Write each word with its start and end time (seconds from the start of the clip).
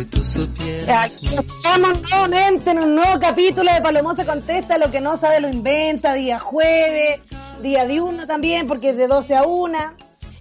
Si 0.00 0.06
tú 0.06 0.24
supieras. 0.24 1.14
Aquí 1.14 1.26
estamos 1.26 2.00
nuevamente 2.10 2.70
en 2.70 2.78
un 2.78 2.94
nuevo 2.94 3.20
capítulo 3.20 3.70
de 3.70 3.82
Palomosa 3.82 4.24
Contesta, 4.24 4.78
lo 4.78 4.90
que 4.90 5.02
no 5.02 5.18
sabe 5.18 5.40
lo 5.40 5.50
inventa, 5.50 6.14
día 6.14 6.38
jueves, 6.38 7.20
día 7.60 7.84
diurno 7.84 8.26
también, 8.26 8.66
porque 8.66 8.90
es 8.90 8.96
de 8.96 9.06
12 9.08 9.36
a 9.36 9.42
1. 9.42 9.78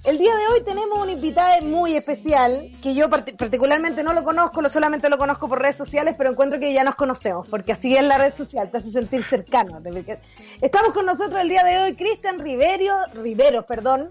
El 0.05 0.17
día 0.17 0.33
de 0.33 0.47
hoy 0.47 0.63
tenemos 0.63 0.97
un 0.97 1.09
invitado 1.09 1.61
muy 1.63 1.97
especial, 1.97 2.71
que 2.81 2.95
yo 2.95 3.09
part- 3.09 3.35
particularmente 3.35 4.01
no 4.01 4.13
lo 4.13 4.23
conozco, 4.23 4.61
lo 4.61 4.69
solamente 4.69 5.09
lo 5.09 5.17
conozco 5.17 5.49
por 5.49 5.61
redes 5.61 5.75
sociales, 5.75 6.15
pero 6.17 6.29
encuentro 6.31 6.57
que 6.57 6.71
ya 6.71 6.85
nos 6.85 6.95
conocemos, 6.95 7.45
porque 7.49 7.73
así 7.73 7.93
es 7.97 8.03
la 8.03 8.17
red 8.17 8.33
social, 8.33 8.71
te 8.71 8.77
hace 8.77 8.91
sentir 8.91 9.25
cercano. 9.25 9.81
Estamos 10.61 10.93
con 10.93 11.05
nosotros 11.05 11.41
el 11.41 11.49
día 11.49 11.65
de 11.65 11.79
hoy 11.79 11.95
Cristian 11.97 12.39
Riverio, 12.39 12.93
Riveros, 13.13 13.65
perdón, 13.65 14.09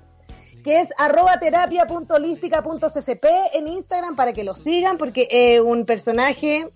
que 0.63 0.81
es 0.81 0.89
arroba 0.99 1.39
terapia.holística.ccp 1.39 3.25
en 3.55 3.69
Instagram 3.69 4.17
para 4.17 4.33
que 4.33 4.45
lo 4.45 4.55
sigan, 4.55 4.99
porque 4.99 5.29
es 5.31 5.61
un 5.61 5.85
personaje 5.85 6.71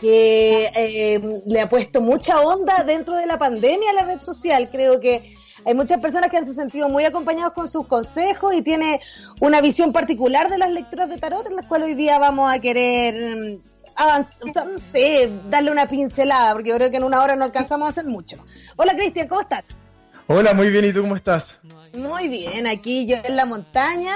que 0.00 0.70
eh, 0.74 1.40
le 1.46 1.60
ha 1.60 1.68
puesto 1.68 2.00
mucha 2.00 2.40
onda 2.40 2.82
dentro 2.84 3.16
de 3.16 3.26
la 3.26 3.38
pandemia 3.38 3.90
a 3.90 3.94
la 3.94 4.04
red 4.04 4.20
social. 4.20 4.70
Creo 4.70 5.00
que 5.00 5.34
hay 5.64 5.74
muchas 5.74 6.00
personas 6.00 6.30
que 6.30 6.36
han 6.36 6.46
se 6.46 6.54
sentido 6.54 6.88
muy 6.88 7.04
acompañados 7.04 7.52
con 7.52 7.68
sus 7.68 7.86
consejos 7.86 8.54
y 8.54 8.62
tiene 8.62 9.00
una 9.40 9.60
visión 9.60 9.92
particular 9.92 10.48
de 10.48 10.58
las 10.58 10.70
lecturas 10.70 11.08
de 11.08 11.18
tarot, 11.18 11.46
en 11.46 11.56
las 11.56 11.66
cuales 11.66 11.88
hoy 11.88 11.94
día 11.94 12.18
vamos 12.18 12.52
a 12.52 12.58
querer 12.60 13.14
mm, 13.36 13.62
avanzar, 13.96 14.48
o 14.48 14.52
sea, 14.52 14.64
no 14.64 14.78
sé, 14.78 15.30
darle 15.48 15.70
una 15.70 15.86
pincelada, 15.88 16.52
porque 16.52 16.70
yo 16.70 16.76
creo 16.76 16.90
que 16.90 16.98
en 16.98 17.04
una 17.04 17.22
hora 17.22 17.36
no 17.36 17.44
alcanzamos 17.44 17.86
a 17.86 17.88
hacer 17.90 18.04
mucho. 18.04 18.36
Hola 18.76 18.94
Cristian, 18.94 19.28
¿cómo 19.28 19.40
estás? 19.40 19.68
Hola, 20.28 20.54
muy 20.54 20.70
bien, 20.70 20.84
¿y 20.84 20.92
tú 20.92 21.02
cómo 21.02 21.16
estás? 21.16 21.60
Muy 21.96 22.28
bien, 22.28 22.66
aquí 22.66 23.06
yo 23.06 23.16
en 23.24 23.36
la 23.36 23.46
montaña, 23.46 24.14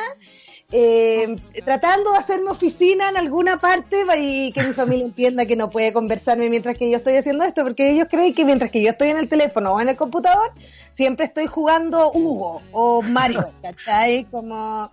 eh, 0.70 1.34
tratando 1.64 2.12
de 2.12 2.18
hacerme 2.18 2.50
oficina 2.50 3.08
en 3.08 3.16
alguna 3.16 3.58
parte 3.58 4.04
y 4.18 4.52
que 4.52 4.62
mi 4.62 4.74
familia 4.74 5.06
entienda 5.06 5.46
que 5.46 5.56
no 5.56 5.70
puede 5.70 5.92
conversarme 5.92 6.50
mientras 6.50 6.76
que 6.76 6.90
yo 6.90 6.98
estoy 6.98 7.16
haciendo 7.16 7.42
esto, 7.44 7.62
porque 7.64 7.90
ellos 7.90 8.06
creen 8.10 8.34
que 8.34 8.44
mientras 8.44 8.70
que 8.70 8.82
yo 8.82 8.90
estoy 8.90 9.08
en 9.08 9.16
el 9.16 9.28
teléfono 9.28 9.72
o 9.72 9.80
en 9.80 9.88
el 9.88 9.96
computador, 9.96 10.52
siempre 10.90 11.24
estoy 11.24 11.46
jugando 11.46 12.12
Hugo 12.12 12.60
o 12.72 13.02
Mario, 13.02 13.46
¿cachai? 13.62 14.24
Como... 14.30 14.90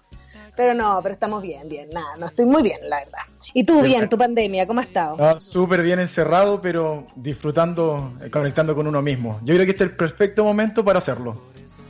Pero 0.56 0.74
no, 0.74 1.00
pero 1.04 1.14
estamos 1.14 1.44
bien, 1.44 1.70
bien, 1.70 1.88
nada, 1.92 2.16
no 2.18 2.26
estoy 2.26 2.46
muy 2.46 2.64
bien, 2.64 2.78
la 2.90 2.98
verdad. 2.98 3.20
¿Y 3.54 3.64
tú 3.64 3.84
bien, 3.84 4.10
tu 4.10 4.18
pandemia, 4.18 4.66
cómo 4.66 4.80
has 4.80 4.88
estado? 4.88 5.16
Ah, 5.20 5.36
Súper 5.40 5.84
bien 5.84 6.00
encerrado, 6.00 6.62
pero 6.62 7.06
disfrutando, 7.16 8.14
eh, 8.24 8.32
conectando 8.32 8.74
con 8.74 8.88
uno 8.88 9.04
mismo. 9.04 9.40
Yo 9.44 9.54
creo 9.54 9.66
que 9.66 9.74
este 9.74 9.84
es 9.84 9.92
el 9.92 9.96
perfecto 9.96 10.44
momento 10.44 10.84
para 10.84 10.98
hacerlo. 10.98 11.44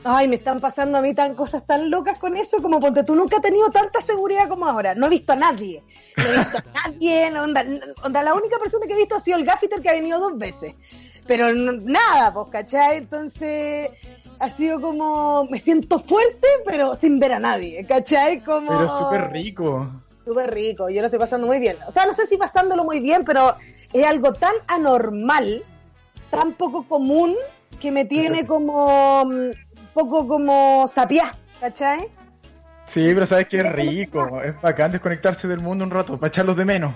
Ay, 0.09 0.30
me 0.30 0.38
están 0.38 0.61
pasando 0.61 0.97
a 0.97 1.02
mí 1.02 1.13
tan 1.13 1.36
cosas 1.36 1.66
tan 1.66 1.89
locas 1.89 2.17
con 2.17 2.38
eso, 2.38 2.61
como 2.61 2.80
ponte 2.80 3.03
tú 3.03 3.13
nunca 3.13 3.36
has 3.38 3.41
tenido 3.41 3.69
tanta 3.69 4.02
seguridad 4.02 4.47
como 4.47 4.66
ahora. 4.66 4.95
No 4.95 5.08
he 5.08 5.09
visto 5.09 5.33
a 5.33 5.36
nadie. 5.36 5.83
No 6.16 6.23
he 6.23 6.38
visto 6.38 6.58
a 6.58 6.89
nadie. 6.89 7.31
no, 7.31 7.44
onda, 7.44 7.66
onda, 8.03 8.23
la 8.23 8.33
única 8.33 8.58
persona 8.58 8.85
que 8.88 8.94
he 8.94 8.97
visto 8.97 9.16
ha 9.16 9.19
sido 9.19 9.38
el 9.38 9.44
gaffiter 9.45 9.81
que 9.81 9.89
ha 9.89 9.94
venido 9.94 10.17
dos 10.19 10.38
veces. 10.38 10.75
Pero 11.25 11.53
no- 11.53 11.73
nada, 11.73 12.33
pues, 12.33 12.47
¿cachai? 12.50 13.00
Entonces, 13.00 13.89
ha 14.39 14.50
sido 14.50 14.80
como, 14.80 15.44
me 15.50 15.59
siento 15.59 16.00
fuerte, 16.00 16.47
pero 16.66 16.95
sin 16.95 17.19
ver 17.19 17.33
a 17.33 17.39
nadie, 17.39 17.85
¿cachai? 17.85 18.41
Como... 18.41 18.69
Pero 18.69 18.89
súper 18.89 19.31
rico. 19.31 19.88
Súper 20.23 20.53
rico, 20.53 20.90
yo 20.90 21.01
lo 21.01 21.07
estoy 21.07 21.19
pasando 21.19 21.47
muy 21.47 21.59
bien. 21.59 21.75
O 21.85 21.91
sea, 21.91 22.06
no 22.06 22.13
sé 22.13 22.25
si 22.28 22.38
pasándolo 22.38 22.85
muy 22.85 23.01
bien, 23.01 23.25
pero 23.25 23.56
es 23.91 24.06
algo 24.06 24.31
tan 24.31 24.53
anormal, 24.67 25.63
tan 26.31 26.53
poco 26.53 26.88
común, 26.88 27.35
que 27.81 27.91
me 27.91 28.06
tiene 28.06 28.46
como 28.46 29.25
mm, 29.25 29.51
poco 29.97 30.28
como 30.28 30.88
sapiá, 30.88 31.35
¿cachai? 31.59 32.08
Sí, 32.85 33.09
pero 33.13 33.25
sabes 33.25 33.47
que 33.47 33.58
es 33.58 33.72
rico. 33.72 34.41
Es 34.41 34.59
bacán 34.62 34.91
desconectarse 34.91 35.47
del 35.47 35.59
mundo 35.59 35.84
un 35.84 35.90
rato, 35.90 36.19
para 36.19 36.28
echarlos 36.28 36.56
de 36.56 36.66
menos. 36.66 36.96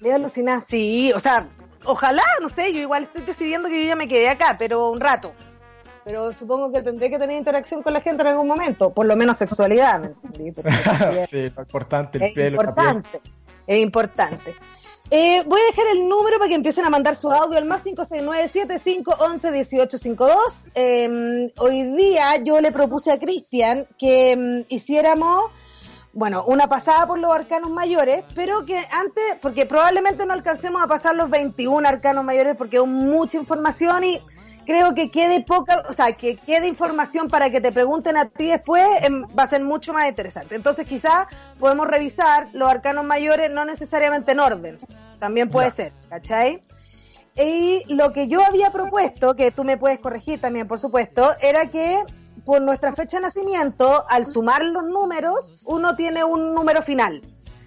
De 0.00 0.12
alucinar, 0.12 0.60
sí, 0.60 1.12
o 1.14 1.20
sea, 1.20 1.46
ojalá, 1.84 2.24
no 2.42 2.48
sé, 2.48 2.72
yo 2.72 2.80
igual 2.80 3.04
estoy 3.04 3.22
decidiendo 3.22 3.68
que 3.68 3.82
yo 3.82 3.88
ya 3.88 3.96
me 3.96 4.08
quedé 4.08 4.28
acá, 4.28 4.56
pero 4.58 4.90
un 4.90 5.00
rato. 5.00 5.32
Pero 6.04 6.32
supongo 6.32 6.72
que 6.72 6.82
tendré 6.82 7.08
que 7.08 7.18
tener 7.18 7.36
interacción 7.36 7.82
con 7.82 7.92
la 7.92 8.00
gente 8.00 8.22
en 8.22 8.28
algún 8.28 8.48
momento, 8.48 8.92
por 8.92 9.06
lo 9.06 9.14
menos 9.14 9.38
sexualidad, 9.38 10.00
¿me 10.00 10.08
entendí? 10.08 10.52
Sí, 11.28 11.52
lo 11.54 11.62
importante, 11.62 12.18
el 12.18 12.24
es 12.24 12.34
pelo, 12.34 12.56
importante, 12.62 13.20
es 13.66 13.78
importante. 13.80 14.54
Eh, 15.10 15.42
voy 15.46 15.58
a 15.58 15.64
dejar 15.70 15.86
el 15.96 16.06
número 16.06 16.36
para 16.38 16.50
que 16.50 16.54
empiecen 16.54 16.84
a 16.84 16.90
mandar 16.90 17.16
su 17.16 17.30
audio 17.30 17.56
al 17.56 17.64
más 17.64 17.82
569-7511-1852. 17.86 20.68
Eh, 20.74 21.50
hoy 21.56 21.96
día 21.96 22.36
yo 22.44 22.60
le 22.60 22.70
propuse 22.72 23.10
a 23.10 23.18
Cristian 23.18 23.86
que 23.98 24.36
mm, 24.36 24.64
hiciéramos, 24.68 25.50
bueno, 26.12 26.44
una 26.44 26.68
pasada 26.68 27.06
por 27.06 27.18
los 27.18 27.34
arcanos 27.34 27.70
mayores, 27.70 28.22
pero 28.34 28.66
que 28.66 28.86
antes, 28.90 29.36
porque 29.40 29.64
probablemente 29.64 30.26
no 30.26 30.34
alcancemos 30.34 30.82
a 30.82 30.86
pasar 30.86 31.16
los 31.16 31.30
21 31.30 31.88
arcanos 31.88 32.22
mayores 32.22 32.54
porque 32.54 32.76
es 32.76 32.86
mucha 32.86 33.38
información 33.38 34.04
y 34.04 34.20
creo 34.68 34.94
que 34.94 35.10
quede 35.10 35.42
poca, 35.42 35.82
o 35.88 35.94
sea, 35.94 36.12
que 36.12 36.36
quede 36.36 36.68
información 36.68 37.28
para 37.28 37.48
que 37.48 37.58
te 37.58 37.72
pregunten 37.72 38.18
a 38.18 38.26
ti 38.26 38.48
después 38.48 38.84
em, 39.00 39.24
va 39.36 39.44
a 39.44 39.46
ser 39.46 39.64
mucho 39.64 39.94
más 39.94 40.06
interesante. 40.06 40.56
Entonces 40.56 40.86
quizás 40.86 41.26
podemos 41.58 41.86
revisar 41.86 42.50
los 42.52 42.68
arcanos 42.68 43.06
mayores 43.06 43.50
no 43.50 43.64
necesariamente 43.64 44.32
en 44.32 44.40
orden, 44.40 44.78
también 45.18 45.48
puede 45.48 45.70
ser, 45.70 45.94
¿cachai? 46.10 46.60
Y 47.34 47.82
lo 47.88 48.12
que 48.12 48.28
yo 48.28 48.44
había 48.44 48.70
propuesto, 48.70 49.34
que 49.34 49.50
tú 49.50 49.64
me 49.64 49.78
puedes 49.78 50.00
corregir 50.00 50.38
también, 50.38 50.68
por 50.68 50.78
supuesto, 50.78 51.32
era 51.40 51.70
que 51.70 52.02
por 52.44 52.60
nuestra 52.60 52.92
fecha 52.92 53.16
de 53.16 53.22
nacimiento, 53.22 54.04
al 54.10 54.26
sumar 54.26 54.62
los 54.62 54.84
números, 54.84 55.56
uno 55.64 55.96
tiene 55.96 56.24
un 56.24 56.54
número 56.54 56.82
final. 56.82 57.22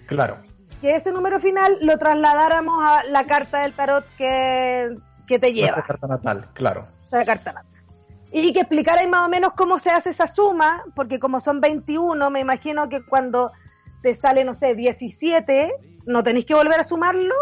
Claro. 0.06 0.38
Que 0.80 0.94
ese 0.94 1.10
número 1.10 1.40
final 1.40 1.78
lo 1.80 1.98
trasladáramos 1.98 2.76
a 2.84 3.02
la 3.04 3.26
carta 3.26 3.62
del 3.62 3.72
tarot 3.72 4.04
que, 4.16 4.94
que 5.32 5.38
te 5.38 5.52
lleva 5.52 5.72
Nuestra 5.76 5.94
carta 5.98 6.06
natal, 6.06 6.48
claro. 6.54 6.86
la 7.10 7.24
carta 7.24 7.52
natal. 7.52 7.70
Y 8.30 8.52
que 8.52 8.60
explicarais 8.60 9.08
más 9.08 9.26
o 9.26 9.28
menos 9.28 9.52
cómo 9.54 9.78
se 9.78 9.90
hace 9.90 10.10
esa 10.10 10.26
suma, 10.26 10.84
porque 10.94 11.18
como 11.18 11.40
son 11.40 11.60
21, 11.60 12.30
me 12.30 12.40
imagino 12.40 12.88
que 12.88 13.02
cuando 13.04 13.52
te 14.02 14.14
sale, 14.14 14.44
no 14.44 14.54
sé, 14.54 14.74
17, 14.74 15.72
¿no 16.06 16.22
tenéis 16.22 16.46
que 16.46 16.54
volver 16.54 16.80
a 16.80 16.84
sumarlo? 16.84 17.34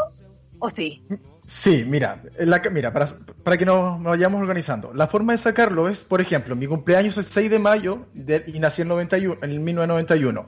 ¿O 0.58 0.68
sí? 0.70 1.02
Sí, 1.46 1.84
mira, 1.86 2.22
la, 2.38 2.60
mira 2.70 2.92
para, 2.92 3.08
para 3.42 3.56
que 3.58 3.64
nos, 3.66 3.98
nos 3.98 4.10
vayamos 4.10 4.40
organizando. 4.40 4.92
La 4.94 5.06
forma 5.08 5.32
de 5.32 5.38
sacarlo 5.38 5.88
es, 5.88 6.02
por 6.02 6.20
ejemplo, 6.20 6.54
mi 6.54 6.66
cumpleaños 6.68 7.18
es 7.18 7.26
el 7.26 7.32
6 7.32 7.50
de 7.50 7.58
mayo 7.58 8.06
de- 8.14 8.44
y 8.46 8.58
nací 8.60 8.82
en, 8.82 8.88
91, 8.88 9.36
en 9.42 9.50
el 9.50 9.58
1991. 9.60 10.46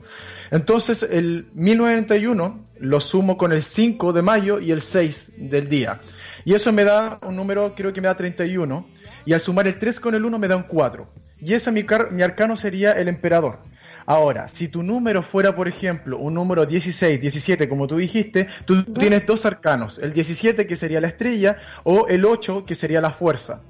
Entonces, 0.51 1.03
el 1.03 1.47
1991 1.55 2.63
lo 2.79 3.01
sumo 3.01 3.37
con 3.37 3.51
el 3.53 3.63
5 3.63 4.13
de 4.13 4.21
mayo 4.21 4.59
y 4.59 4.71
el 4.71 4.81
6 4.81 5.33
del 5.37 5.67
día. 5.67 5.99
Y 6.45 6.53
eso 6.53 6.71
me 6.71 6.83
da 6.83 7.17
un 7.23 7.35
número, 7.35 7.73
creo 7.75 7.93
que 7.93 8.01
me 8.01 8.07
da 8.07 8.15
31. 8.15 8.85
Y 9.25 9.33
al 9.33 9.39
sumar 9.39 9.67
el 9.67 9.79
3 9.79 9.99
con 9.99 10.15
el 10.15 10.25
1 10.25 10.37
me 10.39 10.47
da 10.47 10.55
un 10.57 10.63
4. 10.63 11.07
Y 11.39 11.53
ese 11.53 11.71
mi, 11.71 11.83
car- 11.83 12.11
mi 12.11 12.21
arcano 12.21 12.57
sería 12.57 12.91
el 12.93 13.07
emperador. 13.07 13.59
Ahora, 14.05 14.49
si 14.49 14.67
tu 14.67 14.83
número 14.83 15.23
fuera, 15.23 15.55
por 15.55 15.69
ejemplo, 15.69 16.17
un 16.17 16.33
número 16.33 16.65
16, 16.65 17.21
17, 17.21 17.69
como 17.69 17.87
tú 17.87 17.95
dijiste, 17.97 18.47
tú 18.65 18.83
tienes 18.83 19.25
dos 19.25 19.45
arcanos, 19.45 19.97
el 19.97 20.11
17 20.11 20.67
que 20.67 20.75
sería 20.75 20.99
la 20.99 21.07
estrella 21.07 21.55
o 21.85 22.07
el 22.07 22.25
8 22.25 22.65
que 22.65 22.75
sería 22.75 22.99
la 22.99 23.11
fuerza. 23.11 23.61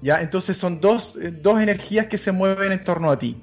¿Ya? 0.00 0.20
Entonces 0.20 0.56
son 0.56 0.80
dos, 0.80 1.16
eh, 1.22 1.30
dos 1.30 1.60
energías 1.60 2.06
que 2.06 2.18
se 2.18 2.32
mueven 2.32 2.72
en 2.72 2.82
torno 2.82 3.08
a 3.08 3.18
ti. 3.20 3.40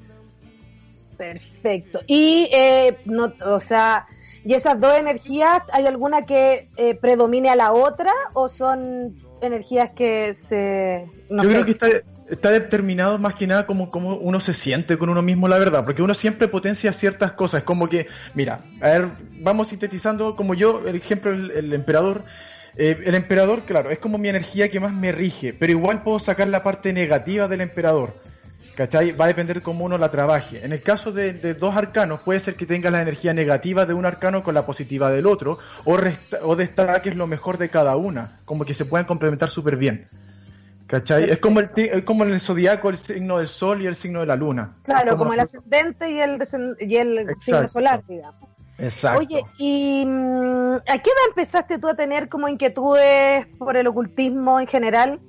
Perfecto. 1.18 2.02
Y, 2.08 2.50
eh, 2.54 2.98
no, 3.06 3.34
o 3.46 3.60
sea, 3.60 4.06
¿y 4.44 4.54
esas 4.54 4.80
dos 4.80 4.96
energías, 4.96 5.62
hay 5.72 5.86
alguna 5.86 6.26
que 6.26 6.68
eh, 6.78 6.96
predomine 6.96 7.50
a 7.50 7.56
la 7.56 7.72
otra 7.72 8.12
o 8.34 8.50
son 8.50 9.16
energías 9.42 9.92
que 9.92 10.36
se... 10.48 11.06
no 11.30 11.44
Yo 11.44 11.50
sé, 11.50 11.56
creo 11.56 11.66
que 11.66 11.72
está, 11.72 11.88
está 12.30 12.52
determinado 12.52 13.18
más 13.20 13.36
que 13.36 13.48
nada 13.48 13.66
como, 13.66 13.90
como 13.90 14.16
uno 14.16 14.40
se 14.40 14.54
siente 14.54 14.98
con 14.98 15.10
uno 15.10 15.22
mismo, 15.22 15.48
la 15.48 15.58
verdad, 15.58 15.84
porque 15.86 16.02
uno 16.02 16.14
siempre 16.14 16.48
potencia 16.48 16.94
ciertas 16.94 17.34
cosas, 17.34 17.64
como 17.64 17.90
que, 17.90 18.08
mira, 18.34 18.62
a 18.82 18.90
ver, 18.90 19.08
vamos 19.42 19.70
sintetizando, 19.70 20.36
como 20.36 20.54
yo, 20.54 20.82
el 20.88 20.96
ejemplo, 20.96 21.32
el, 21.32 21.52
el 21.52 21.74
emperador, 21.74 22.24
eh, 22.78 22.98
el 23.06 23.16
emperador, 23.16 23.64
claro, 23.64 23.90
es 23.90 24.00
como 24.00 24.18
mi 24.18 24.30
energía 24.30 24.70
que 24.70 24.80
más 24.80 24.94
me 24.94 25.12
rige, 25.12 25.54
pero 25.54 25.72
igual 25.72 26.02
puedo 26.02 26.20
sacar 26.20 26.48
la 26.48 26.64
parte 26.64 26.94
negativa 26.94 27.48
del 27.48 27.62
emperador. 27.62 28.14
¿Cachai? 28.80 29.12
Va 29.12 29.26
a 29.26 29.28
depender 29.28 29.62
cómo 29.62 29.84
uno 29.84 29.98
la 29.98 30.10
trabaje. 30.10 30.64
En 30.64 30.72
el 30.72 30.82
caso 30.82 31.12
de, 31.12 31.34
de 31.34 31.54
dos 31.54 31.76
arcanos, 31.76 32.22
puede 32.22 32.40
ser 32.40 32.56
que 32.56 32.66
tengas 32.66 32.94
la 32.94 33.02
energía 33.02 33.34
negativa 33.34 33.86
de 33.86 33.94
un 33.94 34.06
arcano 34.06 34.42
con 34.42 34.54
la 34.54 34.66
positiva 34.66 35.10
del 35.10 35.26
otro, 35.26 35.60
o, 35.84 35.98
o 36.44 36.56
destaques 36.56 37.14
lo 37.14 37.28
mejor 37.28 37.58
de 37.58 37.68
cada 37.68 37.98
una, 37.98 38.38
como 38.46 38.64
que 38.64 38.74
se 38.74 38.86
puedan 38.86 39.06
complementar 39.06 39.50
súper 39.50 39.76
bien. 39.76 40.08
¿Cachai? 40.88 41.30
Es 41.30 41.40
como, 41.40 41.60
el, 41.60 41.70
es 41.76 42.04
como 42.04 42.24
en 42.24 42.32
el 42.32 42.40
zodiaco 42.40 42.90
el 42.90 42.96
signo 42.96 43.40
del 43.40 43.50
sol 43.50 43.82
y 43.82 43.88
el 43.88 43.98
signo 43.98 44.22
de 44.22 44.28
la 44.28 44.38
luna. 44.38 44.78
Claro, 44.84 45.18
como 45.18 45.34
el 45.34 45.42
ascendente 45.42 46.12
y 46.12 46.22
el, 46.22 46.42
y 46.80 46.96
el 46.96 47.36
signo 47.42 47.68
solar, 47.68 48.02
digamos. 48.08 48.48
Exacto. 48.78 49.20
Oye, 49.20 49.44
¿y 49.58 50.06
mm, 50.06 50.76
a 50.76 50.98
qué 51.00 51.10
edad 51.10 51.28
empezaste 51.28 51.80
tú 51.80 51.90
a 51.90 51.96
tener 51.96 52.30
como 52.30 52.48
inquietudes 52.48 53.46
por 53.58 53.76
el 53.76 53.88
ocultismo 53.88 54.58
en 54.58 54.68
general? 54.68 55.20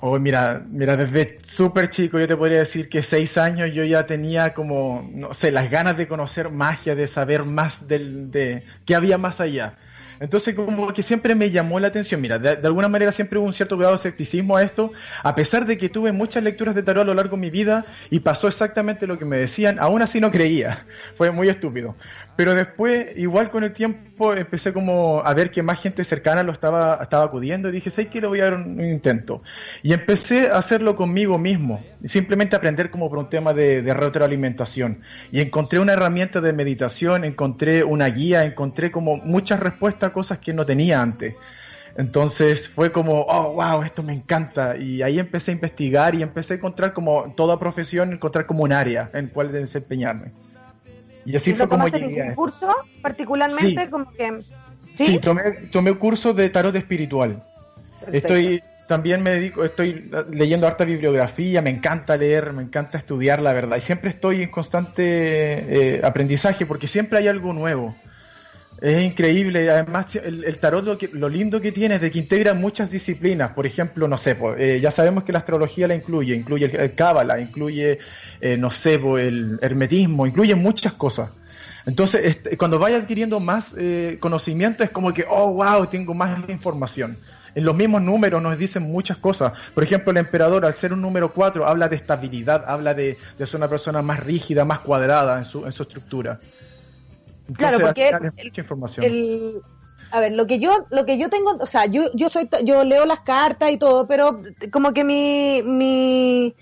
Oh, 0.00 0.16
mira, 0.20 0.62
mira, 0.70 0.96
desde 0.96 1.38
súper 1.44 1.90
chico 1.90 2.20
yo 2.20 2.28
te 2.28 2.36
podría 2.36 2.58
decir 2.58 2.88
que 2.88 3.02
seis 3.02 3.36
años 3.36 3.70
yo 3.74 3.82
ya 3.82 4.06
tenía 4.06 4.52
como, 4.54 5.10
no 5.12 5.34
sé, 5.34 5.50
las 5.50 5.70
ganas 5.70 5.96
de 5.96 6.06
conocer 6.06 6.50
magia, 6.50 6.94
de 6.94 7.08
saber 7.08 7.44
más 7.44 7.88
del, 7.88 8.30
de 8.30 8.62
qué 8.86 8.94
había 8.94 9.18
más 9.18 9.40
allá. 9.40 9.74
Entonces 10.20 10.54
como 10.54 10.92
que 10.92 11.02
siempre 11.02 11.34
me 11.34 11.50
llamó 11.50 11.80
la 11.80 11.88
atención. 11.88 12.20
Mira, 12.20 12.38
de, 12.38 12.56
de 12.56 12.66
alguna 12.66 12.86
manera 12.86 13.10
siempre 13.10 13.40
hubo 13.40 13.46
un 13.46 13.52
cierto 13.52 13.76
grado 13.76 13.94
de 13.94 13.96
escepticismo 13.96 14.56
a 14.56 14.62
esto, 14.62 14.92
a 15.24 15.34
pesar 15.34 15.66
de 15.66 15.76
que 15.76 15.88
tuve 15.88 16.12
muchas 16.12 16.44
lecturas 16.44 16.76
de 16.76 16.84
tarot 16.84 17.02
a 17.02 17.06
lo 17.06 17.14
largo 17.14 17.36
de 17.36 17.40
mi 17.40 17.50
vida 17.50 17.84
y 18.08 18.20
pasó 18.20 18.46
exactamente 18.46 19.08
lo 19.08 19.18
que 19.18 19.24
me 19.24 19.36
decían, 19.36 19.78
aún 19.80 20.00
así 20.02 20.20
no 20.20 20.30
creía. 20.30 20.86
Fue 21.16 21.32
muy 21.32 21.48
estúpido. 21.48 21.96
Pero 22.38 22.54
después, 22.54 23.08
igual 23.16 23.48
con 23.48 23.64
el 23.64 23.72
tiempo, 23.72 24.32
empecé 24.32 24.72
como 24.72 25.20
a 25.24 25.34
ver 25.34 25.50
que 25.50 25.60
más 25.60 25.82
gente 25.82 26.04
cercana 26.04 26.44
lo 26.44 26.52
estaba, 26.52 27.00
estaba 27.02 27.24
acudiendo 27.24 27.68
y 27.68 27.72
dije, 27.72 27.90
¿sabes 27.90 28.10
qué? 28.12 28.20
Le 28.20 28.28
voy 28.28 28.38
a 28.38 28.44
dar 28.44 28.54
un, 28.54 28.80
intento. 28.80 29.42
Y 29.82 29.92
empecé 29.92 30.48
a 30.48 30.58
hacerlo 30.58 30.94
conmigo 30.94 31.36
mismo, 31.36 31.82
simplemente 31.96 32.54
aprender 32.54 32.92
como 32.92 33.10
por 33.10 33.18
un 33.18 33.28
tema 33.28 33.52
de, 33.54 33.82
de 33.82 33.92
retroalimentación. 33.92 35.00
Y 35.32 35.40
encontré 35.40 35.80
una 35.80 35.94
herramienta 35.94 36.40
de 36.40 36.52
meditación, 36.52 37.24
encontré 37.24 37.82
una 37.82 38.06
guía, 38.06 38.44
encontré 38.44 38.92
como 38.92 39.16
muchas 39.16 39.58
respuestas 39.58 40.10
a 40.10 40.12
cosas 40.12 40.38
que 40.38 40.52
no 40.52 40.64
tenía 40.64 41.02
antes. 41.02 41.34
Entonces 41.96 42.68
fue 42.68 42.92
como, 42.92 43.22
oh, 43.22 43.54
wow, 43.54 43.82
esto 43.82 44.04
me 44.04 44.14
encanta. 44.14 44.76
Y 44.76 45.02
ahí 45.02 45.18
empecé 45.18 45.50
a 45.50 45.54
investigar 45.54 46.14
y 46.14 46.22
empecé 46.22 46.54
a 46.54 46.56
encontrar 46.58 46.92
como 46.92 47.34
toda 47.36 47.58
profesión, 47.58 48.12
encontrar 48.12 48.46
como 48.46 48.62
un 48.62 48.72
área 48.72 49.10
en 49.12 49.26
cual 49.26 49.50
desempeñarme. 49.50 50.30
Y 51.28 51.36
así 51.36 51.50
¿Y 51.50 51.54
fue 51.54 51.68
como 51.68 51.86
en 51.86 51.92
llegué 51.92 52.34
curso 52.34 52.74
particularmente? 53.02 53.84
Sí. 53.84 53.90
Como 53.90 54.10
que, 54.10 54.40
Sí, 54.94 55.04
¿Sí? 55.04 55.18
tomé, 55.18 55.42
tomé 55.70 55.92
curso 55.94 56.32
de 56.32 56.48
tarot 56.48 56.74
espiritual. 56.74 57.42
Perfecto. 58.00 58.34
Estoy 58.34 58.62
también 58.86 59.22
me 59.22 59.32
dedico, 59.32 59.62
estoy 59.62 60.10
leyendo 60.30 60.66
harta 60.66 60.86
bibliografía, 60.86 61.60
me 61.60 61.68
encanta 61.68 62.16
leer, 62.16 62.54
me 62.54 62.62
encanta 62.62 62.96
estudiar, 62.96 63.42
la 63.42 63.52
verdad, 63.52 63.76
y 63.76 63.82
siempre 63.82 64.08
estoy 64.08 64.42
en 64.42 64.50
constante 64.50 65.02
eh, 65.04 66.00
aprendizaje 66.02 66.64
porque 66.64 66.88
siempre 66.88 67.18
hay 67.18 67.28
algo 67.28 67.52
nuevo. 67.52 67.94
Es 68.80 69.02
increíble, 69.04 69.68
además 69.70 70.14
el, 70.14 70.56
tarot 70.60 71.02
lo, 71.12 71.28
lindo 71.28 71.60
que 71.60 71.72
tiene 71.72 71.96
es 71.96 72.00
de 72.00 72.12
que 72.12 72.20
integra 72.20 72.54
muchas 72.54 72.90
disciplinas, 72.92 73.52
por 73.52 73.66
ejemplo, 73.66 74.06
no 74.06 74.16
sé, 74.16 74.36
po, 74.36 74.54
eh, 74.54 74.78
ya 74.80 74.92
sabemos 74.92 75.24
que 75.24 75.32
la 75.32 75.40
astrología 75.40 75.88
la 75.88 75.96
incluye, 75.96 76.34
incluye 76.36 76.66
el, 76.66 76.76
el 76.76 76.94
cábala, 76.94 77.40
incluye, 77.40 77.98
eh, 78.40 78.56
no 78.56 78.70
sé, 78.70 78.94
el 78.94 79.58
hermetismo, 79.62 80.28
incluye 80.28 80.54
muchas 80.54 80.92
cosas. 80.92 81.30
Entonces, 81.86 82.20
este, 82.22 82.56
cuando 82.56 82.78
vaya 82.78 82.98
adquiriendo 82.98 83.40
más 83.40 83.74
eh, 83.76 84.18
conocimiento 84.20 84.84
es 84.84 84.90
como 84.90 85.12
que, 85.12 85.24
oh, 85.28 85.54
wow, 85.54 85.86
tengo 85.86 86.14
más 86.14 86.48
información. 86.48 87.16
En 87.54 87.64
los 87.64 87.74
mismos 87.74 88.02
números 88.02 88.40
nos 88.40 88.56
dicen 88.58 88.84
muchas 88.84 89.16
cosas. 89.16 89.54
Por 89.74 89.82
ejemplo, 89.82 90.12
el 90.12 90.18
emperador, 90.18 90.64
al 90.64 90.74
ser 90.74 90.92
un 90.92 91.02
número 91.02 91.32
4, 91.32 91.66
habla 91.66 91.88
de 91.88 91.96
estabilidad, 91.96 92.62
habla 92.64 92.94
de, 92.94 93.18
de 93.38 93.46
ser 93.46 93.56
una 93.56 93.68
persona 93.68 94.02
más 94.02 94.20
rígida, 94.20 94.64
más 94.64 94.80
cuadrada 94.80 95.38
en 95.38 95.44
su, 95.44 95.66
en 95.66 95.72
su 95.72 95.82
estructura. 95.82 96.38
Claro, 97.56 97.78
porque 97.80 98.08
el- 98.08 98.20
mucha 98.46 98.60
información. 98.60 99.06
el 99.06 99.62
a 100.10 100.20
ver 100.20 100.32
lo 100.32 100.46
que 100.46 100.58
yo 100.58 100.86
lo 100.90 101.04
que 101.04 101.18
yo 101.18 101.28
tengo 101.28 101.50
o 101.60 101.66
sea 101.66 101.84
yo 101.86 102.10
yo 102.14 102.28
soy 102.30 102.48
yo 102.64 102.84
leo 102.84 103.04
las 103.04 103.20
cartas 103.20 103.70
y 103.70 103.76
todo 103.78 104.06
pero 104.06 104.40
como 104.72 104.92
que 104.92 105.04
mi 105.04 105.62
mi 105.62 106.54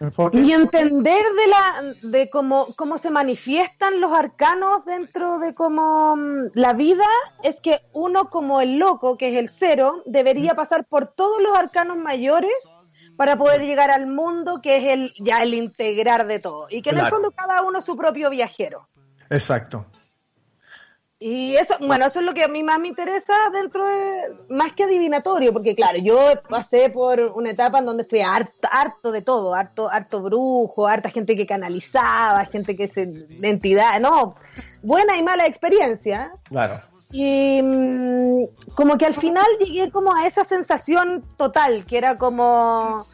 Enfoque. 0.00 0.36
mi 0.38 0.52
entender 0.52 1.24
de 1.24 1.46
la 1.48 1.94
de 2.02 2.30
cómo 2.30 2.66
cómo 2.76 2.98
se 2.98 3.10
manifiestan 3.10 4.00
los 4.00 4.12
arcanos 4.12 4.84
dentro 4.84 5.38
de 5.38 5.54
como 5.54 6.16
mm, 6.16 6.50
la 6.54 6.72
vida 6.72 7.06
es 7.42 7.60
que 7.60 7.80
uno 7.92 8.28
como 8.30 8.60
el 8.60 8.78
loco 8.78 9.16
que 9.16 9.28
es 9.30 9.36
el 9.36 9.48
cero 9.48 10.02
debería 10.06 10.54
pasar 10.54 10.84
por 10.84 11.08
todos 11.08 11.40
los 11.42 11.56
arcanos 11.56 11.96
mayores 11.96 12.52
para 13.16 13.36
poder 13.36 13.62
llegar 13.62 13.90
al 13.90 14.06
mundo 14.06 14.60
que 14.62 14.76
es 14.76 14.84
el 14.84 15.12
ya 15.20 15.42
el 15.42 15.54
integrar 15.54 16.26
de 16.26 16.38
todo 16.38 16.66
y 16.70 16.82
que 16.82 16.90
en 16.90 16.98
el 16.98 17.06
fondo 17.06 17.30
cada 17.32 17.62
uno 17.62 17.80
su 17.80 17.96
propio 17.96 18.30
viajero 18.30 18.88
Exacto. 19.32 19.86
y 21.18 21.54
eso, 21.56 21.74
bueno, 21.80 22.06
eso 22.06 22.18
es 22.20 22.26
lo 22.26 22.34
que 22.34 22.44
a 22.44 22.48
mí 22.48 22.62
más 22.62 22.78
me 22.78 22.88
interesa 22.88 23.32
dentro 23.52 23.86
de, 23.86 24.44
más 24.50 24.72
que 24.72 24.84
adivinatorio, 24.84 25.52
porque 25.52 25.74
claro, 25.74 25.98
yo 25.98 26.16
pasé 26.48 26.90
por 26.90 27.20
una 27.20 27.50
etapa 27.50 27.78
en 27.78 27.86
donde 27.86 28.04
fui 28.04 28.20
harto, 28.20 28.68
harto 28.70 29.12
de 29.12 29.22
todo, 29.22 29.54
harto, 29.54 29.88
harto 29.88 30.20
brujo, 30.20 30.86
harta 30.86 31.10
gente 31.10 31.36
que 31.36 31.46
canalizaba, 31.46 32.44
gente 32.46 32.76
que 32.76 32.88
se, 32.88 33.26
entidad, 33.42 34.00
no, 34.00 34.34
buena 34.82 35.16
y 35.16 35.22
mala 35.22 35.46
experiencia. 35.46 36.32
Claro. 36.44 36.82
Y 37.12 37.60
mm, 37.62 38.72
como 38.74 38.96
que 38.96 39.06
al 39.06 39.14
final 39.14 39.46
llegué 39.60 39.90
como 39.90 40.14
a 40.14 40.26
esa 40.26 40.44
sensación 40.44 41.22
total, 41.36 41.84
que 41.84 41.98
era 41.98 42.16
como, 42.18 43.04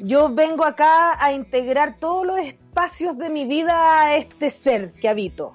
yo 0.00 0.28
vengo 0.28 0.64
acá 0.64 1.16
a 1.24 1.32
integrar 1.32 1.96
todos 1.98 2.26
los 2.26 2.38
espacios 2.40 3.16
de 3.16 3.30
mi 3.30 3.44
vida 3.44 4.02
a 4.02 4.16
este 4.16 4.50
ser 4.50 4.92
que 4.92 5.08
habito. 5.08 5.54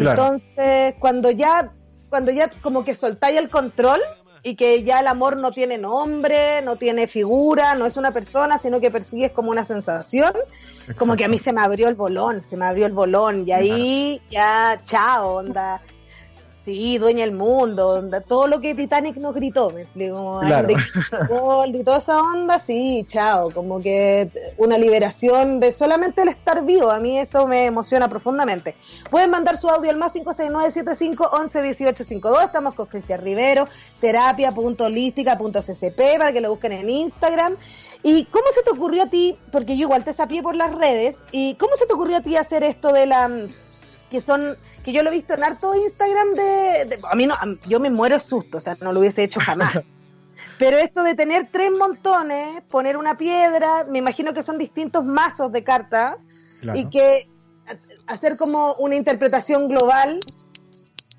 Claro. 0.00 0.22
Entonces, 0.22 0.94
cuando 0.98 1.30
ya, 1.30 1.72
cuando 2.08 2.32
ya 2.32 2.50
como 2.62 2.84
que 2.84 2.94
soltáis 2.94 3.38
el 3.38 3.50
control 3.50 4.00
y 4.42 4.56
que 4.56 4.84
ya 4.84 5.00
el 5.00 5.06
amor 5.06 5.38
no 5.38 5.52
tiene 5.52 5.78
nombre, 5.78 6.60
no 6.62 6.76
tiene 6.76 7.08
figura, 7.08 7.74
no 7.74 7.86
es 7.86 7.96
una 7.96 8.12
persona, 8.12 8.58
sino 8.58 8.78
que 8.78 8.90
persigues 8.90 9.32
como 9.32 9.50
una 9.50 9.64
sensación, 9.64 10.32
como 10.98 11.16
que 11.16 11.24
a 11.24 11.28
mí 11.28 11.38
se 11.38 11.52
me 11.52 11.62
abrió 11.62 11.88
el 11.88 11.94
bolón, 11.94 12.42
se 12.42 12.56
me 12.56 12.66
abrió 12.66 12.86
el 12.86 12.92
bolón 12.92 13.48
y 13.48 13.52
ahí 13.52 14.22
ya, 14.30 14.82
chao, 14.84 15.36
onda. 15.36 15.80
Sí, 16.64 16.96
dueña 16.96 17.26
del 17.26 17.32
mundo, 17.32 17.90
onda, 17.90 18.22
todo 18.22 18.46
lo 18.46 18.58
que 18.58 18.74
Titanic 18.74 19.18
nos 19.18 19.34
gritó, 19.34 19.68
me 19.68 19.82
explico, 19.82 20.40
Claro. 20.40 20.68
Gold 21.28 21.76
y 21.76 21.84
toda 21.84 21.98
esa 21.98 22.22
onda, 22.22 22.58
sí, 22.58 23.04
chao, 23.06 23.50
como 23.50 23.82
que 23.82 24.30
una 24.56 24.78
liberación 24.78 25.60
de 25.60 25.74
solamente 25.74 26.22
el 26.22 26.28
estar 26.28 26.64
vivo, 26.64 26.90
a 26.90 27.00
mí 27.00 27.18
eso 27.18 27.46
me 27.46 27.66
emociona 27.66 28.08
profundamente. 28.08 28.76
Pueden 29.10 29.30
mandar 29.30 29.58
su 29.58 29.68
audio 29.68 29.90
al 29.90 29.98
más 29.98 30.14
569-75-11-1852, 30.14 32.44
estamos 32.44 32.72
con 32.74 32.86
Cristian 32.86 33.20
Rivero, 33.20 33.68
terapia.holística.ccp 34.00 36.16
para 36.16 36.32
que 36.32 36.40
lo 36.40 36.48
busquen 36.48 36.72
en 36.72 36.88
Instagram. 36.88 37.58
¿Y 38.02 38.24
cómo 38.26 38.46
se 38.54 38.62
te 38.62 38.70
ocurrió 38.70 39.02
a 39.02 39.10
ti, 39.10 39.36
porque 39.52 39.76
yo 39.76 39.82
igual 39.82 40.04
te 40.04 40.14
sapié 40.14 40.42
por 40.42 40.56
las 40.56 40.74
redes, 40.74 41.24
y 41.30 41.56
cómo 41.56 41.76
se 41.76 41.84
te 41.86 41.92
ocurrió 41.92 42.16
a 42.18 42.22
ti 42.22 42.36
hacer 42.36 42.62
esto 42.62 42.90
de 42.92 43.06
la 43.06 43.28
que 44.10 44.20
son 44.20 44.56
que 44.84 44.92
yo 44.92 45.02
lo 45.02 45.10
he 45.10 45.12
visto 45.14 45.34
en 45.34 45.44
harto 45.44 45.74
Instagram 45.74 46.30
de, 46.34 46.42
de- 46.96 47.00
a 47.10 47.14
mí 47.14 47.26
no 47.26 47.36
yo 47.66 47.80
me 47.80 47.90
muero 47.90 48.16
de 48.16 48.20
susto 48.20 48.58
o 48.58 48.60
sea 48.60 48.76
no 48.80 48.92
lo 48.92 49.00
hubiese 49.00 49.22
hecho 49.24 49.40
jamás 49.40 49.78
pero 50.58 50.76
esto 50.78 51.02
de 51.02 51.14
tener 51.14 51.48
tres 51.50 51.70
montones 51.72 52.62
poner 52.70 52.96
una 52.96 53.16
piedra 53.16 53.84
me 53.88 53.98
imagino 53.98 54.32
que 54.34 54.42
son 54.42 54.58
distintos 54.58 55.04
mazos 55.04 55.50
de 55.52 55.64
cartas 55.64 56.16
Claro. 56.60 56.78
y 56.78 56.86
que 56.88 57.28
hacer 58.06 58.36
como 58.38 58.74
una 58.74 58.94
interpretación 58.96 59.68
global 59.68 60.20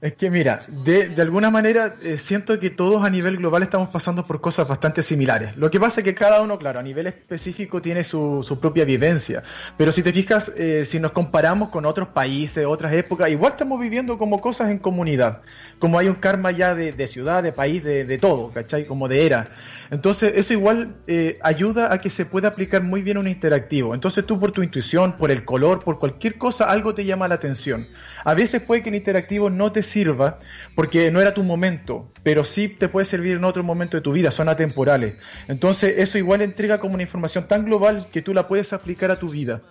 Es 0.01 0.13
que 0.13 0.29
mira, 0.29 0.65
de, 0.83 1.09
de 1.09 1.21
alguna 1.21 1.49
manera 1.49 1.95
eh, 2.03 2.17
siento 2.17 2.59
que 2.59 2.69
todos 2.69 3.03
a 3.03 3.09
nivel 3.09 3.37
global 3.37 3.63
estamos 3.63 3.89
pasando 3.89 4.27
por 4.27 4.41
cosas 4.41 4.67
bastante 4.67 5.01
similares. 5.01 5.55
Lo 5.55 5.71
que 5.71 5.79
pasa 5.79 6.01
es 6.01 6.03
que 6.03 6.13
cada 6.13 6.41
uno, 6.41 6.59
claro, 6.59 6.79
a 6.79 6.83
nivel 6.83 7.07
específico 7.07 7.81
tiene 7.81 8.03
su, 8.03 8.43
su 8.43 8.59
propia 8.59 8.83
vivencia. 8.83 9.43
Pero 9.77 9.91
si 9.93 10.03
te 10.03 10.11
fijas, 10.11 10.51
eh, 10.57 10.83
si 10.85 10.99
nos 10.99 11.11
comparamos 11.11 11.69
con 11.69 11.85
otros 11.85 12.09
países, 12.09 12.65
otras 12.65 12.93
épocas, 12.93 13.31
igual 13.31 13.53
estamos 13.53 13.79
viviendo 13.79 14.17
como 14.17 14.41
cosas 14.41 14.69
en 14.69 14.79
comunidad. 14.79 15.41
Como 15.79 16.00
hay 16.00 16.08
un 16.08 16.15
karma 16.15 16.51
ya 16.51 16.74
de, 16.74 16.91
de 16.94 17.08
ciudad, 17.08 17.44
de 17.44 17.51
país, 17.51 17.84
de, 17.84 18.05
de 18.05 18.17
todo, 18.17 18.51
¿cachai? 18.51 18.86
Como 18.86 19.08
de 19.08 19.25
era. 19.25 19.50
Entonces, 19.91 20.34
eso 20.36 20.53
igual 20.53 20.96
eh, 21.08 21.38
ayuda 21.41 21.94
a 21.94 22.00
que 22.00 22.10
se 22.10 22.25
pueda 22.25 22.50
aplicar 22.50 22.82
muy 22.82 23.01
bien 23.03 23.17
un 23.17 23.27
interactivo. 23.27 23.94
Entonces, 23.94 24.25
tú 24.25 24.39
por 24.39 24.51
tu 24.51 24.63
intuición, 24.63 25.17
por 25.17 25.32
el 25.32 25.46
color, 25.46 25.84
por 25.84 26.00
cualquier 26.00 26.38
cosa, 26.38 26.70
algo 26.70 26.96
te 26.96 27.05
llama 27.05 27.27
la 27.27 27.36
atención. 27.36 27.88
A 28.24 28.34
veces 28.34 28.63
puede 28.63 28.82
que 28.82 28.89
el 28.89 28.96
interactivo 28.96 29.50
no 29.50 29.72
te 29.72 29.84
sirva 29.84 30.38
porque 30.74 31.12
no 31.12 31.22
era 31.22 31.34
tu 31.34 31.44
momento, 31.44 32.12
pero 32.24 32.46
sí 32.46 32.67
te 32.67 32.88
puede 32.88 33.05
servir 33.05 33.38
en 33.38 33.44
otro 33.44 33.63
momento 33.63 33.98
de 33.98 34.01
tu 34.01 34.12
vida, 34.12 34.32
son 34.32 34.50
atemporales. 34.50 35.15
Entonces, 35.48 35.96
eso 35.98 36.17
igual 36.17 36.41
entrega 36.41 36.79
como 36.79 36.96
una 36.96 37.03
información 37.03 37.48
tan 37.48 37.65
global 37.65 38.08
que 38.12 38.22
tú 38.22 38.34
la 38.34 38.48
puedes 38.48 38.74
aplicar 38.74 39.12
a 39.12 39.20
tu 39.20 39.29
vida. 39.29 39.62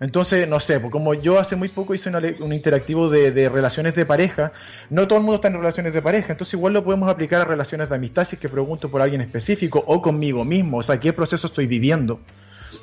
Entonces, 0.00 0.46
no 0.48 0.60
sé, 0.60 0.78
pues 0.80 0.92
como 0.92 1.14
yo 1.14 1.38
hace 1.38 1.56
muy 1.56 1.68
poco 1.68 1.94
hice 1.94 2.10
le- 2.20 2.36
un 2.40 2.52
interactivo 2.52 3.08
de, 3.08 3.48
relaciones 3.48 3.94
de 3.94 4.04
pareja, 4.04 4.52
no 4.90 5.06
todo 5.08 5.18
el 5.18 5.24
mundo 5.24 5.36
está 5.36 5.48
en 5.48 5.54
relaciones 5.54 5.92
de 5.94 6.02
pareja, 6.02 6.32
entonces 6.32 6.54
igual 6.54 6.74
lo 6.74 6.84
podemos 6.84 7.08
aplicar 7.08 7.40
a 7.40 7.44
relaciones 7.44 7.88
de 7.88 7.94
amistad 7.94 8.24
si 8.26 8.36
es 8.36 8.40
que 8.40 8.48
pregunto 8.48 8.90
por 8.90 9.00
alguien 9.00 9.20
específico 9.22 9.82
o 9.86 10.02
conmigo 10.02 10.44
mismo, 10.44 10.78
o 10.78 10.82
sea, 10.82 11.00
qué 11.00 11.12
proceso 11.12 11.46
estoy 11.46 11.66
viviendo. 11.66 12.20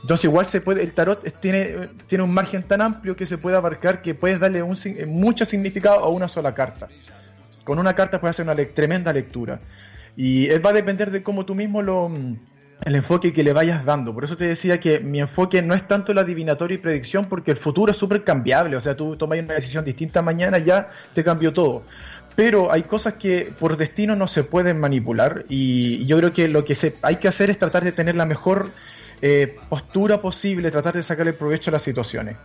Entonces 0.01 0.25
igual 0.25 0.45
se 0.45 0.59
puede, 0.61 0.81
el 0.81 0.93
tarot 0.93 1.21
tiene, 1.39 1.89
tiene 2.07 2.23
un 2.23 2.33
margen 2.33 2.63
tan 2.63 2.81
amplio 2.81 3.15
que 3.15 3.25
se 3.25 3.37
puede 3.37 3.57
abarcar 3.57 4.01
que 4.01 4.15
puedes 4.15 4.39
darle 4.39 4.63
un, 4.63 4.75
mucho 5.07 5.45
significado 5.45 5.99
a 5.99 6.09
una 6.09 6.27
sola 6.27 6.55
carta. 6.55 6.87
Con 7.63 7.77
una 7.79 7.93
carta 7.93 8.19
puedes 8.19 8.35
hacer 8.35 8.43
una 8.45 8.55
le- 8.55 8.65
tremenda 8.65 9.13
lectura. 9.13 9.59
Y 10.17 10.47
él 10.47 10.65
va 10.65 10.71
a 10.71 10.73
depender 10.73 11.11
de 11.11 11.21
cómo 11.21 11.45
tú 11.45 11.53
mismo 11.55 11.81
lo, 11.81 12.11
el 12.85 12.95
enfoque 12.95 13.33
que 13.33 13.43
le 13.43 13.53
vayas 13.53 13.85
dando. 13.85 14.13
Por 14.13 14.23
eso 14.23 14.37
te 14.37 14.45
decía 14.45 14.79
que 14.79 14.99
mi 14.99 15.19
enfoque 15.19 15.61
no 15.61 15.73
es 15.73 15.87
tanto 15.87 16.13
la 16.13 16.21
adivinatoria 16.21 16.75
y 16.75 16.77
predicción, 16.77 17.25
porque 17.25 17.51
el 17.51 17.57
futuro 17.57 17.91
es 17.91 17.97
súper 17.97 18.23
cambiable. 18.23 18.75
O 18.75 18.81
sea, 18.81 18.95
tú 18.95 19.15
tomas 19.15 19.39
una 19.39 19.55
decisión 19.55 19.85
distinta 19.85 20.21
mañana, 20.21 20.57
ya 20.57 20.89
te 21.13 21.23
cambió 21.23 21.53
todo. 21.53 21.83
Pero 22.35 22.71
hay 22.71 22.83
cosas 22.83 23.13
que 23.13 23.53
por 23.57 23.77
destino 23.77 24.15
no 24.15 24.27
se 24.27 24.43
pueden 24.43 24.79
manipular 24.79 25.45
y 25.49 26.05
yo 26.05 26.17
creo 26.17 26.31
que 26.31 26.47
lo 26.47 26.65
que 26.65 26.73
se, 26.73 26.95
hay 27.03 27.17
que 27.17 27.27
hacer 27.27 27.51
es 27.51 27.59
tratar 27.59 27.83
de 27.83 27.91
tener 27.91 28.15
la 28.15 28.25
mejor 28.25 28.71
eh, 29.21 29.55
postura 29.69 30.19
posible, 30.19 30.71
tratar 30.71 30.95
de 30.95 31.03
sacarle 31.03 31.33
provecho 31.33 31.69
a 31.69 31.73
las 31.73 31.83
situaciones. 31.83 32.37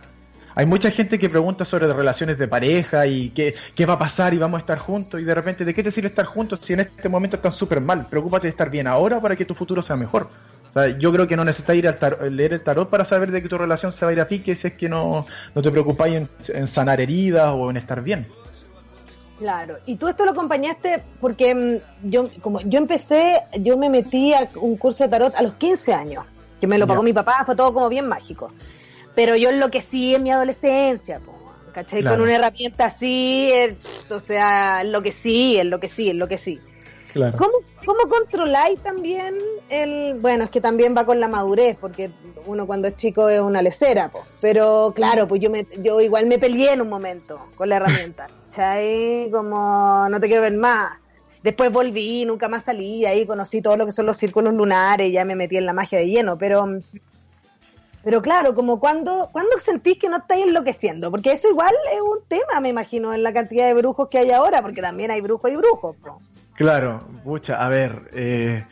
Hay 0.59 0.65
mucha 0.65 0.91
gente 0.91 1.17
que 1.17 1.29
pregunta 1.29 1.63
sobre 1.63 1.87
relaciones 1.87 2.37
de 2.37 2.45
pareja 2.45 3.07
y 3.07 3.29
qué, 3.29 3.55
qué 3.73 3.85
va 3.85 3.93
a 3.93 3.97
pasar 3.97 4.33
y 4.33 4.37
vamos 4.37 4.57
a 4.57 4.59
estar 4.59 4.77
juntos 4.77 5.21
y 5.21 5.23
de 5.23 5.33
repente, 5.33 5.63
¿de 5.63 5.73
qué 5.73 5.81
te 5.81 5.89
sirve 5.89 6.09
estar 6.09 6.25
juntos 6.25 6.59
si 6.61 6.73
en 6.73 6.81
este 6.81 7.07
momento 7.07 7.37
están 7.37 7.53
súper 7.53 7.79
mal? 7.79 8.07
Preocúpate 8.07 8.47
de 8.47 8.49
estar 8.49 8.69
bien 8.69 8.85
ahora 8.85 9.21
para 9.21 9.37
que 9.37 9.45
tu 9.45 9.55
futuro 9.55 9.81
sea 9.81 9.95
mejor. 9.95 10.27
O 10.69 10.73
sea, 10.73 10.97
yo 10.97 11.13
creo 11.13 11.29
que 11.29 11.37
no 11.37 11.45
necesitas 11.45 11.77
ir 11.77 11.87
a 11.87 11.97
leer 12.29 12.51
el 12.51 12.61
tarot 12.61 12.89
para 12.89 13.05
saber 13.05 13.31
de 13.31 13.41
que 13.41 13.47
tu 13.47 13.57
relación 13.57 13.93
se 13.93 14.03
va 14.03 14.11
a 14.11 14.13
ir 14.13 14.19
a 14.19 14.27
pique 14.27 14.53
si 14.53 14.67
es 14.67 14.73
que 14.73 14.89
no, 14.89 15.25
no 15.55 15.61
te 15.61 15.71
preocupáis 15.71 16.15
en, 16.15 16.57
en 16.57 16.67
sanar 16.67 16.99
heridas 16.99 17.53
o 17.55 17.69
en 17.69 17.77
estar 17.77 18.01
bien. 18.01 18.27
Claro, 19.37 19.77
y 19.85 19.95
tú 19.95 20.09
esto 20.09 20.25
lo 20.25 20.31
acompañaste 20.31 21.01
porque 21.21 21.55
mm, 21.55 22.09
yo 22.09 22.29
como 22.41 22.59
yo 22.59 22.79
empecé, 22.79 23.43
yo 23.61 23.77
me 23.77 23.89
metí 23.89 24.33
a 24.33 24.49
un 24.55 24.75
curso 24.75 25.05
de 25.05 25.09
tarot 25.09 25.33
a 25.35 25.41
los 25.41 25.53
15 25.53 25.93
años, 25.93 26.25
que 26.59 26.67
me 26.67 26.77
lo 26.77 26.85
pagó 26.85 27.01
mi 27.01 27.13
papá, 27.13 27.43
fue 27.45 27.55
todo 27.55 27.73
como 27.73 27.87
bien 27.87 28.09
mágico. 28.09 28.51
Pero 29.19 29.35
yo 29.35 29.49
enloquecí 29.49 30.15
en 30.15 30.23
mi 30.23 30.31
adolescencia, 30.31 31.19
po, 31.19 31.33
¿cachai? 31.73 31.99
Claro. 31.99 32.15
Con 32.15 32.23
una 32.23 32.37
herramienta 32.37 32.85
así, 32.85 33.49
eh, 33.51 33.75
o 34.09 34.21
sea, 34.21 34.79
enloquecí, 34.79 35.59
enloquecí, 35.59 36.09
enloquecí. 36.09 36.61
Claro. 37.11 37.37
¿Cómo, 37.37 37.51
¿Cómo 37.85 38.07
controláis 38.07 38.79
también 38.79 39.35
el...? 39.67 40.13
Bueno, 40.21 40.45
es 40.45 40.49
que 40.49 40.61
también 40.61 40.95
va 40.95 41.05
con 41.05 41.19
la 41.19 41.27
madurez, 41.27 41.75
porque 41.81 42.11
uno 42.45 42.65
cuando 42.65 42.87
es 42.87 42.95
chico 42.95 43.27
es 43.27 43.41
una 43.41 43.61
lecera, 43.61 44.07
po. 44.07 44.23
pero 44.39 44.93
claro, 44.95 45.27
pues 45.27 45.41
yo, 45.41 45.49
me, 45.49 45.65
yo 45.81 45.99
igual 45.99 46.25
me 46.25 46.39
peleé 46.39 46.71
en 46.71 46.79
un 46.79 46.87
momento 46.87 47.41
con 47.55 47.67
la 47.67 47.75
herramienta, 47.75 48.27
¿cachai? 48.51 49.29
Como 49.33 50.07
no 50.09 50.17
te 50.21 50.27
quiero 50.27 50.43
ver 50.43 50.55
más. 50.55 50.93
Después 51.43 51.73
volví, 51.73 52.23
nunca 52.23 52.47
más 52.47 52.63
salí, 52.63 53.05
ahí 53.05 53.25
conocí 53.25 53.61
todo 53.61 53.75
lo 53.75 53.85
que 53.85 53.91
son 53.91 54.05
los 54.05 54.15
círculos 54.15 54.53
lunares, 54.53 55.11
ya 55.11 55.25
me 55.25 55.35
metí 55.35 55.57
en 55.57 55.65
la 55.65 55.73
magia 55.73 55.99
de 55.99 56.05
lleno, 56.05 56.37
pero... 56.37 56.65
Pero 58.03 58.21
claro, 58.21 58.55
como 58.55 58.79
cuando, 58.79 59.29
cuando 59.31 59.59
sentís 59.59 59.97
que 59.97 60.09
no 60.09 60.17
estáis 60.17 60.45
enloqueciendo, 60.45 61.11
porque 61.11 61.33
eso 61.33 61.49
igual 61.49 61.73
es 61.93 62.01
un 62.01 62.23
tema, 62.27 62.61
me 62.61 62.69
imagino, 62.69 63.13
en 63.13 63.23
la 63.23 63.33
cantidad 63.33 63.67
de 63.67 63.73
brujos 63.73 64.07
que 64.09 64.19
hay 64.19 64.31
ahora, 64.31 64.61
porque 64.61 64.81
también 64.81 65.11
hay 65.11 65.21
brujos 65.21 65.51
y 65.51 65.55
brujos. 65.57 65.97
Claro, 66.55 67.07
pucha, 67.23 67.63
a 67.63 67.69
ver, 67.69 68.09
eh, 68.13 68.65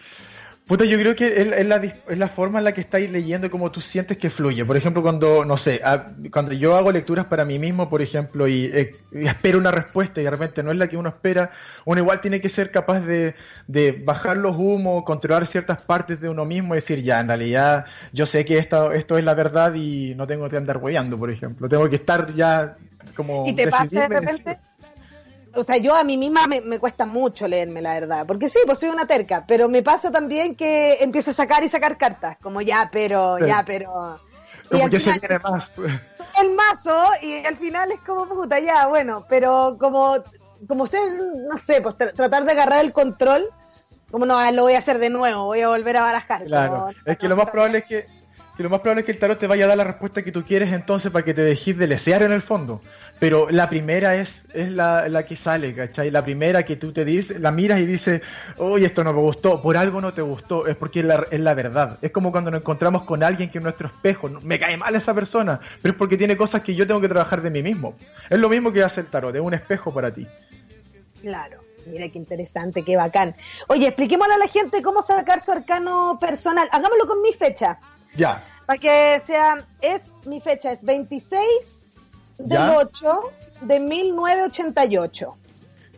puta, 0.67 0.83
yo 0.85 0.99
creo 0.99 1.15
que 1.15 1.27
es, 1.27 1.47
es 1.47 1.65
la, 1.65 1.77
es 1.77 2.17
la 2.17 2.27
forma 2.27 2.59
en 2.59 2.65
la 2.65 2.73
que 2.73 2.81
estáis 2.81 3.09
leyendo 3.09 3.47
y 3.47 3.49
cómo 3.49 3.71
tú 3.71 3.79
sientes 3.81 4.17
que 4.17 4.29
fluye. 4.29 4.65
Por 4.65 4.75
ejemplo, 4.77 5.01
cuando, 5.01 5.45
no 5.45 5.57
sé, 5.57 5.81
a- 5.83 6.11
cuando 6.31 6.51
yo 6.53 6.75
hago 6.75 6.91
lecturas 6.91 7.25
para 7.25 7.45
mí 7.45 7.57
mismo, 7.57 7.89
por 7.89 8.01
ejemplo, 8.01 8.47
y, 8.47 8.65
eh, 8.65 8.91
y 9.13 9.25
espero 9.27 9.59
una 9.59 9.71
respuesta 9.71 10.19
y 10.21 10.25
de 10.25 10.29
repente 10.29 10.63
no 10.63 10.71
es 10.71 10.77
la 10.77 10.87
que 10.89 10.97
uno 10.97 11.09
espera, 11.09 11.51
uno 11.85 12.01
igual 12.01 12.19
tiene 12.21 12.41
que 12.41 12.49
ser 12.49 12.69
capaz 12.71 12.99
de, 12.99 13.33
de 13.67 13.91
bajar 14.03 14.37
los 14.37 14.55
humos, 14.57 15.03
controlar 15.03 15.47
ciertas 15.47 15.81
partes 15.81 16.19
de 16.19 16.29
uno 16.29 16.43
mismo 16.45 16.73
y 16.73 16.77
decir, 16.77 17.01
ya, 17.01 17.19
en 17.19 17.27
realidad, 17.29 17.85
yo 18.11 18.25
sé 18.25 18.43
que 18.45 18.57
esto, 18.57 18.91
esto 18.91 19.17
es 19.17 19.23
la 19.23 19.33
verdad 19.35 19.73
y 19.73 20.15
no 20.15 20.27
tengo 20.27 20.49
que 20.49 20.57
andar 20.57 20.77
hueando, 20.77 21.17
por 21.17 21.31
ejemplo. 21.31 21.69
Tengo 21.69 21.89
que 21.89 21.95
estar 21.95 22.33
ya 22.35 22.75
como 23.15 23.47
y 23.47 23.53
te 23.53 23.67
pasa 23.67 23.85
de 23.85 24.07
repente. 24.09 24.31
decir- 24.33 24.57
O 25.55 25.63
sea, 25.63 25.77
yo 25.77 25.95
a 25.95 26.03
mí 26.03 26.17
misma 26.17 26.45
me, 26.47 26.61
me 26.61 26.79
cuesta 26.79 27.05
mucho 27.05 27.47
leerme, 27.47 27.81
la 27.81 27.93
verdad. 27.93 28.25
Porque 28.27 28.47
sí, 28.49 28.59
pues 28.65 28.79
soy 28.79 28.89
una 28.89 29.05
terca. 29.07 29.45
Pero 29.47 29.67
me 29.69 29.81
pasa 29.81 30.11
también 30.11 30.55
que 30.55 30.95
empiezo 31.01 31.31
a 31.31 31.33
sacar 31.33 31.63
y 31.63 31.69
sacar 31.69 31.97
cartas. 31.97 32.37
Como 32.41 32.61
ya, 32.61 32.89
pero, 32.91 33.37
Sí. 33.39 33.45
ya, 33.47 33.63
pero. 33.65 34.19
como 34.69 34.89
que 34.89 34.99
se 34.99 35.11
viene 35.19 35.39
más. 35.39 35.71
el 36.41 36.51
mazo 36.53 37.09
y 37.21 37.43
al 37.45 37.55
final 37.57 37.91
es 37.91 37.99
como 38.01 38.25
puta, 38.27 38.59
ya, 38.59 38.87
bueno. 38.87 39.23
Pero 39.29 39.77
como, 39.79 40.15
como 40.67 40.85
ser, 40.85 41.11
no 41.49 41.57
sé, 41.57 41.81
pues 41.81 41.95
tra- 41.97 42.13
tratar 42.13 42.45
de 42.45 42.51
agarrar 42.51 42.83
el 42.85 42.93
control. 42.93 43.45
Como 44.11 44.25
no, 44.25 44.51
lo 44.51 44.61
voy 44.61 44.73
a 44.73 44.77
hacer 44.77 44.99
de 44.99 45.09
nuevo, 45.09 45.43
voy 45.45 45.59
a 45.61 45.67
volver 45.67 45.97
a 45.97 46.01
barajar. 46.01 46.45
Claro, 46.45 46.89
es 47.05 47.17
que 47.17 47.27
lo 47.27 47.35
más 47.35 47.49
probable 47.49 47.79
es 47.79 47.83
que, 47.85 48.07
que 48.57 48.63
lo 48.63 48.71
más 48.71 48.79
probable 48.79 49.01
es 49.01 49.05
que 49.05 49.11
el 49.11 49.19
tarot 49.19 49.37
te 49.37 49.45
vaya 49.45 49.65
a 49.65 49.67
dar 49.67 49.77
la 49.77 49.83
respuesta 49.83 50.23
que 50.23 50.31
tú 50.31 50.43
quieres 50.43 50.73
entonces 50.73 51.11
para 51.11 51.23
que 51.23 51.35
te 51.35 51.43
dejes 51.43 51.77
de 51.77 51.85
lesear 51.85 52.23
en 52.23 52.31
el 52.31 52.41
fondo. 52.41 52.81
Pero 53.19 53.49
la 53.51 53.69
primera 53.69 54.15
es, 54.15 54.45
es 54.53 54.71
la, 54.71 55.23
que 55.27 55.35
sale, 55.35 55.73
¿cachai? 55.73 56.09
La 56.09 56.23
primera 56.23 56.65
que 56.65 56.75
tú 56.75 56.91
te 56.91 57.05
dices, 57.05 57.39
la 57.39 57.51
miras 57.51 57.79
y 57.79 57.85
dices, 57.85 58.21
oye, 58.57 58.87
esto 58.87 59.03
no 59.03 59.13
me 59.13 59.19
gustó, 59.19 59.61
por 59.61 59.77
algo 59.77 60.01
no 60.01 60.11
te 60.13 60.23
gustó, 60.23 60.65
es 60.65 60.75
porque 60.75 61.01
es 61.01 61.05
la, 61.05 61.27
es 61.29 61.39
la 61.39 61.53
verdad. 61.53 61.99
Es 62.01 62.11
como 62.11 62.31
cuando 62.31 62.49
nos 62.49 62.61
encontramos 62.61 63.03
con 63.03 63.23
alguien 63.23 63.51
que 63.51 63.59
es 63.59 63.63
nuestro 63.63 63.87
espejo, 63.87 64.27
me 64.41 64.57
cae 64.57 64.75
mal 64.75 64.95
esa 64.95 65.13
persona, 65.13 65.59
pero 65.81 65.91
es 65.91 65.97
porque 65.97 66.17
tiene 66.17 66.35
cosas 66.35 66.63
que 66.63 66.73
yo 66.73 66.85
tengo 66.87 66.99
que 66.99 67.09
trabajar 67.09 67.43
de 67.43 67.51
mí 67.51 67.61
mismo. 67.61 67.95
Es 68.29 68.39
lo 68.39 68.49
mismo 68.49 68.71
que 68.71 68.83
hace 68.83 69.01
el 69.01 69.07
tarot, 69.07 69.35
es 69.35 69.41
un 69.41 69.53
espejo 69.53 69.93
para 69.93 70.11
ti. 70.11 70.27
Claro, 71.21 71.59
mira 71.85 72.09
qué 72.09 72.17
interesante, 72.17 72.83
qué 72.83 72.97
bacán. 72.97 73.35
Oye, 73.67 73.87
expliquémosle 73.87 74.33
a 74.33 74.39
la 74.39 74.47
gente 74.47 74.81
cómo 74.81 75.01
sacar 75.03 75.41
su 75.41 75.51
arcano 75.51 76.17
personal. 76.19 76.67
Hagámoslo 76.71 77.07
con 77.07 77.21
mi 77.21 77.33
fecha. 77.33 77.79
Ya, 78.17 78.43
Para 78.65 78.79
que 78.79 79.21
sea, 79.25 79.65
es 79.81 80.13
mi 80.25 80.39
fecha 80.39 80.71
es 80.71 80.83
26 80.83 81.95
del 82.39 82.49
¿Ya? 82.49 82.75
8 82.75 83.19
de 83.61 83.79
1988. 83.79 85.37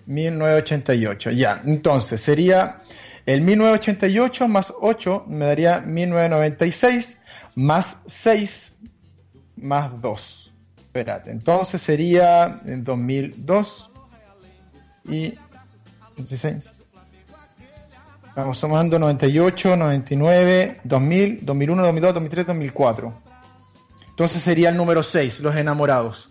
1988, 0.06 1.32
ya. 1.32 1.62
Entonces, 1.66 2.22
sería 2.22 2.80
el 3.26 3.42
1988 3.42 4.48
más 4.48 4.74
8 4.82 5.26
me 5.28 5.46
daría 5.46 5.82
1996 5.82 7.18
más 7.56 7.98
6 8.08 8.74
más 9.58 10.02
2. 10.02 10.52
Espérate, 10.78 11.30
entonces 11.30 11.82
sería 11.82 12.60
en 12.66 12.84
2002 12.84 13.92
y 15.06 15.34
16. 16.18 16.64
Vamos 18.40 18.58
sumando 18.60 18.98
98, 18.98 19.76
99, 19.76 20.80
2000, 20.86 21.40
2001, 21.46 21.82
2002, 21.84 22.14
2003, 22.14 22.48
2004. 22.48 23.14
Entonces 24.12 24.42
sería 24.42 24.70
el 24.70 24.78
número 24.78 25.04
6, 25.04 25.42
los 25.42 25.58
enamorados. 25.58 26.30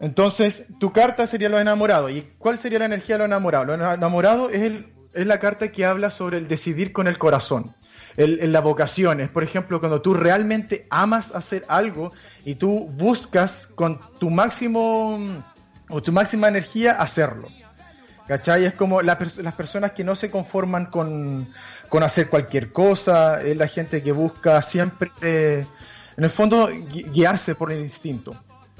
Entonces, 0.00 0.64
tu 0.78 0.92
carta 0.92 1.26
sería 1.26 1.48
los 1.48 1.62
enamorados. 1.62 2.10
¿Y 2.10 2.28
cuál 2.36 2.58
sería 2.58 2.80
la 2.80 2.84
energía 2.84 3.14
de 3.14 3.20
los 3.20 3.26
enamorados? 3.28 3.66
Los 3.68 3.94
enamorados 3.94 4.52
es, 4.52 4.60
el- 4.60 4.92
es 5.14 5.26
la 5.26 5.40
carta 5.40 5.72
que 5.72 5.86
habla 5.86 6.10
sobre 6.10 6.36
el 6.36 6.46
decidir 6.46 6.92
con 6.92 7.08
el 7.08 7.16
corazón. 7.16 7.74
El, 8.18 8.40
en 8.40 8.52
la 8.52 8.60
vocación 8.60 9.30
por 9.32 9.42
ejemplo, 9.42 9.80
cuando 9.80 10.02
tú 10.02 10.12
realmente 10.12 10.86
amas 10.90 11.34
hacer 11.34 11.64
algo 11.68 12.12
y 12.44 12.56
tú 12.56 12.86
buscas 12.98 13.66
con 13.66 13.98
tu 14.18 14.28
máximo 14.28 15.20
o 15.88 16.02
tu 16.02 16.12
máxima 16.12 16.48
energía 16.48 16.92
hacerlo. 16.92 17.48
¿Cachai? 18.28 18.66
Es 18.66 18.74
como 18.74 19.00
las 19.00 19.16
personas 19.16 19.92
que 19.92 20.04
no 20.04 20.14
se 20.14 20.30
conforman 20.30 20.86
con, 20.86 21.48
con 21.88 22.02
hacer 22.02 22.28
cualquier 22.28 22.72
cosa, 22.72 23.42
es 23.42 23.56
la 23.56 23.66
gente 23.66 24.02
que 24.02 24.12
busca 24.12 24.60
siempre, 24.60 25.10
en 25.22 26.24
el 26.24 26.30
fondo, 26.30 26.68
gui- 26.70 27.10
guiarse 27.10 27.54
por 27.54 27.72
el 27.72 27.80
instinto. 27.80 28.36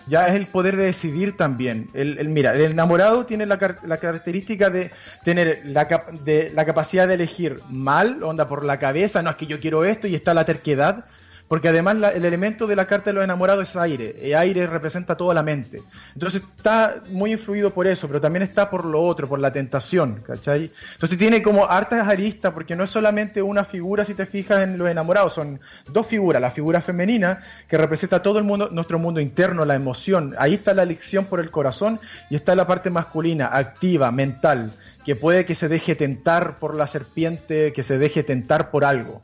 Ya 0.06 0.26
es 0.28 0.34
el 0.34 0.46
poder 0.46 0.76
de 0.76 0.84
decidir 0.84 1.36
también. 1.36 1.90
El, 1.94 2.28
mira, 2.28 2.54
el 2.54 2.60
enamorado 2.72 3.26
tiene 3.26 3.46
la, 3.46 3.58
car- 3.58 3.78
la 3.86 3.96
característica 3.96 4.68
de 4.70 4.90
tener 5.24 5.62
la, 5.64 5.86
de, 6.24 6.50
la 6.54 6.64
capacidad 6.66 7.08
de 7.08 7.14
elegir 7.14 7.60
mal, 7.70 8.22
onda 8.22 8.48
por 8.48 8.64
la 8.64 8.78
cabeza, 8.78 9.22
no 9.22 9.30
es 9.30 9.36
que 9.36 9.46
yo 9.46 9.60
quiero 9.60 9.84
esto 9.84 10.06
y 10.06 10.14
está 10.14 10.34
la 10.34 10.44
terquedad, 10.44 11.06
porque 11.48 11.68
además 11.68 11.96
el 12.14 12.24
elemento 12.24 12.66
de 12.66 12.76
la 12.76 12.86
carta 12.86 13.10
de 13.10 13.14
los 13.14 13.24
enamorados 13.24 13.68
es 13.68 13.76
aire, 13.76 14.14
y 14.22 14.34
aire 14.34 14.66
representa 14.66 15.16
toda 15.16 15.34
la 15.34 15.42
mente. 15.42 15.82
Entonces 16.12 16.42
está 16.56 17.02
muy 17.10 17.32
influido 17.32 17.72
por 17.72 17.86
eso, 17.86 18.06
pero 18.06 18.20
también 18.20 18.42
está 18.42 18.68
por 18.68 18.84
lo 18.84 19.00
otro, 19.00 19.26
por 19.26 19.38
la 19.38 19.52
tentación, 19.52 20.22
¿cachai? 20.26 20.70
Entonces 20.92 21.18
tiene 21.18 21.42
como 21.42 21.64
hartas 21.64 22.06
aristas, 22.06 22.52
porque 22.52 22.76
no 22.76 22.84
es 22.84 22.90
solamente 22.90 23.40
una 23.40 23.64
figura, 23.64 24.04
si 24.04 24.14
te 24.14 24.26
fijas 24.26 24.62
en 24.62 24.76
los 24.76 24.88
enamorados, 24.88 25.32
son 25.32 25.60
dos 25.90 26.06
figuras, 26.06 26.42
la 26.42 26.50
figura 26.50 26.82
femenina, 26.82 27.42
que 27.66 27.78
representa 27.78 28.20
todo 28.20 28.38
el 28.38 28.44
mundo, 28.44 28.68
nuestro 28.70 28.98
mundo 28.98 29.20
interno, 29.20 29.64
la 29.64 29.74
emoción, 29.74 30.34
ahí 30.38 30.54
está 30.54 30.74
la 30.74 30.82
elección 30.82 31.24
por 31.24 31.40
el 31.40 31.50
corazón, 31.50 31.98
y 32.28 32.36
está 32.36 32.54
la 32.54 32.66
parte 32.66 32.90
masculina, 32.90 33.46
activa, 33.46 34.12
mental, 34.12 34.72
que 35.04 35.16
puede 35.16 35.46
que 35.46 35.54
se 35.54 35.68
deje 35.68 35.94
tentar 35.94 36.58
por 36.58 36.74
la 36.74 36.86
serpiente, 36.86 37.72
que 37.72 37.82
se 37.82 37.96
deje 37.96 38.22
tentar 38.22 38.70
por 38.70 38.84
algo. 38.84 39.22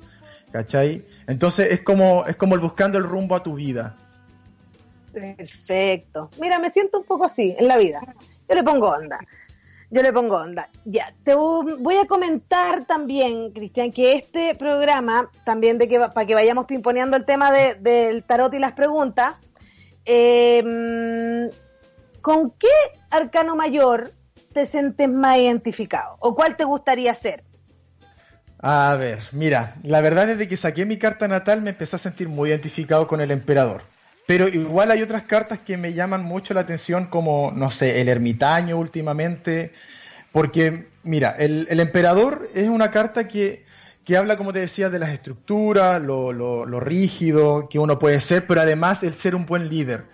¿Cachai? 0.50 1.04
Entonces 1.26 1.72
es 1.72 1.82
como, 1.82 2.24
es 2.26 2.36
como 2.36 2.54
el 2.54 2.60
buscando 2.60 2.98
el 2.98 3.04
rumbo 3.04 3.34
a 3.34 3.42
tu 3.42 3.54
vida. 3.54 3.96
Perfecto. 5.12 6.30
Mira, 6.40 6.58
me 6.58 6.70
siento 6.70 6.98
un 6.98 7.04
poco 7.04 7.24
así 7.24 7.54
en 7.58 7.68
la 7.68 7.76
vida. 7.78 8.00
Yo 8.48 8.54
le 8.54 8.62
pongo 8.64 8.88
onda. 8.90 9.18
Yo 9.90 10.02
le 10.02 10.12
pongo 10.12 10.36
onda. 10.38 10.68
Ya, 10.84 11.14
te 11.22 11.34
voy 11.34 11.96
a 11.96 12.06
comentar 12.06 12.84
también, 12.84 13.52
Cristian, 13.52 13.92
que 13.92 14.14
este 14.14 14.54
programa, 14.56 15.30
también 15.44 15.78
de 15.78 15.86
que 15.88 16.00
para 16.00 16.26
que 16.26 16.34
vayamos 16.34 16.66
pimponeando 16.66 17.16
el 17.16 17.24
tema 17.24 17.52
de- 17.52 17.76
del 17.76 18.24
tarot 18.24 18.52
y 18.54 18.58
las 18.58 18.72
preguntas, 18.72 19.36
eh, 20.04 21.48
¿con 22.20 22.50
qué 22.58 22.68
arcano 23.10 23.54
mayor 23.54 24.10
te 24.52 24.66
sientes 24.66 25.08
más 25.08 25.38
identificado? 25.38 26.16
¿O 26.18 26.34
cuál 26.34 26.56
te 26.56 26.64
gustaría 26.64 27.14
ser? 27.14 27.44
A 28.66 28.96
ver, 28.96 29.18
mira, 29.32 29.74
la 29.82 30.00
verdad 30.00 30.30
es 30.30 30.38
de 30.38 30.48
que 30.48 30.56
saqué 30.56 30.86
mi 30.86 30.96
carta 30.96 31.28
natal 31.28 31.60
me 31.60 31.68
empecé 31.68 31.96
a 31.96 31.98
sentir 31.98 32.30
muy 32.30 32.48
identificado 32.48 33.06
con 33.06 33.20
el 33.20 33.30
emperador. 33.30 33.82
Pero 34.26 34.48
igual 34.48 34.90
hay 34.90 35.02
otras 35.02 35.24
cartas 35.24 35.58
que 35.58 35.76
me 35.76 35.92
llaman 35.92 36.24
mucho 36.24 36.54
la 36.54 36.60
atención, 36.60 37.04
como, 37.04 37.52
no 37.54 37.70
sé, 37.70 38.00
el 38.00 38.08
ermitaño 38.08 38.78
últimamente. 38.78 39.72
Porque, 40.32 40.86
mira, 41.02 41.36
el, 41.38 41.66
el 41.68 41.78
emperador 41.78 42.48
es 42.54 42.66
una 42.70 42.90
carta 42.90 43.28
que, 43.28 43.66
que 44.02 44.16
habla, 44.16 44.38
como 44.38 44.54
te 44.54 44.60
decía, 44.60 44.88
de 44.88 44.98
las 44.98 45.10
estructuras, 45.10 46.00
lo, 46.00 46.32
lo, 46.32 46.64
lo 46.64 46.80
rígido 46.80 47.68
que 47.68 47.78
uno 47.78 47.98
puede 47.98 48.22
ser, 48.22 48.46
pero 48.46 48.62
además 48.62 49.02
el 49.02 49.12
ser 49.12 49.34
un 49.34 49.44
buen 49.44 49.68
líder. 49.68 50.04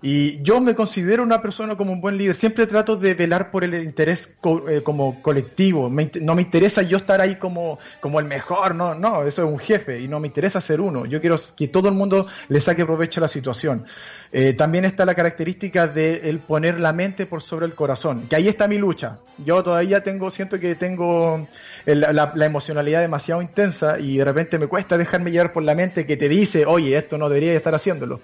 Y 0.00 0.40
yo 0.42 0.60
me 0.60 0.76
considero 0.76 1.24
una 1.24 1.42
persona 1.42 1.74
como 1.76 1.92
un 1.92 2.00
buen 2.00 2.16
líder. 2.18 2.36
Siempre 2.36 2.68
trato 2.68 2.94
de 2.96 3.14
velar 3.14 3.50
por 3.50 3.64
el 3.64 3.74
interés 3.82 4.28
eh, 4.68 4.80
como 4.84 5.20
colectivo. 5.22 5.90
Me 5.90 6.08
no 6.20 6.36
me 6.36 6.42
interesa 6.42 6.82
yo 6.82 6.98
estar 6.98 7.20
ahí 7.20 7.34
como, 7.36 7.80
como 8.00 8.20
el 8.20 8.26
mejor, 8.26 8.76
no, 8.76 8.94
no, 8.94 9.26
eso 9.26 9.44
es 9.44 9.52
un 9.52 9.58
jefe 9.58 9.98
y 10.00 10.06
no 10.06 10.20
me 10.20 10.28
interesa 10.28 10.60
ser 10.60 10.80
uno. 10.80 11.04
Yo 11.04 11.20
quiero 11.20 11.34
que 11.56 11.66
todo 11.66 11.88
el 11.88 11.96
mundo 11.96 12.28
le 12.48 12.60
saque 12.60 12.86
provecho 12.86 13.18
a 13.18 13.22
la 13.22 13.28
situación. 13.28 13.86
Eh, 14.30 14.52
también 14.52 14.84
está 14.84 15.04
la 15.04 15.16
característica 15.16 15.88
de 15.88 16.20
el 16.28 16.38
poner 16.38 16.78
la 16.78 16.92
mente 16.92 17.26
por 17.26 17.42
sobre 17.42 17.66
el 17.66 17.74
corazón, 17.74 18.26
que 18.28 18.36
ahí 18.36 18.46
está 18.46 18.68
mi 18.68 18.78
lucha. 18.78 19.18
Yo 19.44 19.64
todavía 19.64 20.04
tengo, 20.04 20.30
siento 20.30 20.60
que 20.60 20.76
tengo 20.76 21.48
el- 21.86 22.00
la, 22.02 22.32
la 22.34 22.46
emocionalidad 22.46 23.00
demasiado 23.00 23.42
intensa 23.42 23.98
y 23.98 24.18
de 24.18 24.24
repente 24.24 24.58
me 24.60 24.66
cuesta 24.68 24.96
dejarme 24.96 25.32
llevar 25.32 25.52
por 25.52 25.64
la 25.64 25.74
mente 25.74 26.06
que 26.06 26.16
te 26.16 26.28
dice, 26.28 26.66
oye, 26.66 26.96
esto 26.96 27.18
no 27.18 27.28
debería 27.28 27.54
estar 27.54 27.74
haciéndolo. 27.74 28.20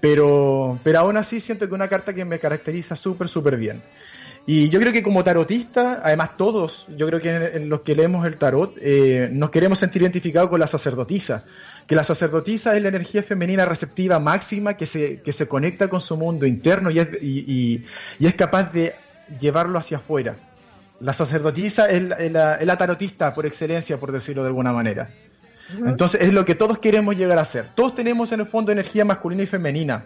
Pero, 0.00 0.78
pero 0.82 1.00
aún 1.00 1.16
así 1.16 1.40
siento 1.40 1.68
que 1.68 1.74
una 1.74 1.88
carta 1.88 2.14
que 2.14 2.24
me 2.24 2.38
caracteriza 2.38 2.96
súper, 2.96 3.28
súper 3.28 3.56
bien. 3.56 3.82
Y 4.46 4.70
yo 4.70 4.80
creo 4.80 4.92
que 4.92 5.02
como 5.02 5.22
tarotista, 5.22 6.00
además 6.02 6.36
todos, 6.38 6.86
yo 6.96 7.06
creo 7.06 7.20
que 7.20 7.28
en, 7.28 7.42
en 7.62 7.68
los 7.68 7.82
que 7.82 7.94
leemos 7.94 8.26
el 8.26 8.36
tarot, 8.38 8.74
eh, 8.80 9.28
nos 9.30 9.50
queremos 9.50 9.78
sentir 9.78 10.00
identificados 10.00 10.48
con 10.48 10.58
la 10.58 10.66
sacerdotisa. 10.66 11.44
Que 11.86 11.94
la 11.94 12.02
sacerdotisa 12.04 12.74
es 12.74 12.82
la 12.82 12.88
energía 12.88 13.22
femenina 13.22 13.66
receptiva 13.66 14.18
máxima 14.18 14.74
que 14.74 14.86
se, 14.86 15.20
que 15.20 15.32
se 15.32 15.46
conecta 15.46 15.88
con 15.88 16.00
su 16.00 16.16
mundo 16.16 16.46
interno 16.46 16.90
y 16.90 16.98
es, 17.00 17.08
y, 17.20 17.84
y- 18.18 18.26
es 18.26 18.34
capaz 18.34 18.72
de 18.72 18.94
llevarlo 19.38 19.78
hacia 19.78 19.98
afuera. 19.98 20.36
La 21.00 21.12
sacerdotisa 21.12 21.86
es 21.90 22.02
la, 22.02 22.16
es 22.54 22.60
es 22.60 22.66
la 22.66 22.78
tarotista 22.78 23.34
por 23.34 23.44
excelencia, 23.46 23.98
por 23.98 24.10
decirlo 24.10 24.42
de 24.42 24.48
alguna 24.48 24.72
manera. 24.72 25.10
Entonces 25.86 26.20
es 26.22 26.32
lo 26.32 26.44
que 26.44 26.54
todos 26.54 26.78
queremos 26.78 27.16
llegar 27.16 27.38
a 27.38 27.44
ser. 27.44 27.66
Todos 27.74 27.94
tenemos 27.94 28.32
en 28.32 28.40
el 28.40 28.46
fondo 28.46 28.72
energía 28.72 29.04
masculina 29.04 29.42
y 29.42 29.46
femenina. 29.46 30.04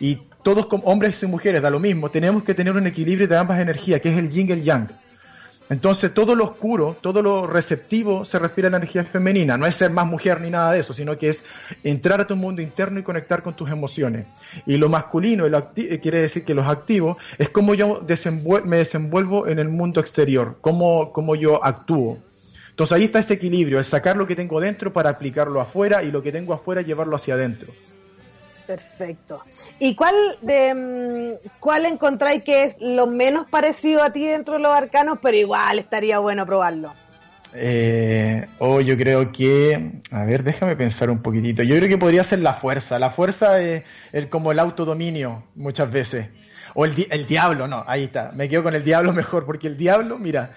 Y 0.00 0.18
todos 0.42 0.66
como 0.66 0.84
hombres 0.84 1.22
y 1.22 1.26
mujeres, 1.26 1.62
da 1.62 1.70
lo 1.70 1.78
mismo, 1.78 2.10
tenemos 2.10 2.42
que 2.42 2.54
tener 2.54 2.74
un 2.74 2.86
equilibrio 2.86 3.28
de 3.28 3.36
ambas 3.36 3.60
energías, 3.60 4.00
que 4.00 4.10
es 4.10 4.18
el 4.18 4.30
yin 4.30 4.48
y 4.48 4.52
el 4.52 4.62
yang. 4.62 4.88
Entonces 5.72 6.12
todo 6.12 6.34
lo 6.34 6.44
oscuro, 6.44 6.96
todo 7.00 7.22
lo 7.22 7.46
receptivo 7.46 8.24
se 8.26 8.38
refiere 8.38 8.68
a 8.68 8.70
la 8.70 8.76
energía 8.76 9.04
femenina. 9.04 9.56
No 9.56 9.64
es 9.64 9.76
ser 9.76 9.90
más 9.90 10.06
mujer 10.06 10.40
ni 10.40 10.50
nada 10.50 10.72
de 10.72 10.80
eso, 10.80 10.92
sino 10.92 11.16
que 11.16 11.28
es 11.30 11.44
entrar 11.82 12.20
a 12.20 12.26
tu 12.26 12.36
mundo 12.36 12.60
interno 12.60 13.00
y 13.00 13.02
conectar 13.02 13.42
con 13.42 13.54
tus 13.54 13.70
emociones. 13.70 14.26
Y 14.66 14.76
lo 14.76 14.90
masculino, 14.90 15.46
eh, 15.46 16.00
quiere 16.00 16.20
decir 16.20 16.44
que 16.44 16.52
los 16.52 16.66
activos, 16.66 17.16
es 17.38 17.48
como 17.48 17.74
yo 17.74 18.04
me 18.64 18.76
desenvuelvo 18.76 19.46
en 19.46 19.58
el 19.58 19.68
mundo 19.70 20.00
exterior, 20.00 20.58
cómo, 20.60 21.12
cómo 21.12 21.36
yo 21.36 21.64
actúo. 21.64 22.18
Entonces 22.82 22.96
ahí 22.96 23.04
está 23.04 23.20
ese 23.20 23.34
equilibrio, 23.34 23.78
el 23.78 23.84
sacar 23.84 24.16
lo 24.16 24.26
que 24.26 24.34
tengo 24.34 24.60
dentro 24.60 24.92
para 24.92 25.10
aplicarlo 25.10 25.60
afuera 25.60 26.02
y 26.02 26.10
lo 26.10 26.20
que 26.20 26.32
tengo 26.32 26.52
afuera 26.52 26.82
llevarlo 26.82 27.14
hacia 27.14 27.34
adentro. 27.34 27.72
Perfecto. 28.66 29.40
¿Y 29.78 29.94
cuál 29.94 30.14
de 30.40 30.74
mm, 30.74 31.48
cuál 31.60 31.86
encontráis 31.86 32.42
que 32.42 32.64
es 32.64 32.74
lo 32.80 33.06
menos 33.06 33.46
parecido 33.48 34.02
a 34.02 34.12
ti 34.12 34.26
dentro 34.26 34.54
de 34.54 34.60
los 34.60 34.72
arcanos, 34.72 35.18
pero 35.22 35.36
igual 35.36 35.78
estaría 35.78 36.18
bueno 36.18 36.44
probarlo? 36.44 36.92
Eh, 37.54 38.46
oh, 38.58 38.80
yo 38.80 38.96
creo 38.96 39.30
que, 39.30 40.00
a 40.10 40.24
ver, 40.24 40.42
déjame 40.42 40.74
pensar 40.74 41.08
un 41.08 41.22
poquitito. 41.22 41.62
Yo 41.62 41.76
creo 41.76 41.88
que 41.88 41.98
podría 41.98 42.24
ser 42.24 42.40
la 42.40 42.54
fuerza. 42.54 42.98
La 42.98 43.10
fuerza 43.10 43.60
es 43.60 43.84
el, 44.12 44.28
como 44.28 44.50
el 44.50 44.58
autodominio 44.58 45.44
muchas 45.54 45.88
veces. 45.88 46.30
O 46.74 46.84
el, 46.84 46.96
di- 46.96 47.06
el 47.10 47.26
diablo, 47.26 47.68
no, 47.68 47.84
ahí 47.86 48.04
está. 48.04 48.32
Me 48.34 48.48
quedo 48.48 48.64
con 48.64 48.74
el 48.74 48.82
diablo 48.82 49.12
mejor, 49.12 49.44
porque 49.46 49.68
el 49.68 49.76
diablo, 49.76 50.18
mira, 50.18 50.52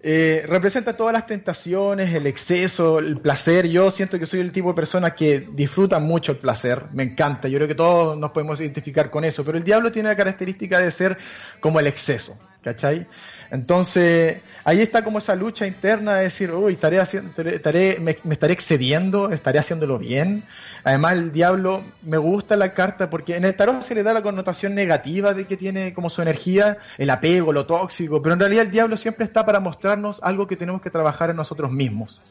eh, 0.00 0.44
representa 0.46 0.96
todas 0.96 1.12
las 1.12 1.26
tentaciones, 1.26 2.14
el 2.14 2.26
exceso, 2.26 2.98
el 2.98 3.18
placer. 3.18 3.66
Yo 3.68 3.90
siento 3.90 4.18
que 4.18 4.26
soy 4.26 4.40
el 4.40 4.52
tipo 4.52 4.68
de 4.68 4.74
persona 4.74 5.14
que 5.14 5.48
disfruta 5.52 5.98
mucho 5.98 6.32
el 6.32 6.38
placer, 6.38 6.84
me 6.92 7.02
encanta. 7.02 7.48
Yo 7.48 7.58
creo 7.58 7.68
que 7.68 7.74
todos 7.74 8.16
nos 8.18 8.30
podemos 8.30 8.60
identificar 8.60 9.10
con 9.10 9.24
eso, 9.24 9.44
pero 9.44 9.58
el 9.58 9.64
diablo 9.64 9.90
tiene 9.90 10.08
la 10.08 10.16
característica 10.16 10.78
de 10.78 10.90
ser 10.90 11.18
como 11.60 11.80
el 11.80 11.86
exceso, 11.86 12.38
¿cachai? 12.62 13.06
Entonces, 13.50 14.38
ahí 14.64 14.80
está 14.80 15.02
como 15.02 15.18
esa 15.18 15.34
lucha 15.34 15.66
interna 15.66 16.14
de 16.14 16.24
decir, 16.24 16.50
uy, 16.52 16.74
estaré 16.74 17.00
haciendo, 17.00 17.42
estaré, 17.42 17.98
me, 17.98 18.16
me 18.24 18.34
estaré 18.34 18.52
excediendo, 18.52 19.32
estaré 19.32 19.58
haciéndolo 19.58 19.98
bien. 19.98 20.44
Además, 20.86 21.14
el 21.14 21.32
diablo, 21.32 21.82
me 22.02 22.16
gusta 22.16 22.56
la 22.56 22.72
carta 22.72 23.10
porque 23.10 23.34
en 23.34 23.44
el 23.44 23.56
tarot 23.56 23.82
se 23.82 23.92
le 23.92 24.04
da 24.04 24.14
la 24.14 24.22
connotación 24.22 24.72
negativa 24.76 25.34
de 25.34 25.44
que 25.44 25.56
tiene 25.56 25.92
como 25.92 26.08
su 26.10 26.22
energía, 26.22 26.78
el 26.96 27.10
apego, 27.10 27.52
lo 27.52 27.66
tóxico, 27.66 28.22
pero 28.22 28.34
en 28.34 28.38
realidad 28.38 28.66
el 28.66 28.70
diablo 28.70 28.96
siempre 28.96 29.24
está 29.24 29.44
para 29.44 29.58
mostrarnos 29.58 30.20
algo 30.22 30.46
que 30.46 30.54
tenemos 30.54 30.80
que 30.80 30.90
trabajar 30.90 31.28
en 31.30 31.34
nosotros 31.34 31.72
mismos. 31.72 32.22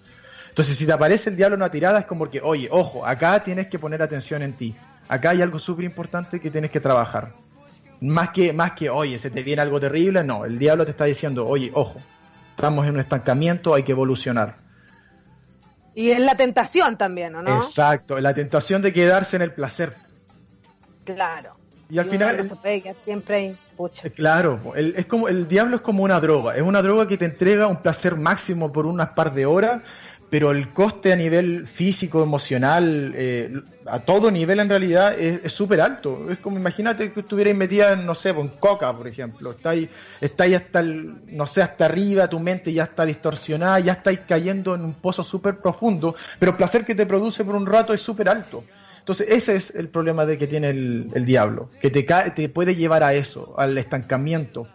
Entonces, 0.48 0.78
si 0.78 0.86
te 0.86 0.94
aparece 0.94 1.32
el 1.32 1.36
diablo 1.36 1.56
en 1.56 1.64
una 1.64 1.70
tirada, 1.70 2.00
es 2.00 2.06
como 2.06 2.30
que, 2.30 2.40
oye, 2.40 2.70
ojo, 2.72 3.06
acá 3.06 3.44
tienes 3.44 3.68
que 3.68 3.78
poner 3.78 4.02
atención 4.02 4.42
en 4.42 4.54
ti. 4.54 4.74
Acá 5.10 5.32
hay 5.32 5.42
algo 5.42 5.60
súper 5.60 5.84
importante 5.84 6.40
que 6.40 6.50
tienes 6.50 6.72
que 6.72 6.80
trabajar. 6.80 7.34
Más 8.00 8.30
que, 8.30 8.54
más 8.54 8.72
que, 8.72 8.90
oye, 8.90 9.20
se 9.20 9.32
te 9.32 9.44
viene 9.44 9.64
algo 9.64 9.82
terrible, 9.82 10.24
no. 10.24 10.46
El 10.46 10.58
diablo 10.58 10.86
te 10.86 10.92
está 10.92 11.04
diciendo, 11.04 11.46
oye, 11.46 11.72
ojo, 11.74 12.00
estamos 12.52 12.88
en 12.88 12.94
un 12.94 13.02
estancamiento, 13.02 13.76
hay 13.76 13.84
que 13.84 13.92
evolucionar. 13.92 14.65
Y 15.96 16.12
es 16.12 16.20
la 16.20 16.36
tentación 16.36 16.98
también, 16.98 17.36
¿o 17.36 17.42
no? 17.42 17.58
Exacto, 17.58 18.20
la 18.20 18.34
tentación 18.34 18.82
de 18.82 18.92
quedarse 18.92 19.38
en 19.38 19.42
el 19.42 19.54
placer. 19.54 19.94
Claro. 21.06 21.58
Y 21.90 22.00
al 22.00 22.10
final, 22.10 22.48
se 22.48 22.82
quedar 22.82 22.96
siempre 22.96 23.36
ahí. 23.36 23.58
Pucha. 23.78 24.08
Eh, 24.08 24.12
Claro, 24.12 24.74
el, 24.76 24.96
es 24.98 25.06
como, 25.06 25.28
el 25.28 25.48
diablo 25.48 25.78
es 25.78 25.82
como 25.82 26.04
una 26.04 26.20
droga, 26.20 26.56
es 26.56 26.64
una 26.64 26.82
droga 26.82 27.08
que 27.08 27.18
te 27.18 27.26
entrega 27.26 27.68
un 27.68 27.82
placer 27.82 28.16
máximo 28.16 28.72
por 28.72 28.86
unas 28.86 29.10
par 29.10 29.34
de 29.34 29.46
horas, 29.46 29.82
pero 30.30 30.52
el 30.52 30.72
coste 30.72 31.14
a 31.14 31.16
nivel 31.16 31.68
físico, 31.68 32.24
emocional, 32.24 33.14
eh, 33.16 33.62
a 33.86 34.00
todo 34.00 34.32
nivel 34.32 34.60
en 34.60 34.70
realidad 34.70 35.18
es 35.18 35.52
súper 35.52 35.82
alto. 35.82 36.30
Es 36.32 36.40
como, 36.40 36.58
imagínate 36.58 37.12
que 37.12 37.20
estuvierais 37.20 37.56
metida 37.56 37.96
no 37.96 38.16
sé, 38.16 38.30
en 38.30 38.50
coca, 38.50 38.96
por 38.96 39.08
ejemplo, 39.08 39.52
estáis, 39.52 39.88
estáis 40.20 40.56
hasta, 40.56 40.80
el, 40.80 41.14
no 41.28 41.46
sé, 41.46 41.62
hasta 41.62 41.86
arriba, 41.86 42.28
tu 42.28 42.40
mente 42.40 42.74
ya 42.74 42.84
está 42.84 43.06
distorsionada, 43.06 43.80
ya 43.80 43.94
estáis 43.94 44.20
cayendo 44.28 44.76
en 44.76 44.84
un 44.84 44.96
pozo 44.96 45.24
súper 45.24 45.60
profundo, 45.60 46.16
pero 46.40 46.52
el 46.52 46.58
placer 46.58 46.86
que 46.86 46.96
te 46.96 47.06
produce 47.06 47.46
por 47.46 47.56
un 47.56 47.66
rato 47.66 47.94
es 47.94 48.02
súper 48.02 48.28
alto. 48.28 48.64
Entonces 49.00 49.28
ese 49.30 49.56
es 49.56 49.76
el 49.76 49.88
problema 49.90 50.26
de 50.26 50.38
que 50.40 50.48
tiene 50.48 50.70
el, 50.70 51.10
el 51.14 51.26
diablo, 51.26 51.70
que 51.80 51.92
te, 51.92 52.04
te 52.04 52.50
puede 52.50 52.76
llevar 52.76 53.04
a 53.04 53.14
eso, 53.14 53.54
al 53.56 53.78
estancamiento. 53.78 54.68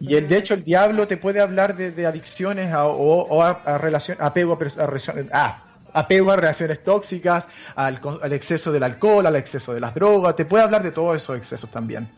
Y 0.00 0.14
el, 0.14 0.28
de 0.28 0.38
hecho 0.38 0.54
el 0.54 0.64
diablo 0.64 1.06
te 1.06 1.16
puede 1.16 1.40
hablar 1.40 1.76
de, 1.76 2.06
adicciones 2.06 2.72
o, 2.74 3.42
a, 3.42 3.50
a 3.50 3.78
relación, 3.78 4.16
apego 4.20 4.56
a, 4.56 4.82
a 4.82 4.88
ah, 5.32 5.68
apego 5.92 6.32
a 6.32 6.36
relaciones 6.36 6.82
tóxicas, 6.82 7.46
al, 7.74 8.00
exceso 8.32 8.72
del 8.72 8.84
alcohol, 8.84 9.26
al 9.26 9.36
exceso 9.36 9.74
de 9.74 9.80
las 9.80 9.94
drogas, 9.94 10.34
te 10.36 10.44
puede 10.44 10.64
hablar 10.64 10.82
de 10.82 10.90
todos 10.90 11.16
esos 11.16 11.34
excesos 11.36 11.70
también. 11.70 12.10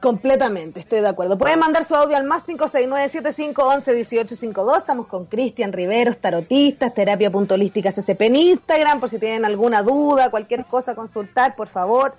Completamente, 0.00 0.80
estoy 0.80 1.00
de 1.00 1.08
acuerdo. 1.08 1.38
Pueden 1.38 1.58
mandar 1.58 1.86
su 1.86 1.94
audio 1.94 2.18
al 2.18 2.24
más 2.24 2.46
569-7511-1852. 2.48 4.78
Estamos 4.78 5.06
con 5.06 5.24
Cristian 5.24 5.72
Riveros, 5.72 6.18
tarotistas, 6.18 6.92
terapia 6.94 7.30
puntualística 7.30 7.90
CCP 7.90 8.20
en 8.22 8.36
Instagram, 8.36 9.00
por 9.00 9.08
si 9.08 9.18
tienen 9.18 9.46
alguna 9.46 9.82
duda, 9.82 10.30
cualquier 10.30 10.66
cosa, 10.66 10.94
consultar, 10.94 11.56
por 11.56 11.68
favor. 11.68 12.14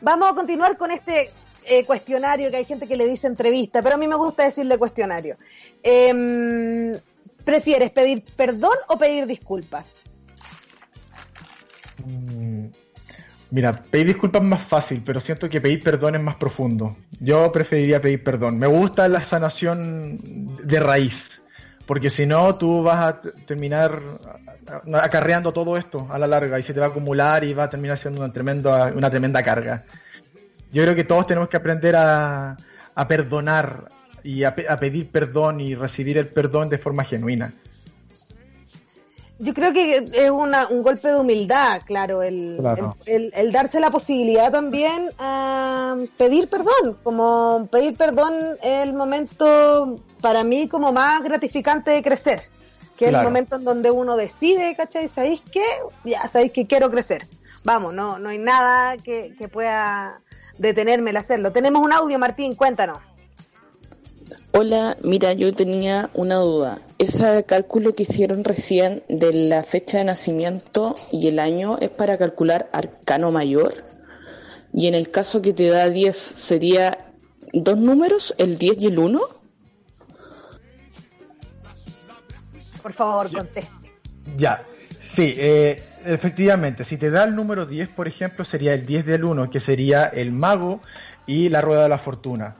Vamos 0.00 0.30
a 0.30 0.34
continuar 0.34 0.76
con 0.78 0.92
este 0.92 1.30
eh, 1.64 1.84
cuestionario 1.84 2.50
que 2.50 2.56
hay 2.56 2.64
gente 2.64 2.86
que 2.86 2.96
le 2.96 3.06
dice 3.06 3.26
entrevista, 3.26 3.82
pero 3.82 3.94
a 3.94 3.98
mí 3.98 4.06
me 4.08 4.16
gusta 4.16 4.44
decirle 4.44 4.78
cuestionario. 4.78 5.36
Em, 5.82 6.94
¿Prefieres 7.44 7.90
pedir 7.90 8.22
perdón 8.36 8.76
o 8.88 8.96
pedir 8.96 9.26
disculpas? 9.26 9.94
Mm, 12.04 12.66
Mira, 13.52 13.74
pedir 13.74 14.06
disculpas 14.06 14.40
es 14.40 14.48
más 14.48 14.62
fácil, 14.62 15.02
pero 15.04 15.20
siento 15.20 15.46
que 15.46 15.60
pedir 15.60 15.82
perdón 15.82 16.14
es 16.14 16.22
más 16.22 16.36
profundo. 16.36 16.96
Yo 17.20 17.52
preferiría 17.52 18.00
pedir 18.00 18.24
perdón. 18.24 18.58
Me 18.58 18.66
gusta 18.66 19.06
la 19.08 19.20
sanación 19.20 20.16
de 20.66 20.80
raíz, 20.80 21.42
porque 21.84 22.08
si 22.08 22.24
no, 22.24 22.54
tú 22.54 22.82
vas 22.82 22.98
a 22.98 23.20
terminar 23.44 24.00
acarreando 24.94 25.52
todo 25.52 25.76
esto 25.76 26.08
a 26.10 26.18
la 26.18 26.26
larga 26.26 26.58
y 26.58 26.62
se 26.62 26.72
te 26.72 26.80
va 26.80 26.86
a 26.86 26.88
acumular 26.88 27.44
y 27.44 27.52
va 27.52 27.64
a 27.64 27.70
terminar 27.70 27.98
siendo 27.98 28.20
una 28.20 28.32
tremenda, 28.32 28.90
una 28.96 29.10
tremenda 29.10 29.42
carga. 29.42 29.82
Yo 30.72 30.82
creo 30.82 30.94
que 30.94 31.04
todos 31.04 31.26
tenemos 31.26 31.48
que 31.48 31.56
aprender 31.58 31.94
a, 31.96 32.56
a 32.94 33.08
perdonar 33.08 33.88
y 34.24 34.44
a, 34.44 34.54
pe- 34.54 34.66
a 34.68 34.78
pedir 34.78 35.10
perdón 35.10 35.60
y 35.60 35.74
recibir 35.74 36.16
el 36.18 36.26
perdón 36.28 36.68
de 36.68 36.78
forma 36.78 37.04
genuina. 37.04 37.52
Yo 39.38 39.52
creo 39.54 39.72
que 39.72 39.96
es 39.96 40.30
una, 40.30 40.68
un 40.68 40.82
golpe 40.82 41.08
de 41.08 41.16
humildad, 41.18 41.82
claro, 41.84 42.22
el, 42.22 42.56
Claro. 42.60 42.96
El, 43.06 43.24
el- 43.24 43.32
el 43.34 43.52
darse 43.52 43.80
la 43.80 43.90
posibilidad 43.90 44.52
también 44.52 45.10
a 45.18 45.96
pedir 46.16 46.48
perdón, 46.48 46.96
como 47.02 47.68
pedir 47.70 47.96
perdón 47.96 48.32
es 48.62 48.84
el 48.84 48.92
momento 48.94 49.98
para 50.20 50.44
mí 50.44 50.68
como 50.68 50.92
más 50.92 51.22
gratificante 51.24 51.90
de 51.90 52.02
crecer, 52.04 52.42
que 52.96 53.06
es 53.06 53.08
el 53.10 53.16
momento 53.24 53.56
en 53.56 53.64
donde 53.64 53.90
uno 53.90 54.16
decide, 54.16 54.76
¿cachai? 54.76 55.08
¿Sabéis 55.08 55.42
qué? 55.52 55.64
Ya, 56.04 56.28
sabéis 56.28 56.52
que 56.52 56.64
quiero 56.66 56.88
crecer. 56.88 57.26
Vamos, 57.64 57.92
no, 57.94 58.18
no 58.20 58.28
hay 58.28 58.38
nada 58.38 58.96
que, 58.98 59.34
que 59.36 59.48
pueda 59.48 60.20
detenerme 60.58 61.10
el 61.10 61.16
hacerlo. 61.16 61.52
Tenemos 61.52 61.82
un 61.82 61.92
audio, 61.92 62.18
Martín, 62.18 62.54
cuéntanos. 62.54 62.98
Hola, 64.54 64.96
mira, 65.02 65.32
yo 65.32 65.52
tenía 65.54 66.10
una 66.12 66.36
duda. 66.36 66.78
Ese 66.98 67.44
cálculo 67.44 67.94
que 67.94 68.02
hicieron 68.02 68.44
recién 68.44 69.02
de 69.08 69.32
la 69.32 69.62
fecha 69.62 69.98
de 69.98 70.04
nacimiento 70.04 70.94
y 71.10 71.28
el 71.28 71.38
año 71.38 71.78
es 71.80 71.88
para 71.88 72.18
calcular 72.18 72.68
arcano 72.72 73.32
mayor. 73.32 73.72
Y 74.74 74.88
en 74.88 74.94
el 74.94 75.10
caso 75.10 75.40
que 75.40 75.54
te 75.54 75.68
da 75.68 75.88
10, 75.88 76.14
¿sería 76.14 77.12
dos 77.54 77.78
números, 77.78 78.34
el 78.36 78.58
10 78.58 78.82
y 78.82 78.86
el 78.86 78.98
1? 78.98 79.20
Por 82.82 82.92
favor, 82.92 83.32
conteste. 83.32 83.72
Ya, 84.36 84.62
sí, 85.14 85.34
eh, 85.38 85.82
efectivamente, 86.06 86.84
si 86.84 86.96
te 86.96 87.10
da 87.10 87.24
el 87.24 87.34
número 87.34 87.66
10, 87.66 87.88
por 87.88 88.08
ejemplo, 88.08 88.44
sería 88.44 88.74
el 88.74 88.86
10 88.86 89.04
del 89.06 89.24
1, 89.24 89.50
que 89.50 89.60
sería 89.60 90.04
el 90.06 90.32
mago 90.32 90.80
y 91.26 91.48
la 91.48 91.60
rueda 91.60 91.84
de 91.84 91.88
la 91.88 91.98
fortuna. 91.98 92.54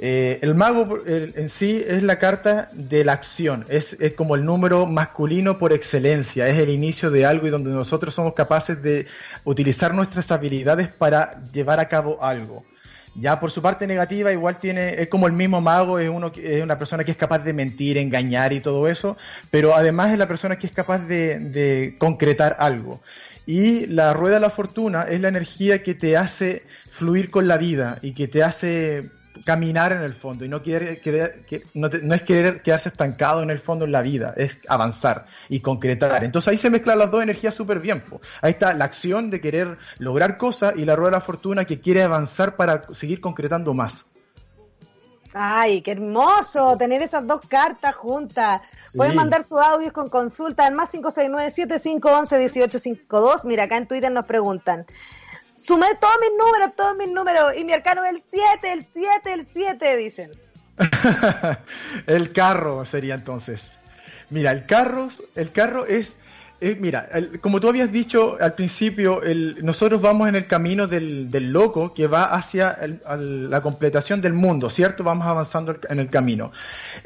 Eh, 0.00 0.38
el 0.42 0.54
mago 0.54 1.00
el- 1.06 1.32
en 1.36 1.48
sí 1.48 1.82
es 1.84 2.04
la 2.04 2.20
carta 2.20 2.68
de 2.72 3.04
la 3.04 3.14
acción, 3.14 3.64
es, 3.68 3.94
es 4.00 4.14
como 4.14 4.36
el 4.36 4.44
número 4.44 4.86
masculino 4.86 5.58
por 5.58 5.72
excelencia, 5.72 6.46
es 6.46 6.56
el 6.60 6.68
inicio 6.70 7.10
de 7.10 7.26
algo 7.26 7.48
y 7.48 7.50
donde 7.50 7.70
nosotros 7.70 8.14
somos 8.14 8.34
capaces 8.34 8.80
de 8.80 9.06
utilizar 9.44 9.92
nuestras 9.94 10.30
habilidades 10.30 10.86
para 10.88 11.42
llevar 11.52 11.80
a 11.80 11.88
cabo 11.88 12.22
algo. 12.22 12.62
Ya 13.20 13.40
por 13.40 13.50
su 13.50 13.60
parte 13.60 13.86
negativa, 13.86 14.32
igual 14.32 14.58
tiene, 14.58 15.00
es 15.02 15.08
como 15.08 15.26
el 15.26 15.32
mismo 15.32 15.60
mago, 15.60 15.98
es, 15.98 16.08
uno, 16.08 16.30
es 16.36 16.62
una 16.62 16.78
persona 16.78 17.04
que 17.04 17.10
es 17.10 17.16
capaz 17.16 17.40
de 17.40 17.52
mentir, 17.52 17.98
engañar 17.98 18.52
y 18.52 18.60
todo 18.60 18.86
eso, 18.88 19.16
pero 19.50 19.74
además 19.74 20.12
es 20.12 20.18
la 20.18 20.28
persona 20.28 20.56
que 20.56 20.68
es 20.68 20.72
capaz 20.72 21.00
de, 21.00 21.38
de 21.38 21.96
concretar 21.98 22.56
algo. 22.60 23.00
Y 23.46 23.86
la 23.86 24.12
rueda 24.12 24.34
de 24.34 24.40
la 24.40 24.50
fortuna 24.50 25.04
es 25.04 25.20
la 25.20 25.28
energía 25.28 25.82
que 25.82 25.94
te 25.94 26.16
hace 26.16 26.62
fluir 26.90 27.30
con 27.30 27.48
la 27.48 27.56
vida 27.56 27.98
y 28.02 28.12
que 28.12 28.28
te 28.28 28.42
hace 28.42 29.10
caminar 29.44 29.92
en 29.92 30.02
el 30.02 30.12
fondo 30.12 30.44
y 30.44 30.48
no 30.48 30.62
quiere 30.62 31.00
quedar- 31.00 31.32
que, 31.48 31.62
no, 31.74 31.90
te- 31.90 32.02
no 32.02 32.14
es 32.14 32.22
querer 32.22 32.62
quedarse 32.62 32.88
estancado 32.88 33.42
en 33.42 33.50
el 33.50 33.58
fondo 33.58 33.84
en 33.84 33.92
la 33.92 34.02
vida, 34.02 34.34
es 34.36 34.60
avanzar 34.68 35.26
y 35.48 35.60
concretar. 35.60 36.24
Entonces 36.24 36.48
ahí 36.48 36.58
se 36.58 36.70
mezclan 36.70 36.98
las 36.98 37.10
dos 37.10 37.22
energías 37.22 37.54
súper 37.54 37.80
bien. 37.80 38.02
po. 38.02 38.20
Ahí 38.42 38.52
está 38.52 38.74
la 38.74 38.84
acción 38.84 39.30
de 39.30 39.40
querer 39.40 39.78
lograr 39.98 40.36
cosas 40.36 40.74
y 40.76 40.84
la 40.84 40.96
rueda 40.96 41.10
de 41.10 41.16
la 41.16 41.20
fortuna 41.22 41.64
que 41.64 41.80
quiere 41.80 42.02
avanzar 42.02 42.56
para 42.56 42.82
seguir 42.92 43.20
concretando 43.20 43.74
más. 43.74 44.04
Ay, 45.34 45.82
qué 45.82 45.92
hermoso 45.92 46.76
tener 46.78 47.02
esas 47.02 47.26
dos 47.26 47.40
cartas 47.46 47.94
juntas. 47.94 48.62
Pueden 48.96 49.12
Sí. 49.12 49.18
mandar 49.18 49.44
sus 49.44 49.60
audios 49.60 49.92
con 49.92 50.08
consulta 50.08 50.66
al 50.66 50.74
más 50.74 50.90
569-7511-1852. 50.94 53.44
Mira, 53.44 53.64
acá 53.64 53.76
en 53.76 53.86
Twitter 53.86 54.10
nos 54.10 54.24
preguntan. 54.26 54.86
Sumé 55.58 55.86
todos 56.00 56.14
mis 56.20 56.30
números, 56.38 56.76
todos 56.76 56.96
mis 56.96 57.10
números. 57.10 57.52
Y 57.56 57.64
mi 57.64 57.72
arcano 57.72 58.04
es 58.04 58.14
el 58.14 58.22
7, 58.30 58.72
el 58.72 58.84
7, 58.84 59.32
el 59.32 59.46
7, 59.52 59.96
dicen. 59.96 60.30
el 62.06 62.32
carro 62.32 62.84
sería 62.84 63.14
entonces. 63.14 63.76
Mira, 64.30 64.52
el 64.52 64.66
carro, 64.66 65.08
el 65.34 65.50
carro 65.50 65.86
es, 65.86 66.18
es- 66.60 66.78
mira, 66.78 67.08
como 67.40 67.60
tú 67.60 67.68
habías 67.68 67.90
dicho 67.90 68.36
al 68.40 68.54
principio, 68.54 69.20
nosotros 69.62 70.00
vamos 70.00 70.28
en 70.28 70.36
el 70.36 70.46
camino 70.46 70.86
del, 70.86 71.30
loco 71.50 71.92
que 71.92 72.06
va 72.06 72.24
hacia 72.26 72.76
la 73.08 73.60
completación 73.60 74.20
del 74.20 74.34
mundo, 74.34 74.70
¿cierto? 74.70 75.02
Vamos 75.02 75.26
avanzando 75.26 75.76
en 75.88 75.98
el 75.98 76.08
camino. 76.08 76.52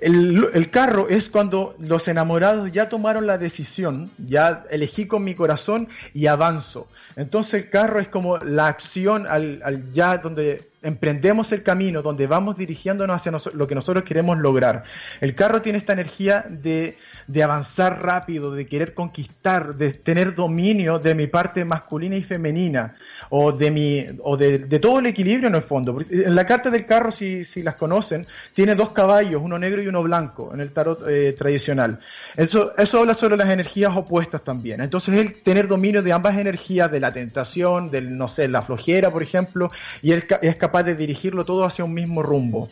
El 0.00 0.68
carro 0.70 1.08
es 1.08 1.30
cuando 1.30 1.74
los 1.78 2.06
enamorados 2.08 2.70
ya 2.72 2.88
tomaron 2.88 3.26
la 3.26 3.38
decisión, 3.38 4.10
ya 4.18 4.64
elegí 4.70 5.06
con 5.06 5.24
mi 5.24 5.34
corazón 5.34 5.88
y 6.12 6.26
avanzo. 6.26 6.86
Entonces 7.16 7.55
el 7.55 7.70
carro 7.70 8.01
es 8.01 8.09
como 8.09 8.38
la 8.38 8.68
acción 8.68 9.27
al, 9.29 9.61
al 9.64 9.90
ya 9.92 10.18
donde 10.18 10.72
emprendemos 10.83 11.53
el 11.53 11.62
camino, 11.62 12.03
donde 12.03 12.27
vamos 12.27 12.57
dirigiéndonos 12.57 13.16
hacia 13.16 13.33
lo 13.55 13.66
que 13.66 13.75
nosotros 13.75 14.05
queremos 14.05 14.38
lograr. 14.38 14.85
El 15.20 15.35
carro 15.35 15.62
tiene 15.62 15.79
esta 15.79 15.92
energía 15.92 16.44
de, 16.48 16.98
de 17.27 17.42
avanzar 17.42 18.03
rápido, 18.03 18.53
de 18.53 18.66
querer 18.66 18.94
conquistar, 18.94 19.75
de 19.77 19.92
tener 19.92 20.35
dominio 20.35 20.98
de 20.98 21.14
mi 21.14 21.27
parte 21.27 21.64
masculina 21.64 22.16
y 22.16 22.22
femenina, 22.22 22.96
o 23.35 23.51
de 23.51 23.71
mi, 23.71 24.05
o 24.25 24.37
de, 24.37 24.59
de 24.59 24.79
todo 24.79 24.99
el 24.99 25.07
equilibrio 25.07 25.49
en 25.49 25.55
el 25.55 25.62
fondo. 25.62 25.99
En 26.11 26.35
la 26.35 26.45
carta 26.45 26.68
del 26.68 26.85
carro, 26.85 27.11
si, 27.11 27.47
si 27.47 27.62
las 27.62 27.77
conocen, 27.77 28.27
tiene 28.53 28.75
dos 28.75 28.90
caballos, 28.90 29.40
uno 29.42 29.59
negro 29.59 29.81
y 29.81 29.87
uno 29.87 30.03
blanco, 30.03 30.51
en 30.53 30.61
el 30.61 30.71
tarot 30.71 31.09
eh, 31.09 31.33
tradicional. 31.33 31.99
Eso, 32.37 32.75
eso 32.77 33.01
habla 33.01 33.14
sobre 33.14 33.38
las 33.38 33.49
energías 33.49 33.97
opuestas 33.97 34.45
también. 34.45 34.83
Entonces, 34.83 35.14
el 35.14 35.33
tener 35.33 35.66
dominio 35.66 36.03
de 36.03 36.12
ambas 36.12 36.37
energías, 36.37 36.92
de 36.92 37.01
la 37.01 37.11
tentación, 37.11 37.90
del, 37.90 38.18
no 38.18 38.29
sé, 38.29 38.49
la 38.49 38.61
flojera, 38.61 39.11
por 39.11 39.23
ejemplo, 39.23 39.71
y 40.03 40.12
él 40.12 40.27
es 40.42 40.57
capaz 40.57 40.83
de 40.83 40.95
dirigirlo 40.95 41.47
todo 41.47 41.64
hacia 41.64 41.87
un 41.87 41.95
mismo 41.95 42.23
rumbo. 42.23 42.68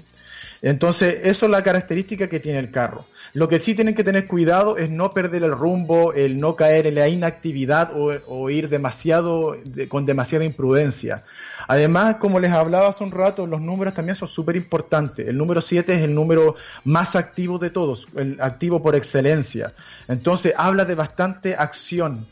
Entonces, 0.61 1.21
eso 1.23 1.47
es 1.47 1.53
la 1.53 1.63
característica 1.63 2.29
que 2.29 2.39
tiene 2.39 2.59
el 2.59 2.71
carro. 2.71 3.07
Lo 3.33 3.49
que 3.49 3.61
sí 3.61 3.75
tienen 3.77 3.95
que 3.95 4.03
tener 4.03 4.27
cuidado 4.27 4.77
es 4.77 4.91
no 4.91 5.11
perder 5.13 5.45
el 5.45 5.53
rumbo, 5.53 6.13
el 6.13 6.41
no 6.41 6.57
caer 6.57 6.89
en 6.89 6.97
la 6.97 7.09
inactividad 7.09 7.93
o, 7.95 8.51
ir 8.51 8.69
demasiado, 8.69 9.57
de- 9.65 9.87
con 9.89 10.05
demasiada 10.05 10.45
imprudencia. 10.45 11.23
Además, 11.69 12.17
como 12.17 12.41
les 12.41 12.51
hablaba 12.51 12.89
hace 12.89 13.05
un 13.05 13.13
rato, 13.13 13.47
los 13.47 13.61
números 13.61 13.95
también 13.95 14.17
son 14.17 14.27
súper 14.27 14.57
importantes. 14.57 15.29
El 15.29 15.37
número 15.39 15.63
7 15.63 15.95
es 15.95 16.01
el 16.03 16.13
número 16.15 16.57
más 16.85 17.15
activo 17.15 17.59
de 17.61 17.71
todos, 17.71 18.09
el 18.17 18.37
activo 18.41 18.83
por 18.83 18.97
excelencia. 18.97 19.73
Entonces, 20.09 20.53
habla 20.57 20.85
de 20.85 20.97
bastante 20.97 21.55
acción. 21.55 22.27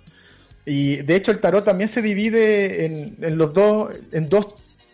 Y 0.66 0.96
de 0.96 1.14
hecho 1.16 1.30
el 1.30 1.38
tarot 1.38 1.64
también 1.64 1.88
se 1.88 2.02
divide 2.02 2.84
en, 2.84 3.16
en 3.22 3.38
los 3.38 3.54
dos, 3.54 3.90
en 4.12 4.28
dos 4.28 4.48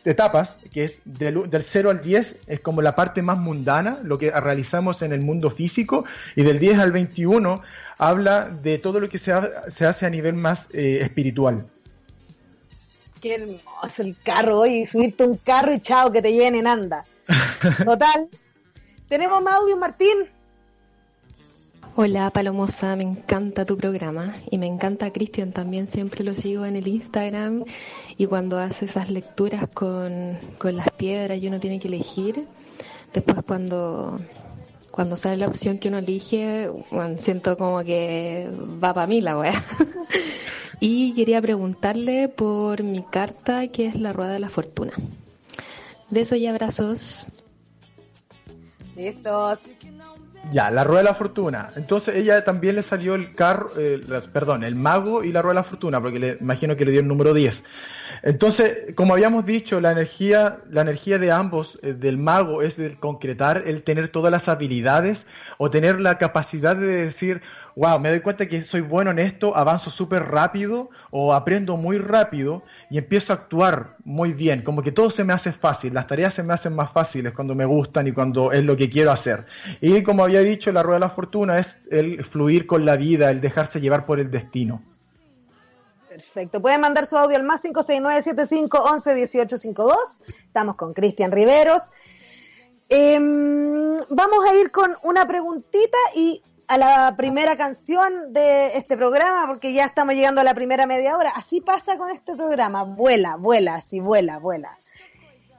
etapas, 0.04 0.56
que 0.72 0.84
es 0.84 1.02
del, 1.04 1.48
del 1.50 1.62
0 1.62 1.90
al 1.90 2.00
10 2.00 2.36
es 2.46 2.60
como 2.60 2.82
la 2.82 2.94
parte 2.94 3.22
más 3.22 3.38
mundana, 3.38 3.98
lo 4.04 4.18
que 4.18 4.30
realizamos 4.30 5.02
en 5.02 5.12
el 5.12 5.20
mundo 5.22 5.50
físico, 5.50 6.04
y 6.36 6.42
del 6.42 6.58
10 6.58 6.78
al 6.78 6.92
21 6.92 7.62
habla 7.98 8.48
de 8.50 8.78
todo 8.78 9.00
lo 9.00 9.08
que 9.08 9.18
se, 9.18 9.32
ha- 9.32 9.64
se 9.68 9.86
hace 9.86 10.04
a 10.06 10.10
nivel 10.10 10.34
más 10.34 10.68
eh, 10.72 10.98
espiritual. 11.02 11.66
Qué 13.22 13.34
hermoso 13.36 14.02
el 14.02 14.14
carro 14.22 14.58
hoy. 14.60 14.84
Subirte 14.84 15.24
un 15.24 15.36
carro 15.36 15.72
y 15.72 15.80
chao, 15.80 16.12
que 16.12 16.20
te 16.20 16.32
llenen, 16.32 16.66
anda. 16.66 17.04
Total. 17.84 18.28
Tenemos 19.08 19.42
más 19.42 19.54
audio, 19.54 19.76
Martín. 19.78 20.28
Hola 21.96 22.28
Palomosa, 22.30 22.96
me 22.96 23.04
encanta 23.04 23.64
tu 23.64 23.76
programa 23.76 24.34
y 24.50 24.58
me 24.58 24.66
encanta 24.66 25.12
Cristian 25.12 25.52
también, 25.52 25.86
siempre 25.86 26.24
lo 26.24 26.34
sigo 26.34 26.66
en 26.66 26.74
el 26.74 26.88
Instagram 26.88 27.64
y 28.18 28.26
cuando 28.26 28.58
hace 28.58 28.86
esas 28.86 29.10
lecturas 29.10 29.68
con, 29.72 30.36
con 30.58 30.76
las 30.76 30.90
piedras 30.90 31.38
y 31.38 31.46
uno 31.46 31.60
tiene 31.60 31.78
que 31.78 31.86
elegir, 31.86 32.48
después 33.12 33.36
cuando, 33.46 34.18
cuando 34.90 35.16
sale 35.16 35.36
la 35.36 35.46
opción 35.46 35.78
que 35.78 35.86
uno 35.86 35.98
elige, 35.98 36.68
siento 37.18 37.56
como 37.56 37.84
que 37.84 38.50
va 38.82 38.92
para 38.92 39.06
mí 39.06 39.20
la 39.20 39.38
wea. 39.38 39.64
y 40.80 41.14
quería 41.14 41.40
preguntarle 41.40 42.28
por 42.28 42.82
mi 42.82 43.04
carta 43.04 43.68
que 43.68 43.86
es 43.86 43.94
la 43.94 44.12
rueda 44.12 44.32
de 44.32 44.40
la 44.40 44.48
fortuna. 44.48 44.94
Besos 46.10 46.38
y 46.38 46.48
abrazos. 46.48 47.28
Listo. 48.96 49.56
Ya, 50.52 50.70
la 50.70 50.84
rueda 50.84 51.02
de 51.02 51.08
la 51.08 51.14
fortuna. 51.14 51.70
Entonces 51.76 52.16
ella 52.16 52.44
también 52.44 52.76
le 52.76 52.82
salió 52.82 53.14
el 53.14 53.34
carro, 53.34 53.70
eh, 53.76 54.00
perdón, 54.32 54.62
el 54.62 54.76
mago 54.76 55.24
y 55.24 55.32
la 55.32 55.42
rueda 55.42 55.54
de 55.54 55.60
la 55.60 55.64
fortuna, 55.64 56.00
porque 56.00 56.18
le 56.18 56.36
imagino 56.40 56.76
que 56.76 56.84
le 56.84 56.92
dio 56.92 57.00
el 57.00 57.08
número 57.08 57.34
10. 57.34 57.64
Entonces, 58.22 58.94
como 58.94 59.14
habíamos 59.14 59.44
dicho, 59.44 59.80
la 59.80 59.90
energía, 59.90 60.58
la 60.70 60.82
energía 60.82 61.18
de 61.18 61.32
ambos, 61.32 61.78
eh, 61.82 61.94
del 61.94 62.18
mago, 62.18 62.62
es 62.62 62.78
el 62.78 62.98
concretar, 62.98 63.64
el 63.66 63.82
tener 63.82 64.08
todas 64.08 64.30
las 64.30 64.48
habilidades 64.48 65.26
o 65.58 65.70
tener 65.70 66.00
la 66.00 66.18
capacidad 66.18 66.76
de 66.76 66.86
decir, 66.86 67.42
wow, 67.76 67.98
me 67.98 68.10
doy 68.10 68.20
cuenta 68.20 68.46
que 68.46 68.62
soy 68.62 68.80
bueno 68.80 69.10
en 69.10 69.18
esto, 69.18 69.56
avanzo 69.56 69.90
súper 69.90 70.24
rápido 70.24 70.90
o 71.10 71.34
aprendo 71.34 71.76
muy 71.76 71.98
rápido 71.98 72.62
y 72.90 72.98
empiezo 72.98 73.32
a 73.32 73.36
actuar 73.36 73.96
muy 74.04 74.32
bien, 74.32 74.62
como 74.62 74.82
que 74.82 74.92
todo 74.92 75.10
se 75.10 75.24
me 75.24 75.32
hace 75.32 75.52
fácil, 75.52 75.94
las 75.94 76.06
tareas 76.06 76.34
se 76.34 76.42
me 76.42 76.54
hacen 76.54 76.74
más 76.74 76.92
fáciles 76.92 77.32
cuando 77.32 77.54
me 77.54 77.64
gustan 77.64 78.06
y 78.06 78.12
cuando 78.12 78.52
es 78.52 78.62
lo 78.64 78.76
que 78.76 78.90
quiero 78.90 79.10
hacer. 79.10 79.46
Y 79.80 80.02
como 80.02 80.24
había 80.24 80.40
dicho, 80.40 80.70
la 80.72 80.82
rueda 80.82 80.96
de 80.96 81.06
la 81.06 81.10
fortuna 81.10 81.58
es 81.58 81.78
el 81.90 82.22
fluir 82.24 82.66
con 82.66 82.84
la 82.84 82.96
vida, 82.96 83.30
el 83.30 83.40
dejarse 83.40 83.80
llevar 83.80 84.04
por 84.06 84.20
el 84.20 84.30
destino. 84.30 84.82
Perfecto. 86.08 86.62
Pueden 86.62 86.80
mandar 86.80 87.06
su 87.06 87.16
audio 87.16 87.36
al 87.36 87.42
más 87.42 87.64
569-7511-1852. 87.64 89.96
Estamos 90.46 90.76
con 90.76 90.94
Cristian 90.94 91.32
Riveros. 91.32 91.90
Em, 92.88 93.96
vamos 94.10 94.46
a 94.46 94.54
ir 94.54 94.70
con 94.70 94.94
una 95.02 95.26
preguntita 95.26 95.98
y 96.14 96.40
a 96.66 96.78
la 96.78 97.14
primera 97.16 97.56
canción 97.56 98.32
de 98.32 98.76
este 98.76 98.96
programa, 98.96 99.46
porque 99.46 99.72
ya 99.72 99.84
estamos 99.84 100.14
llegando 100.14 100.40
a 100.40 100.44
la 100.44 100.54
primera 100.54 100.86
media 100.86 101.16
hora. 101.16 101.30
Así 101.36 101.60
pasa 101.60 101.96
con 101.98 102.10
este 102.10 102.34
programa. 102.36 102.84
Vuela, 102.84 103.36
vuela, 103.36 103.74
así 103.76 104.00
vuela, 104.00 104.38
vuela. 104.38 104.76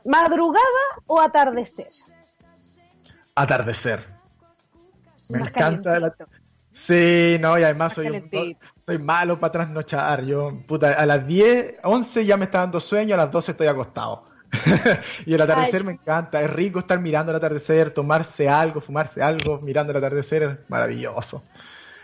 ¿Madrugada 0.04 0.62
o 1.08 1.20
atardecer? 1.22 1.90
Atardecer. 3.36 4.06
Me 5.30 5.40
Más 5.40 5.50
encanta 5.50 6.00
la... 6.00 6.14
Sí, 6.72 7.38
no, 7.40 7.58
y 7.58 7.64
además 7.64 7.94
soy, 7.94 8.08
un- 8.08 8.58
soy 8.86 8.98
malo 9.00 9.40
para 9.40 9.52
trasnochar. 9.54 10.24
Yo, 10.26 10.52
puta, 10.68 10.94
a 10.94 11.06
las 11.06 11.26
10, 11.26 11.78
11 11.84 12.26
ya 12.26 12.36
me 12.38 12.46
está 12.46 12.60
dando 12.60 12.80
sueño, 12.80 13.16
a 13.16 13.18
las 13.18 13.32
12 13.32 13.52
estoy 13.52 13.68
acostado. 13.68 14.26
y 15.26 15.34
el 15.34 15.42
atardecer 15.42 15.82
Ay. 15.82 15.84
me 15.88 15.92
encanta. 15.94 16.42
Es 16.42 16.50
rico 16.50 16.80
estar 16.80 17.00
mirando 17.00 17.32
el 17.32 17.38
atardecer, 17.38 17.92
tomarse 17.92 18.50
algo, 18.50 18.82
fumarse 18.82 19.22
algo, 19.22 19.60
mirando 19.62 19.92
el 19.92 19.98
atardecer. 19.98 20.44
Es 20.44 20.58
maravilloso. 20.70 21.44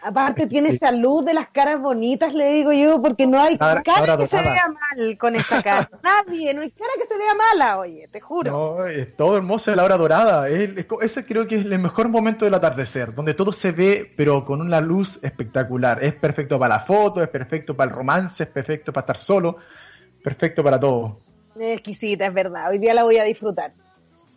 Aparte 0.04 0.48
tiene 0.48 0.72
Sí. 0.72 0.80
salud 0.80 1.24
de 1.24 1.36
las 1.36 1.50
caras 1.50 1.80
bonitas, 1.80 2.34
le 2.34 2.50
digo 2.52 2.72
yo, 2.74 3.00
porque 3.04 3.28
no 3.28 3.40
hay 3.40 3.56
Ahora- 3.60 3.84
cara 3.84 4.00
ahora 4.00 4.18
que 4.18 4.28
se 4.28 4.42
vea 4.42 4.66
mal 4.68 5.16
con 5.20 5.36
esa 5.36 5.62
cara. 5.62 5.88
Nadie, 6.04 6.56
no 6.56 6.62
hay 6.62 6.72
cara 6.72 6.90
que 7.00 7.06
se 7.06 7.16
vea 7.20 7.36
mala, 7.36 7.78
oye, 7.78 8.08
te 8.12 8.20
juro. 8.20 8.52
No, 8.80 8.86
es 8.88 9.16
todo 9.16 9.38
hermoso 9.38 9.76
la 9.76 9.84
hora 9.84 9.98
dorada. 9.98 10.50
Es- 10.50 10.76
es 10.76 10.86
co- 10.86 11.02
ese 11.04 11.24
creo 11.24 11.46
que 11.48 11.58
es 11.58 11.66
el 11.66 11.78
mejor 11.78 12.10
momento 12.10 12.46
del 12.46 12.56
atardecer, 12.56 13.14
donde 13.14 13.36
todo 13.36 13.54
se 13.54 13.74
ve, 13.74 14.12
pero 14.18 14.44
con 14.44 14.60
una 14.62 14.82
luz 14.82 15.20
espectacular. 15.22 16.04
Es 16.04 16.16
perfecto 16.16 16.58
para 16.58 16.78
la 16.78 16.80
foto, 16.82 17.22
es 17.22 17.30
perfecto 17.30 17.78
para 17.78 17.92
el 17.92 17.96
romance, 17.96 18.42
es 18.42 18.50
perfecto 18.50 18.92
para 18.92 19.02
estar 19.04 19.18
solo, 19.20 19.58
perfecto 20.24 20.64
para 20.64 20.80
todo. 20.80 21.20
Es 21.56 21.74
exquisita, 21.74 22.26
es 22.26 22.34
verdad. 22.34 22.70
Hoy 22.70 22.78
día 22.78 22.94
la 22.94 23.04
voy 23.04 23.18
a 23.18 23.24
disfrutar. 23.24 23.72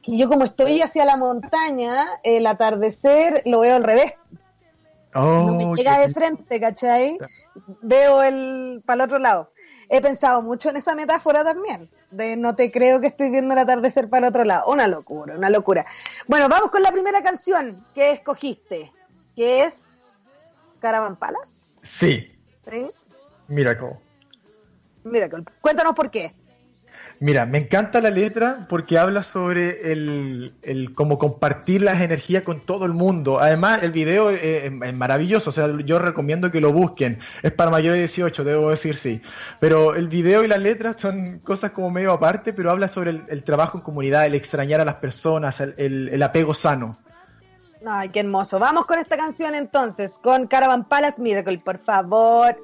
Que 0.02 0.16
yo 0.16 0.28
como 0.28 0.44
estoy 0.44 0.80
hacia 0.82 1.04
la 1.04 1.16
montaña, 1.16 2.06
el 2.22 2.46
atardecer 2.46 3.42
lo 3.46 3.60
veo 3.60 3.76
al 3.76 3.84
revés. 3.84 4.14
Oh, 5.14 5.44
no 5.46 5.54
me 5.54 5.64
qué 5.70 5.82
llega 5.82 5.98
de 5.98 6.12
frente, 6.12 6.60
¿cachai? 6.60 7.18
Veo 7.82 8.22
el 8.22 8.82
para 8.84 9.04
el 9.04 9.10
otro 9.10 9.18
lado. 9.18 9.52
He 9.88 10.00
pensado 10.00 10.42
mucho 10.42 10.70
en 10.70 10.76
esa 10.76 10.94
metáfora 10.94 11.44
también, 11.44 11.88
de 12.10 12.36
no 12.36 12.56
te 12.56 12.72
creo 12.72 13.00
que 13.00 13.06
estoy 13.06 13.30
viendo 13.30 13.52
el 13.54 13.60
atardecer 13.60 14.08
para 14.08 14.26
el 14.26 14.30
otro 14.30 14.44
lado. 14.44 14.70
Una 14.70 14.88
locura, 14.88 15.36
una 15.36 15.50
locura. 15.50 15.86
Bueno, 16.26 16.48
vamos 16.48 16.70
con 16.70 16.82
la 16.82 16.90
primera 16.90 17.22
canción 17.22 17.84
que 17.94 18.10
escogiste, 18.10 18.92
que 19.36 19.62
es 19.62 20.18
Caravan 20.80 21.16
Palace. 21.16 21.60
Sí, 21.82 22.36
¿sí? 22.68 22.86
Miracle. 23.46 23.96
Mira, 25.04 25.28
cuéntanos 25.60 25.94
por 25.94 26.10
qué. 26.10 26.34
Mira, 27.24 27.46
me 27.46 27.56
encanta 27.56 28.02
la 28.02 28.10
letra 28.10 28.66
porque 28.68 28.98
habla 28.98 29.22
sobre 29.22 29.92
el, 29.92 30.52
el 30.60 30.92
cómo 30.92 31.18
compartir 31.18 31.80
las 31.80 32.02
energías 32.02 32.42
con 32.42 32.60
todo 32.66 32.84
el 32.84 32.92
mundo. 32.92 33.40
Además, 33.40 33.82
el 33.82 33.92
video 33.92 34.28
es, 34.28 34.42
es- 34.42 34.72
maravilloso, 34.94 35.48
o 35.48 35.52
sea, 35.54 35.74
yo 35.86 35.98
recomiendo 35.98 36.50
que 36.50 36.60
lo 36.60 36.70
busquen. 36.70 37.20
Es 37.42 37.50
para 37.52 37.70
mayores 37.70 37.96
de 37.96 38.02
18, 38.08 38.44
debo 38.44 38.68
decir 38.68 38.96
sí. 38.98 39.22
Pero 39.58 39.94
el 39.94 40.08
video 40.08 40.44
y 40.44 40.48
las 40.48 40.60
letras 40.60 40.96
son 40.98 41.38
cosas 41.38 41.70
como 41.70 41.90
medio 41.90 42.12
aparte, 42.12 42.52
pero 42.52 42.70
habla 42.70 42.88
sobre 42.88 43.22
el, 43.28 43.42
trabajo 43.42 43.78
en 43.78 43.84
comunidad, 43.84 44.26
el 44.26 44.34
extrañar 44.34 44.82
a 44.82 44.84
las 44.84 44.96
personas, 44.96 45.60
el- 45.60 46.10
el 46.12 46.22
apego 46.22 46.52
sano. 46.52 46.98
Ay, 47.86 48.10
qué 48.10 48.20
hermoso. 48.20 48.58
Vamos 48.58 48.84
con 48.84 48.98
esta 48.98 49.16
canción 49.16 49.54
entonces, 49.54 50.18
con 50.22 50.46
Caravan 50.46 50.86
Palace 50.86 51.22
Miracle, 51.22 51.58
por 51.64 51.78
favor. 51.78 52.54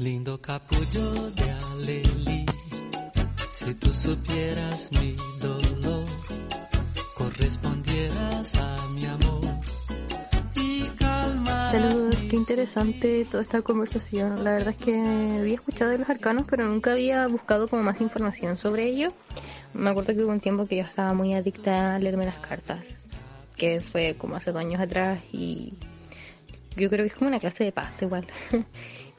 Lindo 0.00 0.40
capullo 0.40 1.30
de 1.32 1.50
alelí, 1.50 2.46
si 3.52 3.74
tú 3.74 3.92
supieras 3.92 4.88
mi 4.92 5.14
dolor, 5.38 5.59
a 7.50 8.86
mi 8.94 9.04
amor 9.06 9.40
Saludos, 11.72 12.16
qué 12.28 12.36
interesante 12.36 13.24
toda 13.24 13.42
esta 13.42 13.62
conversación. 13.62 14.44
La 14.44 14.52
verdad 14.52 14.74
es 14.78 14.84
que 14.84 14.96
había 14.96 15.54
escuchado 15.54 15.90
de 15.90 15.98
los 15.98 16.10
arcanos, 16.10 16.46
pero 16.48 16.64
nunca 16.66 16.92
había 16.92 17.26
buscado 17.26 17.66
como 17.68 17.82
más 17.82 18.00
información 18.00 18.56
sobre 18.56 18.84
ello. 18.84 19.12
Me 19.74 19.90
acuerdo 19.90 20.14
que 20.14 20.24
hubo 20.24 20.32
un 20.32 20.40
tiempo 20.40 20.66
que 20.66 20.76
yo 20.76 20.82
estaba 20.82 21.12
muy 21.14 21.34
adicta 21.34 21.94
a 21.94 21.98
leerme 21.98 22.24
las 22.26 22.38
cartas, 22.38 23.06
que 23.56 23.80
fue 23.80 24.14
como 24.18 24.36
hace 24.36 24.52
dos 24.52 24.60
años 24.60 24.80
atrás 24.80 25.20
y 25.32 25.74
yo 26.76 26.88
creo 26.88 27.04
que 27.04 27.08
es 27.08 27.14
como 27.14 27.28
una 27.28 27.40
clase 27.40 27.64
de 27.64 27.72
pasta 27.72 28.04
igual. 28.04 28.26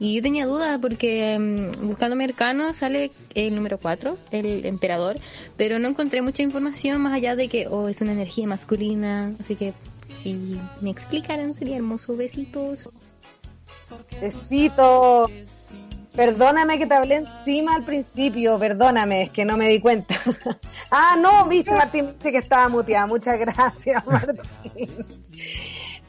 y 0.04 0.16
yo 0.16 0.24
tenía 0.24 0.48
dudas 0.48 0.80
porque 0.82 1.38
mm, 1.38 1.88
buscando 1.88 2.16
mi 2.16 2.24
arcano 2.24 2.74
sale 2.74 3.12
el 3.36 3.54
número 3.54 3.78
4, 3.78 4.18
el 4.32 4.66
emperador, 4.66 5.18
pero 5.58 5.78
no 5.78 5.90
encontré 5.90 6.24
mucha 6.24 6.42
información 6.42 7.00
más 7.02 7.14
allá 7.14 7.36
de 7.36 7.48
que 7.48 7.68
oh, 7.68 7.88
es 7.88 8.02
una 8.02 8.14
energía 8.14 8.48
masculina, 8.48 9.32
así 9.40 9.56
que 9.56 9.76
si 10.18 10.60
me 10.82 10.90
explicaran 10.90 11.54
sería 11.54 11.76
hermoso. 11.76 12.18
Besitos. 12.18 12.90
Besito. 14.20 15.30
Perdóname 16.16 16.80
que 16.80 16.88
te 16.88 16.96
hablé 16.96 17.18
encima 17.18 17.76
al 17.76 17.86
principio, 17.86 18.58
perdóname, 18.58 19.22
es 19.24 19.30
que 19.30 19.46
no 19.46 19.56
me 19.56 19.70
di 19.70 19.80
cuenta. 19.80 20.16
ah, 20.92 21.16
no, 21.22 21.46
viste, 21.46 21.72
Martín, 21.72 22.16
que 22.20 22.38
estaba 22.38 22.68
muteada. 22.70 23.06
Muchas 23.06 23.38
gracias, 23.38 24.04
Martín. 24.08 25.06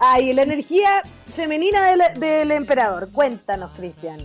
Ay, 0.04 0.32
la 0.32 0.42
energía 0.42 1.00
femenina 1.32 1.94
del, 2.18 2.50
emperador. 2.50 3.08
Cuéntanos, 3.12 3.70
Cristian. 3.76 4.18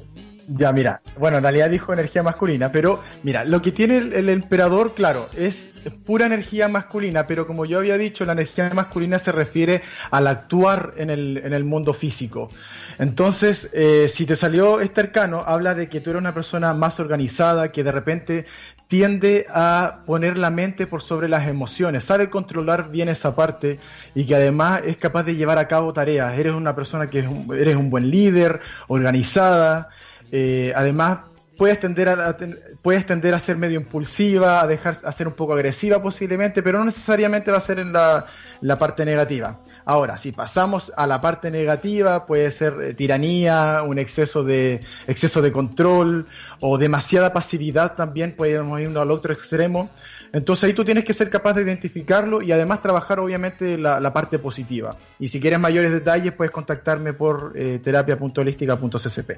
Ya, 0.48 0.72
mira, 0.72 1.02
bueno, 1.20 1.38
en 1.38 1.44
realidad 1.44 1.70
dijo 1.70 1.94
energía 1.94 2.24
masculina, 2.24 2.72
pero 2.72 3.02
mira, 3.22 3.46
lo 3.46 3.62
que 3.62 3.72
tiene 3.72 4.00
el, 4.00 4.14
el 4.14 4.30
emperador, 4.30 4.96
claro, 4.96 5.28
es 5.36 5.70
pura 6.06 6.26
energía 6.26 6.68
masculina, 6.68 7.28
pero 7.28 7.46
como 7.46 7.66
yo 7.66 7.78
había 7.78 7.98
dicho, 7.98 8.26
la 8.26 8.32
energía 8.32 8.72
masculina 8.74 9.20
se 9.20 9.32
refiere 9.32 9.84
al 10.10 10.26
actuar 10.26 10.94
en 10.98 11.12
el, 11.12 11.38
en 11.38 11.54
el 11.54 11.64
mundo 11.64 11.94
físico. 11.94 12.50
Entonces, 12.98 13.70
eh, 13.74 14.10
si 14.10 14.26
te 14.26 14.36
salió 14.36 14.80
este 14.80 15.02
arcano, 15.02 15.44
habla 15.46 15.76
de 15.76 15.90
que 15.90 16.02
tú 16.02 16.10
eres 16.10 16.22
una 16.22 16.34
persona 16.34 16.74
más 16.74 17.00
organizada, 17.00 17.72
que 17.72 17.84
de 17.84 17.92
repente 17.92 18.46
tiende 18.88 19.46
a 19.50 20.00
poner 20.06 20.38
la 20.38 20.50
mente 20.50 20.88
por 20.88 21.02
sobre 21.02 21.28
las 21.30 21.48
emociones, 21.48 22.04
sabe 22.04 22.30
controlar 22.30 22.90
bien 22.90 23.10
esa 23.10 23.36
parte 23.36 23.80
y 24.16 24.26
que 24.26 24.36
además 24.36 24.82
es 24.86 24.98
capaz 24.98 25.24
de 25.24 25.36
llevar 25.36 25.58
a 25.58 25.68
cabo 25.68 25.94
tareas. 25.94 26.38
Eres 26.38 26.54
una 26.54 26.76
persona 26.76 27.10
que 27.10 27.28
eres 27.54 27.76
un 27.76 27.90
buen 27.90 28.10
líder, 28.10 28.62
organizada, 28.88 29.90
eh, 30.32 30.74
además 30.76 31.20
puedes 31.58 31.80
tender 31.80 32.08
a, 32.08 32.30
a 32.30 32.38
puedes 32.82 33.06
tender 33.06 33.34
a 33.34 33.40
ser 33.40 33.58
medio 33.58 33.80
impulsiva, 33.80 34.62
a 34.62 34.68
dejar 34.68 34.98
a 35.04 35.12
ser 35.12 35.28
un 35.28 35.34
poco 35.34 35.54
agresiva 35.54 36.02
posiblemente, 36.02 36.64
pero 36.64 36.80
no 36.80 36.86
necesariamente 36.86 37.52
va 37.52 37.58
a 37.58 37.62
ser 37.62 37.80
en 37.80 37.92
la, 37.92 38.26
la 38.62 38.78
parte 38.78 39.06
negativa. 39.06 39.60
Ahora, 39.90 40.18
si 40.18 40.34
pasamos 40.34 40.92
a 40.98 41.08
la 41.08 41.22
parte 41.22 41.50
negativa, 41.50 42.26
puede 42.26 42.52
ser 42.52 42.74
eh, 42.82 42.94
tiranía, 42.94 43.84
un 43.88 44.00
exceso 44.00 44.44
de 44.44 44.82
exceso 45.08 45.42
de 45.42 45.54
control 45.54 46.28
o 46.60 46.78
demasiada 46.78 47.32
pasividad 47.32 47.96
también, 47.96 48.34
podemos 48.34 48.82
irnos 48.82 49.02
al 49.02 49.12
otro 49.12 49.32
extremo. 49.32 49.90
Entonces 50.34 50.66
ahí 50.66 50.74
tú 50.74 50.84
tienes 50.84 51.06
que 51.06 51.14
ser 51.14 51.30
capaz 51.30 51.54
de 51.54 51.62
identificarlo 51.62 52.42
y 52.42 52.52
además 52.52 52.82
trabajar 52.82 53.22
obviamente 53.22 53.78
la, 53.78 54.12
parte 54.12 54.40
positiva. 54.40 54.98
Y 55.20 55.30
si 55.30 55.40
quieres 55.40 55.58
mayores 55.58 55.94
detalles, 55.94 56.34
puedes 56.34 56.52
contactarme 56.52 57.14
por 57.14 57.54
eh, 57.56 57.80
terapia.holística.ccp. 57.82 59.32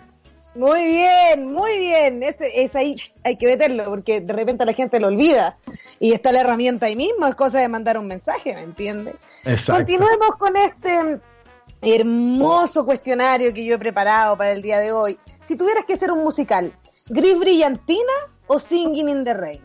Muy 0.55 0.83
bien, 0.83 1.53
muy 1.53 1.77
bien. 1.77 2.23
Ese, 2.23 2.63
es 2.63 2.75
ahí, 2.75 2.95
hay 3.23 3.37
que 3.37 3.45
meterlo, 3.45 3.85
porque 3.85 4.19
de 4.21 4.33
repente 4.33 4.65
la 4.65 4.73
gente 4.73 4.99
lo 4.99 5.07
olvida. 5.07 5.57
Y 5.99 6.13
está 6.13 6.31
la 6.31 6.41
herramienta 6.41 6.87
ahí 6.87 6.95
mismo, 6.95 7.27
es 7.27 7.35
cosa 7.35 7.59
de 7.59 7.67
mandar 7.67 7.97
un 7.97 8.07
mensaje, 8.07 8.53
¿me 8.55 8.63
entiendes? 8.63 9.15
Exacto. 9.45 9.81
Continuemos 9.81 10.29
con 10.37 10.55
este 10.55 11.19
hermoso 11.81 12.85
cuestionario 12.85 13.53
que 13.53 13.63
yo 13.63 13.75
he 13.75 13.79
preparado 13.79 14.35
para 14.37 14.51
el 14.51 14.61
día 14.61 14.79
de 14.79 14.91
hoy. 14.91 15.17
Si 15.45 15.55
tuvieras 15.55 15.85
que 15.85 15.93
hacer 15.93 16.11
un 16.11 16.23
musical, 16.23 16.73
¿Gris 17.07 17.37
Brillantina 17.37 18.13
o 18.47 18.59
Singing 18.59 19.09
in 19.09 19.23
the 19.23 19.33
Rain? 19.33 19.61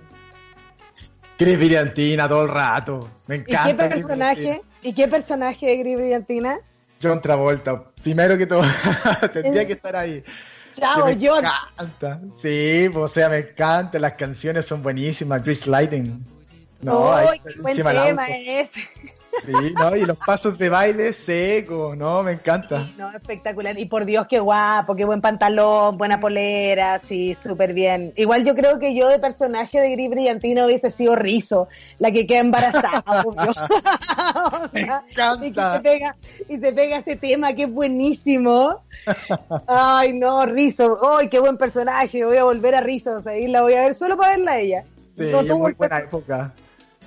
Gris 1.38 1.58
Brillantina 1.58 2.28
todo 2.28 2.42
el 2.42 2.48
rato. 2.50 3.10
Me 3.26 3.36
¿Y 3.36 3.38
encanta. 3.40 3.64
qué 3.64 3.88
Gris 3.88 4.06
personaje? 4.06 4.62
¿Y 4.82 4.92
qué 4.92 5.08
personaje 5.08 5.66
de 5.66 5.76
Gris 5.78 5.96
Brillantina? 5.96 6.58
John 7.02 7.20
Travolta. 7.20 7.84
Primero 8.02 8.38
que 8.38 8.46
todo, 8.46 8.62
tendría 9.32 9.66
que 9.66 9.72
estar 9.72 9.96
ahí. 9.96 10.22
Chao, 10.74 11.06
me 11.06 11.16
John. 11.20 11.44
encanta. 11.44 12.20
Sí, 12.34 12.90
o 12.94 13.08
sea, 13.08 13.28
me 13.28 13.38
encanta. 13.38 13.98
Las 13.98 14.14
canciones 14.14 14.66
son 14.66 14.82
buenísimas. 14.82 15.42
Chris 15.42 15.66
Lighting. 15.66 16.24
No, 16.82 17.12
¡Ay, 17.14 17.26
ahí 17.28 17.40
qué 17.40 17.60
buen 17.60 17.76
tema 17.76 18.26
es! 18.28 18.70
Sí, 19.44 19.52
no, 19.78 19.96
y 19.96 20.04
los 20.06 20.16
pasos 20.18 20.56
de 20.58 20.68
baile 20.68 21.12
seco, 21.12 21.94
no, 21.96 22.22
me 22.22 22.32
encanta. 22.32 22.88
No, 22.96 23.10
espectacular. 23.10 23.78
Y 23.78 23.86
por 23.86 24.04
Dios, 24.04 24.26
qué 24.28 24.38
guapo, 24.38 24.94
qué 24.94 25.04
buen 25.04 25.20
pantalón, 25.20 25.98
buena 25.98 26.20
polera, 26.20 26.98
sí, 27.00 27.34
súper 27.34 27.72
bien. 27.74 28.12
Igual 28.16 28.44
yo 28.44 28.54
creo 28.54 28.78
que 28.78 28.94
yo 28.94 29.08
de 29.08 29.18
personaje 29.18 29.80
de 29.80 29.90
Gris 29.90 30.10
Brillantino 30.10 30.66
hubiese 30.66 30.90
sido 30.90 31.16
Rizo, 31.16 31.68
la 31.98 32.10
que 32.12 32.26
queda 32.26 32.40
embarazada. 32.40 33.04
Me 34.72 34.80
Y, 34.80 34.84
encanta. 34.84 35.76
se 35.76 35.80
pega, 35.82 36.16
y 36.48 36.58
se 36.58 36.72
pega 36.72 36.96
ese 36.98 37.16
tema 37.16 37.52
que 37.54 37.64
es 37.64 37.72
buenísimo. 37.72 38.80
Ay, 39.66 40.12
no, 40.12 40.46
Rizo. 40.46 41.00
Ay, 41.18 41.28
qué 41.28 41.40
buen 41.40 41.56
personaje. 41.56 42.24
Voy 42.24 42.36
a 42.36 42.44
volver 42.44 42.74
a 42.74 42.80
Rizo. 42.80 43.12
O 43.16 43.20
sea, 43.20 43.32
la 43.48 43.62
voy 43.62 43.74
a 43.74 43.82
ver 43.82 43.94
solo 43.94 44.16
para 44.16 44.30
verla 44.36 44.52
a 44.52 44.58
ella. 44.58 44.84
Sí, 45.16 45.24
No 45.30 45.40
es 45.40 45.48
muy 45.58 45.72
buena 45.72 45.98
época. 45.98 46.52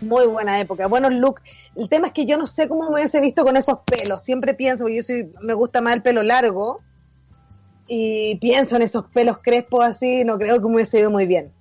Muy 0.01 0.25
buena 0.25 0.59
época, 0.59 0.87
buenos 0.87 1.13
look. 1.13 1.41
El 1.75 1.89
tema 1.89 2.07
es 2.07 2.13
que 2.13 2.25
yo 2.25 2.37
no 2.37 2.47
sé 2.47 2.67
cómo 2.67 2.89
me 2.89 2.95
hubiese 2.95 3.21
visto 3.21 3.43
con 3.43 3.57
esos 3.57 3.79
pelos. 3.85 4.23
Siempre 4.23 4.53
pienso, 4.53 4.83
porque 4.83 4.97
yo 4.97 5.03
soy, 5.03 5.31
me 5.43 5.53
gusta 5.53 5.81
más 5.81 5.93
el 5.93 6.01
pelo 6.01 6.23
largo. 6.23 6.81
Y 7.87 8.35
pienso 8.39 8.75
en 8.75 8.81
esos 8.81 9.05
pelos 9.07 9.37
crespos 9.41 9.85
así, 9.85 10.25
no 10.25 10.37
creo 10.37 10.61
que 10.61 10.67
me 10.67 10.75
hubiese 10.75 10.99
ido 10.99 11.09
muy 11.09 11.25
bien. 11.25 11.53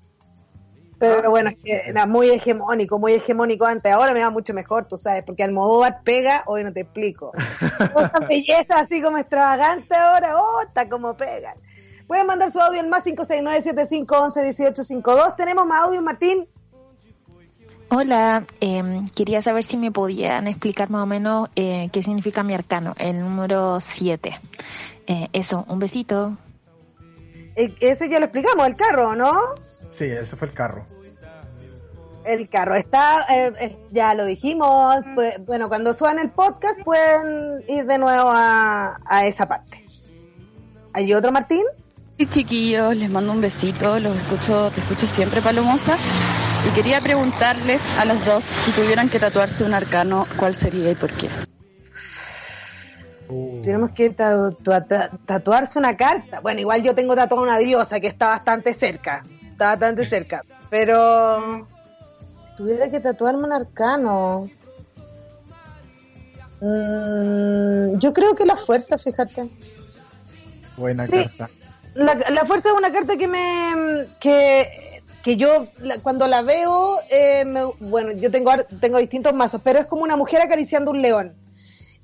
Pero 0.98 1.26
Ah, 1.26 1.28
bueno, 1.28 1.50
era 1.64 2.06
muy 2.06 2.30
hegemónico, 2.30 2.98
muy 2.98 3.12
hegemónico 3.12 3.66
antes. 3.66 3.92
Ahora 3.92 4.14
me 4.14 4.22
va 4.22 4.30
mucho 4.30 4.54
mejor, 4.54 4.88
tú 4.88 4.96
sabes, 4.96 5.22
porque 5.24 5.44
Almodóvar 5.44 6.00
pega, 6.04 6.42
hoy 6.46 6.64
no 6.64 6.72
te 6.72 6.80
explico. 6.80 7.32
Esa 7.60 8.18
belleza 8.26 8.80
así 8.80 9.02
como 9.02 9.18
extravagante 9.18 9.94
ahora, 9.94 10.40
oh, 10.40 10.62
está 10.62 10.88
como 10.88 11.14
pega. 11.14 11.52
Pueden 12.06 12.26
mandar 12.26 12.50
su 12.50 12.58
audio 12.60 12.80
al 12.80 12.88
más 12.88 13.04
569-7511-1852. 13.06 15.36
Tenemos 15.36 15.66
más 15.66 15.84
audio, 15.84 16.00
Martín. 16.02 16.48
Hola, 17.88 18.44
em, 18.60 19.08
quería 19.08 19.40
saber 19.42 19.62
si 19.62 19.76
me 19.76 19.92
podían 19.92 20.48
explicar 20.48 20.90
más 20.90 21.04
o 21.04 21.06
menos 21.06 21.48
eh, 21.54 21.88
qué 21.92 22.02
significa 22.02 22.42
mi 22.42 22.52
arcano, 22.52 22.94
el 22.98 23.20
número 23.20 23.80
7. 23.80 24.38
Eh, 25.06 25.28
eso, 25.32 25.64
un 25.68 25.78
besito. 25.78 26.36
Eh, 27.54 27.72
Ese 27.80 28.08
ya 28.08 28.18
lo 28.18 28.24
explicamos, 28.26 28.66
el 28.66 28.74
carro, 28.74 29.14
¿no? 29.14 29.32
Sí, 29.88 30.04
ese 30.04 30.34
fue 30.36 30.48
el 30.48 30.54
carro. 30.54 30.84
El 32.24 32.48
carro 32.50 32.74
está, 32.74 33.24
eh, 33.32 33.52
eh, 33.60 33.76
ya 33.92 34.14
lo 34.14 34.24
dijimos. 34.24 34.96
pues, 35.14 35.46
bueno, 35.46 35.68
cuando 35.68 35.96
suban 35.96 36.18
el 36.18 36.30
podcast 36.30 36.82
pueden 36.82 37.62
ir 37.68 37.86
de 37.86 37.98
nuevo 37.98 38.30
a, 38.32 38.96
a 39.04 39.26
esa 39.26 39.46
parte. 39.46 39.84
¿Hay 40.92 41.14
otro, 41.14 41.30
Martín? 41.30 41.62
Sí, 42.18 42.26
chiquillos, 42.26 42.96
les 42.96 43.08
mando 43.10 43.30
un 43.30 43.40
besito, 43.40 44.00
los 44.00 44.16
escucho, 44.16 44.70
te 44.74 44.80
escucho 44.80 45.06
siempre, 45.06 45.40
Palomosa. 45.40 45.96
Y 46.64 46.70
quería 46.70 47.00
preguntarles 47.00 47.80
a 47.98 48.04
los 48.04 48.24
dos 48.24 48.44
si 48.64 48.72
tuvieran 48.72 49.08
que 49.08 49.18
tatuarse 49.18 49.64
un 49.64 49.74
arcano, 49.74 50.26
¿cuál 50.36 50.54
sería 50.54 50.90
y 50.90 50.94
por 50.94 51.12
qué? 51.12 51.28
Tenemos 53.62 53.90
que 53.92 54.10
tatu- 54.10 54.56
tatu- 54.62 55.18
tatuarse 55.26 55.78
una 55.78 55.96
carta. 55.96 56.40
Bueno, 56.40 56.60
igual 56.60 56.82
yo 56.82 56.94
tengo 56.94 57.14
tatuada 57.16 57.42
una 57.42 57.58
diosa 57.58 57.98
que 58.00 58.06
está 58.08 58.28
bastante 58.28 58.72
cerca. 58.74 59.24
Está 59.50 59.70
bastante 59.70 60.04
cerca. 60.04 60.42
Pero 60.70 61.66
si 62.50 62.56
tuviera 62.56 62.88
que 62.88 63.00
tatuarme 63.00 63.44
un 63.44 63.52
arcano. 63.52 64.48
Mm, 66.60 67.98
yo 67.98 68.12
creo 68.12 68.34
que 68.34 68.44
la 68.46 68.56
fuerza, 68.56 68.96
fíjate. 68.98 69.48
Buena 70.76 71.06
Sí. 71.06 71.12
carta. 71.12 71.48
La, 71.94 72.14
la 72.14 72.44
fuerza 72.44 72.68
es 72.70 72.74
una 72.76 72.92
carta 72.92 73.16
que 73.16 73.26
me 73.26 74.06
que, 74.20 74.95
que 75.26 75.36
yo 75.36 75.66
la- 75.78 75.98
cuando 75.98 76.28
la 76.28 76.42
veo 76.42 77.00
eh, 77.10 77.44
me- 77.44 77.64
bueno 77.80 78.12
yo 78.12 78.30
tengo 78.30 78.52
tengo 78.80 78.98
distintos 78.98 79.34
mazos 79.34 79.60
pero 79.64 79.80
es 79.80 79.86
como 79.86 80.04
una 80.04 80.14
mujer 80.14 80.40
acariciando 80.40 80.92
un 80.92 81.02
león 81.02 81.34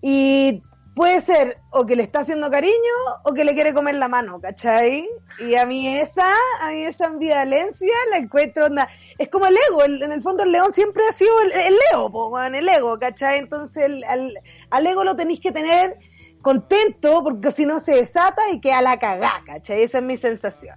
y 0.00 0.60
puede 0.96 1.20
ser 1.20 1.56
o 1.70 1.86
que 1.86 1.94
le 1.94 2.02
está 2.02 2.18
haciendo 2.22 2.50
cariño 2.50 2.94
o 3.22 3.32
que 3.32 3.44
le 3.44 3.54
quiere 3.54 3.72
comer 3.74 3.94
la 3.94 4.08
mano 4.08 4.40
¿cachai? 4.40 5.08
y 5.38 5.54
a 5.54 5.64
mí 5.66 5.86
esa 5.96 6.26
a 6.60 6.70
mí 6.72 6.82
esa 6.82 7.06
ambivalencia 7.06 7.94
la 8.10 8.16
encuentro 8.18 8.66
onda 8.66 8.88
es 9.16 9.28
como 9.28 9.46
el 9.46 9.56
ego 9.68 9.84
el- 9.84 10.02
en 10.02 10.10
el 10.10 10.20
fondo 10.20 10.42
el 10.42 10.50
león 10.50 10.72
siempre 10.72 11.04
ha 11.08 11.12
sido 11.12 11.30
el, 11.42 11.52
el 11.52 11.76
ego 11.92 12.10
po, 12.10 12.40
el 12.40 12.68
ego 12.68 12.98
¿cachai? 12.98 13.38
entonces 13.38 13.84
el- 13.84 14.02
al, 14.02 14.34
al 14.70 14.84
ego 14.88 15.04
lo 15.04 15.14
tenéis 15.14 15.38
que 15.38 15.52
tener 15.52 15.96
contento 16.42 17.22
porque 17.22 17.52
si 17.52 17.66
no 17.66 17.78
se 17.78 17.94
desata 17.94 18.42
y 18.52 18.60
queda 18.60 18.82
la 18.82 18.98
cagá, 18.98 19.42
¿cachai? 19.46 19.84
Esa 19.84 19.98
es 19.98 20.04
mi 20.04 20.16
sensación. 20.16 20.76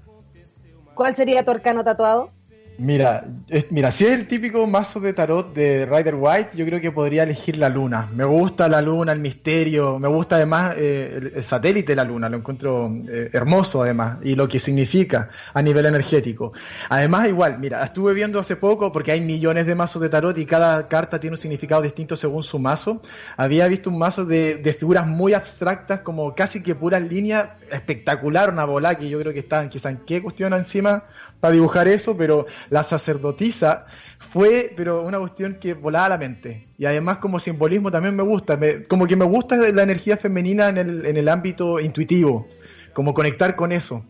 ¿Cuál 0.93 1.15
sería 1.15 1.43
tu 1.43 1.49
arcano 1.49 1.83
tatuado? 1.83 2.29
Mira, 2.77 3.23
mira, 3.69 3.91
si 3.91 4.05
es 4.05 4.11
el 4.11 4.27
típico 4.27 4.67
mazo 4.67 4.99
de 4.99 5.13
tarot 5.13 5.53
de 5.53 5.85
Rider 5.85 6.15
White, 6.15 6.49
yo 6.55 6.65
creo 6.65 6.81
que 6.81 6.91
podría 6.91 7.23
elegir 7.23 7.55
la 7.57 7.69
luna. 7.69 8.09
Me 8.13 8.25
gusta 8.25 8.67
la 8.67 8.81
luna, 8.81 9.13
el 9.13 9.19
misterio, 9.19 9.97
me 9.97 10.07
gusta 10.09 10.35
además 10.35 10.75
eh, 10.77 11.31
el, 11.35 11.43
satélite 11.43 11.93
de 11.93 11.95
la 11.95 12.03
luna, 12.03 12.27
lo 12.27 12.37
encuentro 12.37 12.91
eh, 13.07 13.29
hermoso 13.31 13.83
además, 13.83 14.17
y 14.23 14.35
lo 14.35 14.47
que 14.47 14.59
significa 14.59 15.29
a 15.53 15.61
nivel 15.61 15.85
energético. 15.85 16.51
Además, 16.89 17.29
igual, 17.29 17.59
mira, 17.59 17.83
estuve 17.83 18.13
viendo 18.13 18.39
hace 18.39 18.57
poco, 18.57 18.91
porque 18.91 19.13
hay 19.13 19.21
millones 19.21 19.65
de 19.67 19.75
mazos 19.75 20.01
de 20.01 20.09
tarot 20.09 20.37
y 20.37 20.45
cada 20.45 20.87
carta 20.87 21.19
tiene 21.19 21.35
un 21.35 21.41
significado 21.41 21.81
distinto 21.81 22.17
según 22.17 22.43
su 22.43 22.59
mazo. 22.59 23.01
Había 23.37 23.67
visto 23.67 23.89
un 23.89 23.99
mazo 23.99 24.25
de, 24.25 24.55
de 24.55 24.73
figuras 24.73 25.07
muy 25.07 25.33
abstractas, 25.33 26.01
como 26.01 26.35
casi 26.35 26.61
que 26.61 26.75
puras 26.75 27.01
líneas, 27.01 27.49
espectacular, 27.71 28.49
una 28.51 28.65
bola 28.65 28.95
que 28.95 29.07
yo 29.07 29.19
creo 29.19 29.33
que 29.33 29.39
está, 29.39 29.69
quizá 29.69 29.89
en 29.89 29.97
qué 30.05 30.21
cuestión 30.21 30.53
encima 30.53 31.03
para 31.45 31.53
dibujar 31.53 31.87
eso, 31.87 32.17
pero 32.17 32.47
la 32.71 32.81
sacerdotisa 32.81 33.85
fue 34.33 34.73
pero 34.75 35.03
una 35.03 35.19
cuestión 35.19 35.59
que 35.61 35.75
volaba 35.75 36.09
la 36.09 36.17
mente. 36.17 36.65
Y 36.79 36.85
además 36.85 37.19
como 37.19 37.39
simbolismo 37.39 37.91
también 37.91 38.15
me 38.15 38.23
gusta, 38.23 38.57
me- 38.57 38.81
como 38.83 39.05
que 39.05 39.15
me 39.15 39.25
gusta 39.25 39.55
la 39.55 39.83
energía 39.83 40.17
femenina 40.17 40.69
en 40.69 40.77
el, 40.77 41.05
en 41.05 41.17
el 41.17 41.29
ámbito 41.29 41.79
intuitivo, 41.79 42.47
como 42.93 43.13
conectar 43.13 43.55
con 43.55 43.71
eso. 43.71 44.03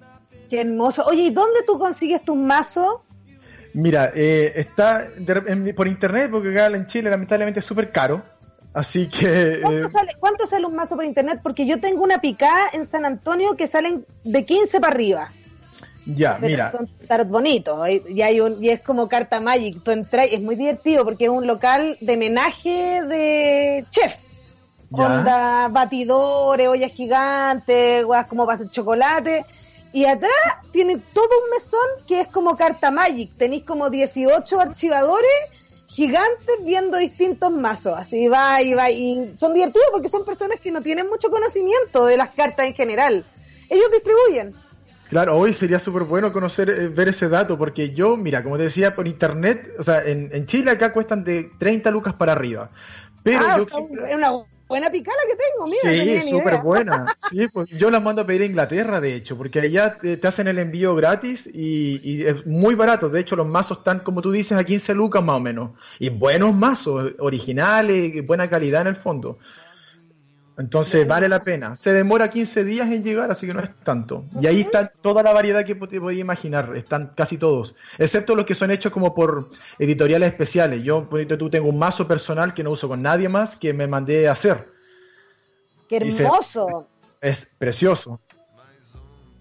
Qué 0.49 0.61
hermoso. 0.61 1.03
Oye, 1.07 1.23
¿y 1.23 1.29
dónde 1.31 1.59
tú 1.67 1.77
consigues 1.77 2.21
tus 2.23 2.37
mazos? 2.37 3.01
Mira, 3.73 4.11
eh, 4.15 4.53
está 4.55 5.01
de- 5.17 5.43
en- 5.47 5.75
por 5.75 5.87
internet, 5.89 6.29
porque 6.31 6.51
acá 6.51 6.67
en 6.75 6.85
Chile 6.87 7.09
lamentablemente 7.09 7.59
es 7.59 7.65
súper 7.65 7.91
caro. 7.91 8.23
Así 8.73 9.07
que... 9.09 9.25
eh, 9.55 9.59
¿Cuánto, 9.61 9.89
sale, 9.89 10.11
¿Cuánto 10.19 10.47
sale 10.47 10.65
un 10.65 10.75
mazo 10.75 10.95
por 10.95 11.03
internet? 11.05 11.39
Porque 11.43 11.65
yo 11.65 11.79
tengo 11.81 12.03
una 12.03 12.19
picada 12.21 12.67
en 12.73 12.85
San 12.85 13.05
Antonio 13.05 13.55
que 13.57 13.67
salen 13.67 14.05
de 14.23 14.45
15 14.45 14.79
para 14.79 14.93
arriba. 14.93 15.29
Ya, 16.05 16.37
Pero 16.39 16.47
mira. 16.47 16.71
son 16.71 16.87
tarot 17.07 17.27
bonitos. 17.27 17.87
Y, 17.89 18.21
hay 18.21 18.39
un, 18.39 18.63
y 18.63 18.69
es 18.69 18.81
como 18.81 19.09
carta 19.09 19.39
magic. 19.39 19.81
Tú 19.83 19.91
entras, 19.91 20.27
y 20.31 20.35
es 20.35 20.41
muy 20.41 20.55
divertido 20.55 21.03
porque 21.03 21.25
es 21.25 21.29
un 21.29 21.47
local 21.47 21.97
de 21.99 22.17
menaje 22.17 23.03
de 23.03 23.85
chef. 23.89 24.15
Ya. 24.91 25.05
Onda, 25.05 25.67
batidores, 25.69 26.67
ollas 26.67 26.91
gigantes, 26.91 28.05
guas 28.05 28.27
como 28.27 28.45
para 28.45 28.57
hacer 28.57 28.69
chocolate. 28.69 29.45
Y 29.93 30.05
atrás 30.05 30.31
tiene 30.71 30.97
todo 31.13 31.29
un 31.43 31.49
mesón 31.51 32.05
que 32.07 32.21
es 32.21 32.27
como 32.27 32.55
carta 32.55 32.91
magic. 32.91 33.31
Tenéis 33.37 33.63
como 33.63 33.89
18 33.89 34.59
archivadores 34.59 35.31
gigantes 35.87 36.55
viendo 36.63 36.97
distintos 36.97 37.51
mazos. 37.51 37.97
Así 37.97 38.27
va 38.27 38.61
y 38.61 38.73
va. 38.73 38.91
Y 38.91 39.33
son 39.37 39.53
divertidos 39.53 39.87
porque 39.91 40.09
son 40.09 40.23
personas 40.25 40.59
que 40.59 40.71
no 40.71 40.81
tienen 40.81 41.07
mucho 41.07 41.31
conocimiento 41.31 42.05
de 42.05 42.17
las 42.17 42.29
cartas 42.29 42.67
en 42.67 42.73
general. 42.73 43.25
Ellos 43.69 43.89
distribuyen. 43.91 44.53
Claro, 45.15 45.37
hoy 45.37 45.53
sería 45.53 45.79
súper 45.79 46.03
bueno 46.03 46.33
conocer, 46.33 46.69
eh, 46.69 46.89
ver 46.89 47.07
ese 47.07 47.29
dato, 47.29 47.57
porque 47.57 47.91
yo, 47.93 48.17
mira, 48.17 48.43
como 48.43 48.57
te 48.57 48.63
decía, 48.63 48.95
por 48.95 49.07
internet, 49.07 49.73
o 49.79 49.81
sea, 49.81 50.03
en, 50.03 50.29
en 50.33 50.45
Chile 50.45 50.71
acá 50.71 50.91
cuestan 50.91 51.23
de 51.23 51.49
30 51.57 51.89
lucas 51.89 52.15
para 52.15 52.33
arriba. 52.33 52.69
Pero 53.23 53.39
Ah, 53.47 53.55
yo 53.55 53.63
o 53.63 53.69
sea, 53.69 53.77
siempre- 53.77 54.11
es 54.11 54.17
una 54.17 54.31
buena 54.67 54.89
picada 54.89 55.15
que 55.29 55.37
tengo, 55.37 55.67
mira, 55.67 55.97
no 55.97 56.03
Sí, 56.03 56.25
ni 56.25 56.29
súper 56.29 56.57
buena. 56.57 57.05
Sí, 57.29 57.47
pues 57.47 57.69
yo 57.69 57.89
las 57.91 58.03
mando 58.03 58.23
a 58.23 58.25
pedir 58.25 58.41
a 58.41 58.45
Inglaterra, 58.45 58.99
de 58.99 59.15
hecho, 59.15 59.37
porque 59.37 59.61
allá 59.61 59.97
te, 59.97 60.17
te 60.17 60.27
hacen 60.27 60.49
el 60.49 60.59
envío 60.59 60.93
gratis 60.95 61.47
y, 61.47 62.01
y 62.03 62.25
es 62.25 62.45
muy 62.45 62.75
barato. 62.75 63.07
De 63.07 63.21
hecho, 63.21 63.37
los 63.37 63.47
mazos 63.47 63.77
están, 63.77 63.99
como 64.01 64.21
tú 64.21 64.33
dices, 64.33 64.57
a 64.57 64.65
15 64.65 64.93
lucas 64.93 65.23
más 65.23 65.37
o 65.37 65.39
menos. 65.39 65.71
Y 65.97 66.09
buenos 66.09 66.53
mazos, 66.53 67.13
originales, 67.19 68.27
buena 68.27 68.49
calidad 68.49 68.81
en 68.81 68.87
el 68.87 68.95
fondo. 68.97 69.39
Entonces, 70.57 71.05
vale 71.05 71.27
la 71.27 71.43
pena. 71.43 71.75
Se 71.81 71.91
demora 71.91 72.29
15 72.29 72.63
días 72.63 72.89
en 72.89 73.03
llegar, 73.03 73.29
así 73.29 73.45
que 73.45 73.53
no 73.53 73.59
es 73.61 73.69
tanto. 73.83 74.23
Y 74.39 74.47
ahí 74.47 74.61
está 74.61 74.87
toda 74.87 75.21
la 75.21 75.33
variedad 75.33 75.65
que 75.65 75.75
te 75.75 75.99
podías 75.99 76.21
imaginar. 76.21 76.75
Están 76.77 77.11
casi 77.13 77.37
todos. 77.37 77.75
Excepto 77.97 78.35
los 78.35 78.45
que 78.45 78.55
son 78.55 78.71
hechos 78.71 78.91
como 78.93 79.13
por 79.13 79.49
editoriales 79.79 80.29
especiales. 80.29 80.81
Yo, 80.81 81.09
por 81.09 81.19
ejemplo, 81.19 81.37
tú 81.37 81.49
tengo 81.49 81.67
un 81.67 81.77
mazo 81.77 82.07
personal 82.07 82.53
que 82.53 82.63
no 82.63 82.71
uso 82.71 82.87
con 82.87 83.01
nadie 83.01 83.27
más 83.27 83.57
que 83.57 83.73
me 83.73 83.85
mandé 83.87 84.29
a 84.29 84.31
hacer. 84.31 84.69
Qué 85.89 85.99
se- 86.11 86.23
hermoso. 86.23 86.87
Es 87.19 87.49
precioso. 87.57 88.21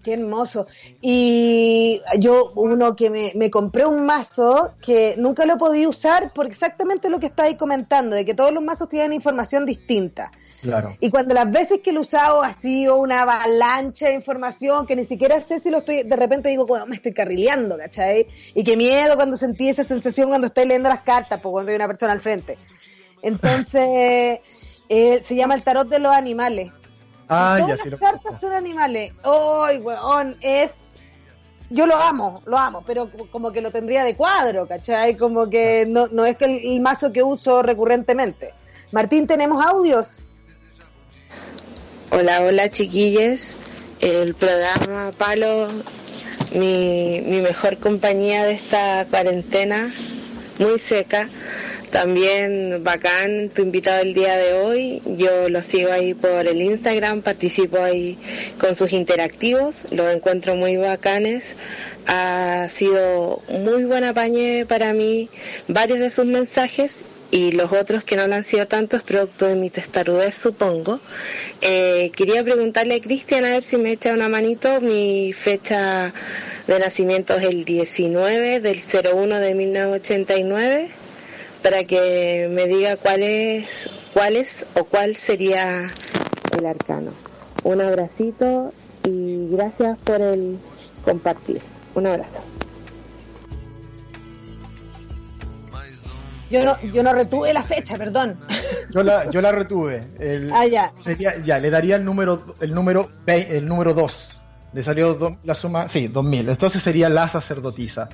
Qué 0.03 0.13
hermoso. 0.13 0.67
Y 1.01 2.01
yo, 2.19 2.51
uno 2.55 2.95
que 2.95 3.09
me, 3.09 3.31
me 3.35 3.49
compré 3.49 3.85
un 3.85 4.05
mazo 4.05 4.73
que 4.81 5.15
nunca 5.17 5.45
lo 5.47 5.57
podía 5.57 5.89
usar 5.89 6.31
por 6.33 6.45
exactamente 6.45 7.09
lo 7.09 7.19
que 7.19 7.25
estáis 7.27 7.57
comentando, 7.57 8.15
de 8.15 8.23
que 8.25 8.35
todos 8.35 8.51
los 8.51 8.61
mazos 8.61 8.87
tienen 8.89 9.13
información 9.13 9.65
distinta. 9.65 10.29
Claro. 10.61 10.93
Y 10.99 11.09
cuando 11.11 11.35
las 11.35 11.51
veces 11.51 11.81
que 11.81 11.91
lo 11.91 11.99
he 11.99 12.01
usado 12.01 12.41
ha 12.41 12.51
sido 12.53 12.97
una 12.97 13.21
avalancha 13.21 14.07
de 14.07 14.13
información 14.15 14.85
que 14.87 14.95
ni 14.95 15.03
siquiera 15.05 15.39
sé 15.41 15.59
si 15.59 15.69
lo 15.69 15.79
estoy, 15.79 16.03
de 16.03 16.15
repente 16.15 16.49
digo, 16.49 16.65
bueno, 16.65 16.85
me 16.87 16.95
estoy 16.95 17.13
carrileando, 17.13 17.77
¿cachai? 17.77 18.27
Y 18.55 18.63
qué 18.63 18.75
miedo 18.75 19.15
cuando 19.15 19.37
sentí 19.37 19.69
esa 19.69 19.83
sensación 19.83 20.29
cuando 20.29 20.47
estoy 20.47 20.65
leyendo 20.65 20.89
las 20.89 21.01
cartas, 21.01 21.39
pues 21.41 21.51
cuando 21.51 21.69
hay 21.69 21.75
una 21.75 21.87
persona 21.87 22.13
al 22.13 22.21
frente. 22.21 22.57
Entonces, 23.21 24.39
eh, 24.89 25.19
se 25.23 25.35
llama 25.35 25.55
el 25.55 25.63
tarot 25.63 25.87
de 25.87 25.99
los 25.99 26.11
animales. 26.11 26.71
Ah, 27.27 27.57
Todas 27.59 27.77
ya 27.77 27.83
sí 27.83 27.89
las 27.89 27.99
lo 27.99 28.05
cartas 28.05 28.39
son 28.39 28.53
animales. 28.53 29.13
¡Ay, 29.23 29.77
weón! 29.79 30.37
Es. 30.41 30.95
Yo 31.71 31.87
lo 31.87 31.95
amo, 31.95 32.43
lo 32.45 32.57
amo, 32.59 32.83
pero 32.85 33.09
como- 33.11 33.29
como 33.31 33.51
que 33.51 33.59
lo 33.61 33.71
tendría 33.71 34.03
de 34.03 34.15
cuadro, 34.15 34.67
¿cachai? 34.67 35.17
Como 35.17 35.49
que 35.49 35.85
no, 35.87 36.07
no 36.07 36.23
es 36.23 36.37
que 36.37 36.45
el, 36.45 36.59
el 36.63 36.79
mazo 36.79 37.11
que 37.11 37.23
uso 37.23 37.63
recurrentemente. 37.63 38.53
Martín, 38.91 39.25
¿tenemos 39.25 39.65
audios? 39.65 40.19
Hola, 42.11 42.43
hola 42.43 42.69
chiquilles. 42.69 43.57
El 43.99 44.35
programa 44.35 45.11
Palo, 45.17 45.67
mi, 46.53 47.19
mi 47.25 47.41
mejor 47.41 47.79
compañía 47.79 48.45
de 48.45 48.53
esta 48.53 49.07
cuarentena, 49.09 49.91
muy 50.59 50.77
seca. 50.77 51.27
También 51.89 52.83
bacán 52.83 53.49
tu 53.49 53.63
invitado 53.63 54.01
el 54.03 54.13
día 54.13 54.37
de 54.37 54.53
hoy. 54.53 55.01
Yo 55.17 55.49
lo 55.49 55.63
sigo 55.63 55.91
ahí 55.91 56.13
por 56.13 56.45
el 56.47 56.61
Instagram, 56.61 57.23
participo 57.23 57.81
ahí 57.81 58.19
con 58.59 58.75
sus 58.75 58.93
interactivos, 58.93 59.87
los 59.91 60.13
encuentro 60.13 60.55
muy 60.55 60.77
bacanes. 60.77 61.55
Ha 62.05 62.67
sido 62.69 63.41
muy 63.49 63.83
buen 63.85 64.03
apañe 64.03 64.65
para 64.67 64.93
mí 64.93 65.27
varios 65.67 65.99
de 65.99 66.11
sus 66.11 66.25
mensajes 66.25 67.03
y 67.31 67.51
los 67.51 67.71
otros 67.71 68.03
que 68.03 68.15
no 68.15 68.27
lo 68.27 68.35
han 68.35 68.43
sido 68.43 68.67
tanto 68.67 68.97
es 68.97 69.03
producto 69.03 69.45
de 69.47 69.55
mi 69.55 69.69
testarudez, 69.69 70.35
supongo. 70.35 70.99
Eh, 71.61 72.11
quería 72.15 72.43
preguntarle 72.43 72.95
a 72.95 73.01
Cristian 73.01 73.45
a 73.45 73.49
ver 73.49 73.63
si 73.63 73.77
me 73.77 73.91
echa 73.91 74.13
una 74.13 74.29
manito. 74.29 74.81
Mi 74.81 75.33
fecha 75.33 76.13
de 76.67 76.79
nacimiento 76.79 77.33
es 77.35 77.43
el 77.43 77.65
19 77.65 78.59
del 78.61 78.77
01 78.77 79.39
de 79.39 79.55
1989 79.55 80.89
para 81.65 81.83
que 81.83 82.47
me 82.51 82.67
diga 82.67 82.95
cuál 82.95 83.23
es, 83.23 83.89
o 84.75 84.83
cuál 84.83 85.15
sería 85.15 85.89
el 86.55 86.65
arcano. 86.65 87.11
Un 87.63 87.81
abracito 87.81 88.71
y 89.03 89.47
gracias 89.49 89.97
por 90.03 90.21
el 90.21 90.59
compartir. 91.03 91.61
Un 91.95 92.05
abrazo. 92.05 92.41
Yo 96.49 96.63
no, 96.63 96.79
yo 96.81 97.01
no 97.03 97.13
retuve 97.13 97.53
la 97.53 97.63
fecha, 97.63 97.97
perdón. 97.97 98.39
Yo 98.91 99.03
la, 99.03 99.29
yo 99.31 99.41
la 99.41 99.51
retuve. 99.51 100.03
El- 100.19 100.51
Ah, 100.53 100.65
ya. 100.67 100.91
Sería, 100.99 101.37
ya, 101.43 101.59
le 101.59 101.69
daría 101.69 101.95
el 101.95 102.05
número, 102.05 102.55
el 102.59 102.73
número, 102.73 103.09
el 103.27 103.65
número 103.65 103.93
2. 103.93 104.41
Le 104.73 104.83
salió 104.83 105.13
do- 105.13 105.37
la 105.43 105.55
suma, 105.55 105.87
sí, 105.87 106.07
2000. 106.07 106.49
Entonces 106.49 106.81
sería 106.83 107.07
la 107.09 107.27
sacerdotisa. 107.27 108.09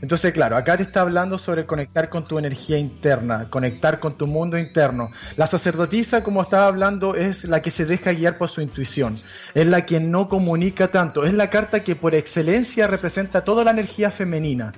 Entonces, 0.00 0.32
claro, 0.32 0.56
acá 0.56 0.76
te 0.76 0.82
está 0.82 1.00
hablando 1.00 1.38
sobre 1.38 1.66
conectar 1.66 2.08
con 2.08 2.26
tu 2.26 2.38
energía 2.38 2.78
interna, 2.78 3.48
conectar 3.50 3.98
con 4.00 4.16
tu 4.16 4.26
mundo 4.26 4.58
interno. 4.58 5.10
La 5.36 5.46
sacerdotisa, 5.46 6.22
como 6.22 6.42
estaba 6.42 6.66
hablando, 6.66 7.14
es 7.14 7.44
la 7.44 7.62
que 7.62 7.70
se 7.70 7.84
deja 7.84 8.12
guiar 8.12 8.38
por 8.38 8.48
su 8.50 8.60
intuición. 8.60 9.18
Es 9.54 9.66
la 9.66 9.86
que 9.86 10.00
no 10.00 10.28
comunica 10.28 10.88
tanto. 10.88 11.24
Es 11.24 11.32
la 11.32 11.48
carta 11.50 11.82
que 11.84 11.96
por 11.96 12.14
excelencia 12.14 12.86
representa 12.86 13.44
toda 13.44 13.64
la 13.64 13.70
energía 13.72 14.10
femenina 14.10 14.72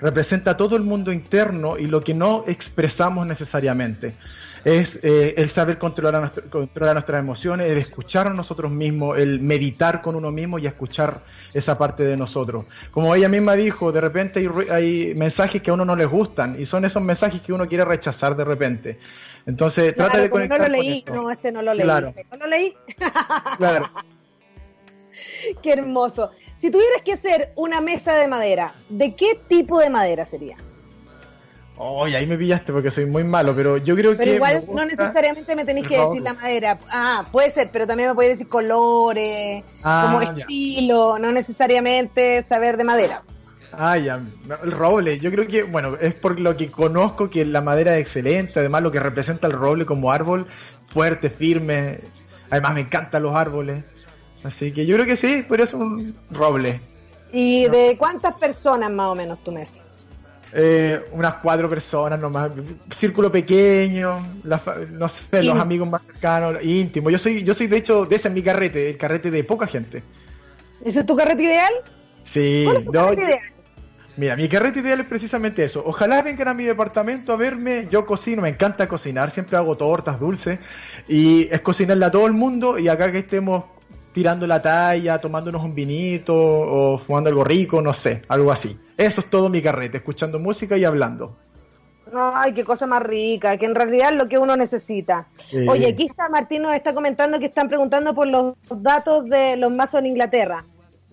representa 0.00 0.56
todo 0.56 0.76
el 0.76 0.82
mundo 0.82 1.12
interno 1.12 1.76
y 1.78 1.86
lo 1.86 2.00
que 2.00 2.14
no 2.14 2.44
expresamos 2.46 3.26
necesariamente. 3.26 4.14
Es 4.64 4.98
eh, 5.04 5.34
el 5.36 5.48
saber 5.48 5.78
controlar, 5.78 6.20
nuestro- 6.20 6.50
controlar 6.50 6.94
nuestras 6.96 7.20
emociones, 7.20 7.70
el 7.70 7.78
escuchar 7.78 8.26
a 8.26 8.34
nosotros 8.34 8.70
mismos, 8.72 9.16
el 9.16 9.40
meditar 9.40 10.02
con 10.02 10.16
uno 10.16 10.32
mismo 10.32 10.58
y 10.58 10.66
escuchar 10.66 11.20
esa 11.54 11.78
parte 11.78 12.02
de 12.04 12.16
nosotros. 12.16 12.64
Como 12.90 13.14
ella 13.14 13.28
misma 13.28 13.54
dijo, 13.54 13.92
de 13.92 14.00
repente 14.00 14.40
hay, 14.40 14.68
hay 14.68 15.14
mensajes 15.14 15.62
que 15.62 15.70
a 15.70 15.74
uno 15.74 15.84
no 15.84 15.94
les 15.94 16.08
gustan 16.08 16.60
y 16.60 16.66
son 16.66 16.84
esos 16.84 17.02
mensajes 17.02 17.40
que 17.40 17.52
uno 17.52 17.68
quiere 17.68 17.84
rechazar 17.84 18.36
de 18.36 18.44
repente. 18.44 18.98
Entonces, 19.46 19.94
trata 19.94 20.18
de 20.18 20.28
como 20.28 20.42
no 20.44 20.48
conectar 20.48 20.68
lo 20.70 20.76
con 20.76 20.86
leí, 20.86 20.98
eso. 20.98 21.14
no, 21.14 21.30
este 21.30 21.52
no 21.52 21.62
lo 21.62 21.72
leí. 21.72 21.84
Claro. 21.84 22.14
¿No 22.32 22.36
lo 22.38 22.46
leí? 22.48 22.74
Claro. 23.58 23.86
Qué 25.62 25.72
hermoso. 25.72 26.30
Si 26.56 26.70
tuvieras 26.70 27.02
que 27.04 27.12
hacer 27.12 27.52
una 27.56 27.80
mesa 27.80 28.14
de 28.14 28.28
madera, 28.28 28.74
¿de 28.88 29.14
qué 29.14 29.40
tipo 29.48 29.78
de 29.78 29.90
madera 29.90 30.24
sería? 30.24 30.56
Oye, 31.80 32.16
ahí 32.16 32.26
me 32.26 32.36
pillaste 32.36 32.72
porque 32.72 32.90
soy 32.90 33.06
muy 33.06 33.22
malo, 33.22 33.54
pero 33.54 33.76
yo 33.76 33.94
creo 33.94 34.12
Pero 34.16 34.24
que... 34.24 34.34
igual 34.34 34.64
no 34.74 34.84
necesariamente 34.84 35.54
me 35.54 35.64
tenéis 35.64 35.86
que 35.86 35.94
favor. 35.94 36.10
decir 36.10 36.22
la 36.24 36.34
madera. 36.34 36.76
Ah, 36.90 37.24
puede 37.30 37.52
ser, 37.52 37.70
pero 37.72 37.86
también 37.86 38.08
me 38.08 38.14
puede 38.16 38.30
decir 38.30 38.48
colores, 38.48 39.62
Ah, 39.84 40.08
como 40.10 40.22
ya. 40.34 40.40
estilo, 40.40 41.20
no 41.20 41.30
necesariamente 41.30 42.42
saber 42.42 42.76
de 42.78 42.82
madera. 42.84 43.22
Ah, 43.70 43.96
ya, 43.96 44.18
el 44.64 44.72
roble, 44.72 45.20
yo 45.20 45.30
creo 45.30 45.46
que, 45.46 45.62
bueno, 45.62 45.94
es 46.00 46.14
por 46.14 46.40
lo 46.40 46.56
que 46.56 46.68
conozco 46.68 47.30
que 47.30 47.44
la 47.44 47.60
madera 47.60 47.94
es 47.94 48.00
excelente, 48.00 48.58
además 48.58 48.82
lo 48.82 48.90
que 48.90 48.98
representa 48.98 49.46
el 49.46 49.52
roble 49.52 49.86
como 49.86 50.10
árbol, 50.10 50.48
fuerte, 50.88 51.30
firme, 51.30 52.00
además 52.50 52.74
me 52.74 52.80
encantan 52.80 53.22
los 53.22 53.36
árboles, 53.36 53.84
así 54.48 54.72
que 54.72 54.86
yo 54.86 54.96
creo 54.96 55.06
que 55.06 55.16
sí, 55.16 55.44
pero 55.48 55.62
es 55.62 55.72
un 55.72 56.14
roble. 56.30 56.80
¿Y 57.32 57.68
de 57.68 57.96
cuántas 57.98 58.34
personas 58.34 58.90
más 58.90 59.08
o 59.08 59.14
menos 59.14 59.42
tu 59.44 59.52
mesa? 59.52 59.82
Eh, 60.52 61.04
unas 61.12 61.34
cuatro 61.34 61.68
personas 61.68 62.18
nomás, 62.18 62.50
círculo 62.90 63.30
pequeño, 63.30 64.26
la 64.44 64.60
no 64.90 65.06
sé, 65.08 65.42
los 65.42 65.58
amigos 65.58 65.88
más 65.88 66.02
cercanos, 66.06 66.64
íntimo. 66.64 67.10
Yo 67.10 67.18
soy, 67.18 67.44
yo 67.44 67.54
soy 67.54 67.66
de 67.66 67.76
hecho, 67.76 68.06
de 68.06 68.16
ese 68.16 68.28
es 68.28 68.34
mi 68.34 68.42
carrete, 68.42 68.90
el 68.90 68.96
carrete 68.96 69.30
de 69.30 69.44
poca 69.44 69.66
gente. 69.66 70.02
¿Ese 70.82 71.00
es 71.00 71.06
tu 71.06 71.14
carrete 71.14 71.42
ideal? 71.42 71.72
Sí, 72.24 72.62
¿Cuál 72.64 72.76
es 72.78 72.84
tu 72.86 72.92
no, 72.92 73.04
carrete 73.04 73.24
ideal? 73.24 73.40
Mira, 74.16 74.34
mi 74.34 74.48
carrete 74.48 74.80
ideal 74.80 75.00
es 75.00 75.06
precisamente 75.06 75.62
eso. 75.62 75.82
Ojalá 75.86 76.22
vengan 76.22 76.48
a 76.48 76.54
mi 76.54 76.64
departamento 76.64 77.32
a 77.32 77.36
verme. 77.36 77.86
Yo 77.88 78.04
cocino, 78.04 78.42
me 78.42 78.48
encanta 78.48 78.88
cocinar, 78.88 79.30
siempre 79.30 79.56
hago 79.56 79.76
tortas 79.76 80.18
dulces. 80.18 80.58
Y 81.06 81.46
es 81.52 81.60
cocinarle 81.60 82.04
a 82.04 82.10
todo 82.10 82.26
el 82.26 82.32
mundo. 82.32 82.80
Y 82.80 82.88
acá 82.88 83.12
que 83.12 83.18
estemos 83.18 83.64
tirando 84.12 84.46
la 84.46 84.60
talla, 84.60 85.20
tomándonos 85.20 85.62
un 85.64 85.74
vinito 85.74 86.34
o 86.34 86.98
fumando 86.98 87.30
algo 87.30 87.44
rico, 87.44 87.80
no 87.80 87.94
sé, 87.94 88.22
algo 88.28 88.50
así. 88.50 88.78
Eso 88.96 89.20
es 89.20 89.30
todo 89.30 89.48
mi 89.48 89.62
carrete, 89.62 89.98
escuchando 89.98 90.38
música 90.38 90.76
y 90.76 90.84
hablando. 90.84 91.36
Ay, 92.14 92.52
qué 92.54 92.64
cosa 92.64 92.86
más 92.86 93.02
rica, 93.02 93.56
que 93.58 93.66
en 93.66 93.74
realidad 93.74 94.10
es 94.12 94.16
lo 94.16 94.28
que 94.28 94.38
uno 94.38 94.56
necesita. 94.56 95.28
Sí. 95.36 95.68
Oye, 95.68 95.88
aquí 95.88 96.06
está 96.06 96.28
Martín 96.28 96.62
nos 96.62 96.72
está 96.72 96.94
comentando 96.94 97.38
que 97.38 97.46
están 97.46 97.68
preguntando 97.68 98.14
por 98.14 98.26
los 98.26 98.54
datos 98.70 99.26
de 99.26 99.56
los 99.56 99.70
mazos 99.72 100.00
en 100.00 100.06
Inglaterra. 100.06 100.64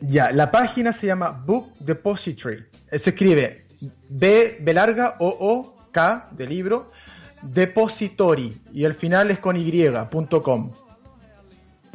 Ya, 0.01 0.31
la 0.31 0.51
página 0.51 0.93
se 0.93 1.07
llama 1.07 1.31
Book 1.45 1.73
Depository. 1.79 2.65
Eh, 2.91 2.99
Se 2.99 3.11
escribe 3.11 3.65
B, 4.09 4.57
B 4.61 4.73
larga, 4.73 5.15
O, 5.19 5.27
O, 5.27 5.75
K 5.91 6.29
de 6.31 6.47
libro, 6.47 6.91
Depository. 7.41 8.61
Y 8.73 8.83
el 8.83 8.93
final 8.93 9.31
es 9.31 9.39
con 9.39 9.57
Y.com. 9.57 10.71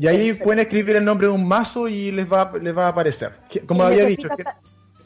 Y 0.00 0.06
ahí 0.06 0.32
pueden 0.32 0.60
escribir 0.60 0.96
el 0.96 1.04
nombre 1.04 1.26
de 1.26 1.32
un 1.32 1.46
mazo 1.46 1.86
y 1.88 2.10
les 2.10 2.30
va, 2.30 2.50
les 2.60 2.76
va 2.76 2.86
a 2.86 2.88
aparecer. 2.88 3.32
Como 3.66 3.82
¿Y 3.82 3.86
había 3.86 4.06
dicho. 4.06 4.28
necesitas 4.28 4.36
que- 4.36 4.44
ta- 4.44 4.58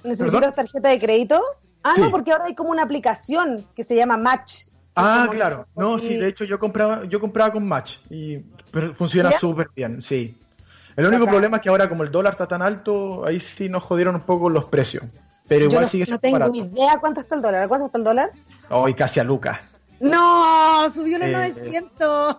¿Necesitas 0.04 0.32
¿Perdón? 0.34 0.54
tarjeta 0.54 0.88
de 0.90 1.00
crédito? 1.00 1.40
Ah, 1.82 1.92
Sí. 1.94 2.00
no, 2.02 2.10
porque 2.10 2.30
ahora 2.32 2.44
hay 2.46 2.54
como 2.54 2.70
una 2.70 2.82
aplicación 2.82 3.66
que 3.74 3.82
se 3.82 3.96
llama 3.96 4.16
Match. 4.16 4.64
Ah, 4.96 5.26
claro. 5.30 5.66
No, 5.74 5.98
sí, 5.98 6.16
de 6.16 6.28
hecho 6.28 6.44
yo 6.44 6.58
compraba, 6.58 7.04
yo 7.06 7.18
compraba 7.20 7.52
con 7.52 7.66
Match 7.66 7.96
y 8.10 8.38
pero 8.70 8.94
funciona 8.94 9.32
súper 9.32 9.68
bien, 9.74 10.00
sí. 10.00 10.38
El 10.96 11.06
único 11.06 11.26
problema 11.26 11.56
es 11.56 11.62
que 11.62 11.68
ahora 11.68 11.88
como 11.88 12.04
el 12.04 12.12
dólar 12.12 12.34
está 12.34 12.46
tan 12.46 12.62
alto, 12.62 13.26
ahí 13.26 13.40
sí 13.40 13.68
nos 13.68 13.82
jodieron 13.82 14.14
un 14.14 14.20
poco 14.20 14.48
los 14.48 14.66
precios. 14.66 15.02
Pero 15.48 15.62
Yo 15.62 15.70
igual 15.70 15.82
no, 15.82 15.88
sigue 15.88 16.02
no 16.02 16.06
siendo 16.06 16.20
tengo 16.20 16.34
barato. 16.38 16.52
ni 16.52 16.60
idea 16.60 16.98
cuánto 17.00 17.20
está 17.20 17.34
el 17.34 17.42
dólar. 17.42 17.62
¿A 17.64 17.68
¿Cuánto 17.68 17.86
está 17.86 17.98
el 17.98 18.04
dólar? 18.04 18.30
Hoy 18.70 18.94
casi 18.94 19.18
a 19.20 19.24
Lucas. 19.24 19.58
No, 20.10 20.90
subió 20.92 21.18
los 21.18 21.28
Eh, 21.28 21.32
900. 21.32 22.36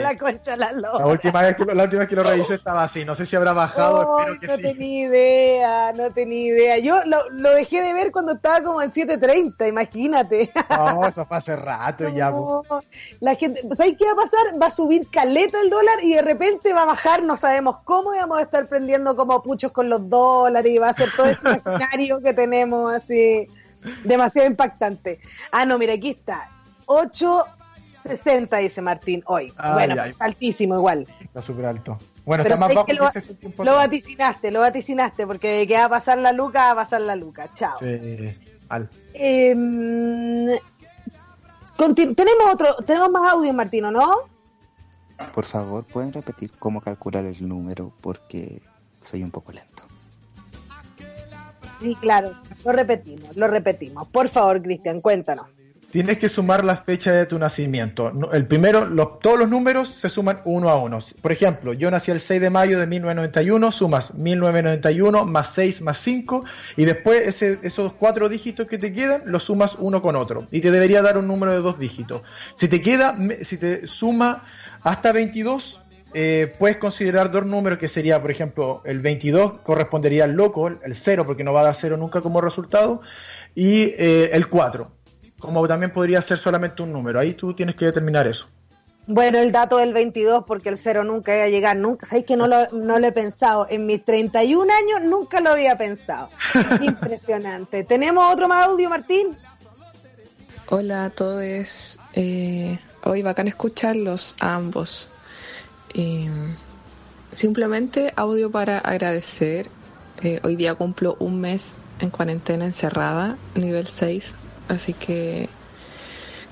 la 0.00 0.16
concha 0.18 0.56
la 0.56 0.72
loca. 0.72 0.98
La 0.98 1.06
última, 1.06 1.42
vez 1.42 1.56
que, 1.56 1.64
la 1.64 1.84
última 1.84 2.00
vez 2.00 2.08
que 2.08 2.16
lo 2.16 2.22
revisé 2.24 2.54
estaba 2.54 2.84
así. 2.84 3.04
No 3.04 3.14
sé 3.14 3.24
si 3.24 3.36
habrá 3.36 3.52
bajado, 3.52 4.18
espero 4.18 4.40
que 4.40 4.46
no 4.48 4.56
sí. 4.56 4.62
tenía 4.62 5.06
idea, 5.06 5.92
no 5.92 6.10
tenía 6.10 6.46
idea. 6.48 6.78
Yo 6.78 6.96
lo, 7.06 7.30
lo 7.30 7.50
dejé 7.54 7.82
de 7.82 7.92
ver 7.92 8.10
cuando 8.10 8.32
estaba 8.32 8.62
como 8.62 8.82
en 8.82 8.90
7.30, 8.90 9.68
imagínate. 9.68 10.50
No, 10.70 11.06
eso 11.06 11.24
fue 11.26 11.36
hace 11.36 11.56
rato 11.56 12.08
ya. 12.08 12.30
No, 12.30 12.62
la 13.20 13.34
gente, 13.36 13.60
¿sabes 13.76 13.96
qué 13.98 14.06
va 14.06 14.12
a 14.12 14.16
pasar? 14.16 14.60
Va 14.60 14.66
a 14.66 14.70
subir 14.70 15.08
caleta 15.10 15.60
el 15.60 15.70
dólar 15.70 16.02
y 16.02 16.14
de 16.14 16.22
repente 16.22 16.72
va 16.72 16.82
a 16.82 16.86
bajar, 16.86 17.22
no 17.22 17.36
sabemos 17.36 17.78
cómo, 17.84 18.12
y 18.14 18.18
vamos 18.18 18.38
a 18.38 18.42
estar 18.42 18.66
prendiendo 18.68 19.14
como 19.16 19.42
puchos 19.42 19.70
con 19.72 19.88
los 19.88 20.08
dólares 20.08 20.72
y 20.72 20.78
va 20.78 20.88
a 20.90 20.94
ser 20.94 21.08
todo 21.16 21.26
ese 21.30 21.42
maquinario 21.42 22.20
que 22.20 22.34
tenemos 22.34 22.92
así 22.92 23.46
demasiado 24.02 24.48
impactante. 24.48 25.20
Ah, 25.52 25.64
no, 25.64 25.78
mira, 25.78 25.92
aquí 25.94 26.10
está. 26.10 26.48
8.60 26.86 28.60
dice 28.60 28.82
Martín 28.82 29.22
hoy. 29.26 29.52
Bueno, 29.72 30.02
altísimo 30.18 30.74
igual. 30.74 31.06
Está 31.20 31.42
súper 31.42 31.66
alto. 31.66 31.98
Bueno, 32.24 32.42
Pero 32.42 32.54
está 32.54 32.66
más 32.66 32.74
bajo 32.74 32.86
que 32.86 32.92
que, 32.92 32.98
lo, 32.98 33.64
lo 33.64 33.74
vaticinaste, 33.76 34.50
lo 34.50 34.60
vaticinaste, 34.60 35.26
porque 35.26 35.58
de 35.58 35.66
que 35.66 35.76
va 35.76 35.84
a 35.84 35.88
pasar 35.90 36.18
la 36.18 36.32
luca, 36.32 36.66
va 36.66 36.70
a 36.70 36.74
pasar 36.76 37.02
la 37.02 37.16
luca. 37.16 37.50
Chao. 37.52 37.76
Sí, 37.78 38.34
al. 38.70 38.88
Em, 39.12 40.46
tenemos 41.76 42.52
otro, 42.52 42.76
tenemos 42.86 43.10
más 43.10 43.30
audio, 43.30 43.52
Martino, 43.52 43.90
¿no? 43.90 44.34
Por 45.34 45.44
favor, 45.44 45.84
¿pueden 45.84 46.12
repetir 46.12 46.50
cómo 46.58 46.80
calcular 46.80 47.24
el 47.24 47.46
número? 47.46 47.92
Porque 48.00 48.62
soy 49.00 49.22
un 49.22 49.30
poco 49.30 49.52
lento. 49.52 49.82
Sí, 51.80 51.94
claro, 51.96 52.32
lo 52.64 52.72
repetimos, 52.72 53.36
lo 53.36 53.48
repetimos. 53.48 54.08
Por 54.08 54.28
favor, 54.28 54.62
Cristian, 54.62 55.00
cuéntanos. 55.00 55.46
Tienes 55.94 56.18
que 56.18 56.28
sumar 56.28 56.64
la 56.64 56.74
fecha 56.74 57.12
de 57.12 57.24
tu 57.24 57.38
nacimiento. 57.38 58.10
El 58.32 58.48
primero, 58.48 58.90
todos 59.22 59.38
los 59.38 59.48
números 59.48 59.88
se 59.90 60.08
suman 60.08 60.40
uno 60.44 60.68
a 60.68 60.76
uno. 60.76 60.98
Por 61.22 61.30
ejemplo, 61.30 61.72
yo 61.72 61.88
nací 61.88 62.10
el 62.10 62.18
6 62.18 62.40
de 62.40 62.50
mayo 62.50 62.80
de 62.80 62.88
1991, 62.88 63.70
sumas 63.70 64.12
1991 64.12 65.24
más 65.24 65.54
6 65.54 65.82
más 65.82 65.98
5 65.98 66.44
y 66.76 66.84
después 66.84 67.40
esos 67.40 67.92
cuatro 67.92 68.28
dígitos 68.28 68.66
que 68.66 68.76
te 68.76 68.92
quedan 68.92 69.22
los 69.26 69.44
sumas 69.44 69.76
uno 69.78 70.02
con 70.02 70.16
otro 70.16 70.48
y 70.50 70.60
te 70.60 70.72
debería 70.72 71.00
dar 71.00 71.16
un 71.16 71.28
número 71.28 71.52
de 71.52 71.58
dos 71.58 71.78
dígitos. 71.78 72.22
Si 72.56 72.66
te 72.66 72.82
queda, 72.82 73.16
si 73.42 73.56
te 73.56 73.86
suma 73.86 74.42
hasta 74.82 75.12
22, 75.12 75.80
eh, 76.12 76.52
puedes 76.58 76.78
considerar 76.78 77.30
dos 77.30 77.46
números 77.46 77.78
que 77.78 77.86
sería, 77.86 78.20
por 78.20 78.32
ejemplo, 78.32 78.82
el 78.84 78.98
22 78.98 79.60
correspondería 79.60 80.24
al 80.24 80.32
loco, 80.32 80.66
el 80.66 80.96
0 80.96 81.24
porque 81.24 81.44
no 81.44 81.52
va 81.52 81.60
a 81.60 81.64
dar 81.66 81.76
0 81.76 81.96
nunca 81.98 82.20
como 82.20 82.40
resultado, 82.40 83.00
y 83.54 83.94
eh, 83.96 84.30
el 84.32 84.48
4, 84.48 84.90
como 85.44 85.66
también 85.68 85.92
podría 85.92 86.22
ser 86.22 86.38
solamente 86.38 86.82
un 86.82 86.92
número. 86.92 87.20
Ahí 87.20 87.34
tú 87.34 87.54
tienes 87.54 87.74
que 87.76 87.84
determinar 87.86 88.26
eso. 88.26 88.48
Bueno, 89.06 89.38
el 89.38 89.52
dato 89.52 89.76
del 89.76 89.92
22, 89.92 90.44
porque 90.46 90.70
el 90.70 90.78
cero 90.78 91.04
nunca 91.04 91.36
iba 91.36 91.44
a 91.44 91.48
llegar, 91.48 91.76
nunca, 91.76 92.06
¿sabes 92.06 92.24
que 92.24 92.36
no 92.36 92.46
lo, 92.46 92.66
no 92.72 92.98
lo 92.98 93.06
he 93.06 93.12
pensado? 93.12 93.66
En 93.68 93.84
mis 93.84 94.02
31 94.02 94.62
años 94.72 95.02
nunca 95.10 95.42
lo 95.42 95.50
había 95.50 95.76
pensado. 95.76 96.30
Impresionante. 96.80 97.84
¿Tenemos 97.84 98.32
otro 98.32 98.48
más 98.48 98.66
audio, 98.66 98.88
Martín? 98.88 99.36
Hola 100.70 101.04
a 101.04 101.10
todos. 101.10 101.98
Eh, 102.14 102.78
hoy 103.04 103.22
bacán 103.22 103.46
escucharlos 103.46 104.36
a 104.40 104.54
ambos. 104.54 105.10
Eh, 105.92 106.30
simplemente 107.34 108.10
audio 108.16 108.50
para 108.50 108.78
agradecer. 108.78 109.68
Eh, 110.22 110.40
hoy 110.42 110.56
día 110.56 110.74
cumplo 110.76 111.16
un 111.20 111.42
mes 111.42 111.76
en 112.00 112.08
cuarentena 112.08 112.64
encerrada, 112.64 113.36
nivel 113.54 113.86
6. 113.86 114.34
Así 114.68 114.92
que 114.92 115.48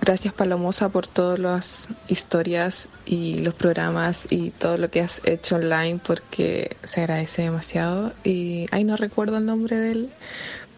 gracias 0.00 0.34
Palomosa 0.34 0.88
por 0.88 1.06
todas 1.06 1.38
las 1.38 1.88
historias 2.08 2.88
y 3.06 3.38
los 3.38 3.54
programas 3.54 4.26
y 4.30 4.50
todo 4.50 4.76
lo 4.76 4.90
que 4.90 5.00
has 5.00 5.20
hecho 5.24 5.56
online 5.56 6.00
porque 6.04 6.76
se 6.82 7.02
agradece 7.02 7.42
demasiado. 7.42 8.12
Y 8.24 8.66
ay, 8.70 8.84
no 8.84 8.96
recuerdo 8.96 9.38
el 9.38 9.46
nombre 9.46 9.76
de 9.76 9.92
él, 9.92 10.10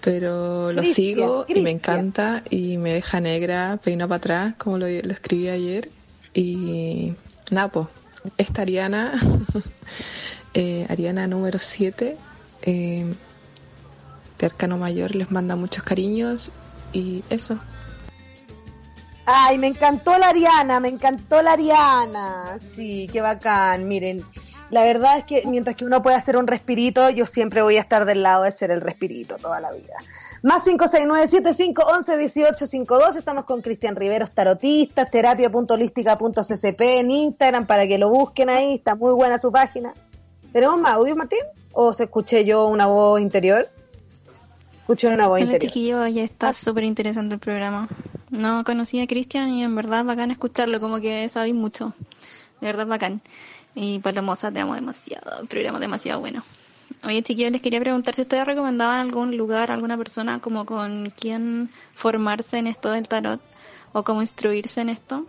pero 0.01 0.73
lo 0.73 0.85
sigo 0.85 1.47
y 1.49 1.63
me 1.63 1.71
encanta 1.71 2.43
y 2.51 2.77
me 2.77 2.93
deja 2.93 3.21
negra, 3.21 3.79
peina 3.83 4.07
para 4.07 4.17
atrás, 4.17 4.55
como 4.59 4.79
lo, 4.79 4.87
lo 4.87 5.13
escribí 5.13 5.49
ayer. 5.49 5.89
Y 6.35 7.15
Napo, 7.51 7.89
esta 8.37 8.63
Ariana, 8.63 9.21
eh, 10.55 10.87
Ariana 10.89 11.27
número 11.27 11.59
7, 11.59 12.17
eh, 12.63 13.15
de 14.39 14.47
Arcano 14.47 14.77
Mayor, 14.77 15.15
les 15.15 15.31
manda 15.31 15.57
muchos 15.57 15.85
cariños 15.85 16.51
y 16.95 17.23
eso. 17.29 17.59
Ay, 19.27 19.59
me 19.59 19.67
encantó 19.69 20.17
la 20.19 20.29
Ariana, 20.29 20.81
me 20.81 20.89
encantó 20.89 21.43
la 21.43 21.53
Ariana. 21.53 22.59
Sí, 22.75 23.09
qué 23.13 23.21
bacán. 23.21 23.87
Miren, 23.89 24.25
la 24.71 24.83
verdad 24.83 25.19
es 25.19 25.25
que 25.25 25.43
mientras 25.47 25.77
que 25.77 25.85
uno 25.85 26.03
puede 26.03 26.17
hacer 26.17 26.37
un 26.37 26.47
respirito, 26.47 27.11
yo 27.11 27.27
siempre 27.27 27.63
voy 27.63 27.77
a 27.77 27.81
estar 27.81 28.05
del 28.05 28.23
lado 28.23 28.45
de 28.45 28.53
ser 28.53 28.71
el 28.71 28.81
respirito 28.81 29.37
toda 29.37 29.61
la 29.61 29.73
vida. 29.73 29.95
Más 30.43 30.65
569-7511-1852. 30.67 33.17
Estamos 33.17 33.45
con 33.47 33.63
Cristian 33.63 33.97
Riveros, 33.97 34.33
tarotistas, 34.33 35.11
terapia.holística.ccp 35.11 36.81
en 36.81 37.11
Instagram 37.11 37.67
para 37.67 37.87
que 37.87 37.97
lo 37.97 38.11
busquen 38.11 38.51
ahí. 38.51 38.75
Está 38.75 38.95
muy 38.95 39.15
buena 39.15 39.39
su 39.39 39.51
página. 39.51 39.95
¿Tenemos 40.53 40.79
más 40.79 40.93
audio, 40.95 41.17
Martín? 41.17 41.41
¿O 41.73 41.95
se 41.95 42.05
escuché 42.05 42.45
yo 42.45 42.67
una 42.67 42.87
voz 42.87 43.21
interior? 43.21 43.67
Escuché 44.85 45.09
una 45.09 45.29
voz 45.29 45.41
Hola 45.41 45.47
interior. 45.47 45.73
chiquillo, 45.73 46.07
ya 46.09 46.23
está 46.23 46.53
súper 46.53 46.85
interesante 46.85 47.37
el 47.37 47.41
programa. 47.41 47.89
No 48.29 48.65
conocía 48.65 49.05
a 49.05 49.07
Cristian 49.07 49.49
y 49.49 49.63
en 49.63 49.75
verdad 49.75 50.05
bacán 50.05 50.31
escucharlo, 50.31 50.79
como 50.79 51.01
que 51.01 51.27
sabéis 51.31 51.55
mucho. 51.55 51.95
De 52.61 52.67
verdad 52.67 52.87
bacán. 52.87 53.23
Y 53.75 54.01
Palomosa, 54.01 54.53
te 54.53 54.61
amo 54.61 54.75
demasiado, 54.75 55.41
el 55.41 55.49
programa 55.49 55.81
demasiado 55.81 56.21
bueno. 56.21 56.45
Oye 57.03 57.23
chiquillos, 57.23 57.51
les 57.51 57.63
quería 57.63 57.81
preguntar 57.81 58.15
si 58.15 58.21
ustedes 58.21 58.45
recomendaban 58.45 59.01
algún 59.01 59.39
lugar, 59.39 59.71
alguna 59.71 59.97
persona 59.97 60.41
como 60.41 60.67
con 60.67 61.11
quien 61.19 61.71
formarse 61.95 62.59
en 62.59 62.67
esto 62.67 62.91
del 62.91 63.09
tarot 63.09 63.41
o 63.95 64.05
cómo 64.05 64.21
instruirse 64.21 64.83
en 64.83 64.91
esto. 64.91 65.25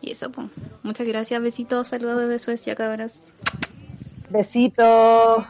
Y 0.00 0.12
eso, 0.12 0.30
pues. 0.30 0.46
Muchas 0.84 1.08
gracias, 1.08 1.42
besitos, 1.42 1.88
saludos 1.88 2.20
desde 2.20 2.38
Suecia, 2.38 2.76
cabros. 2.76 3.32
Besitos. 4.30 5.44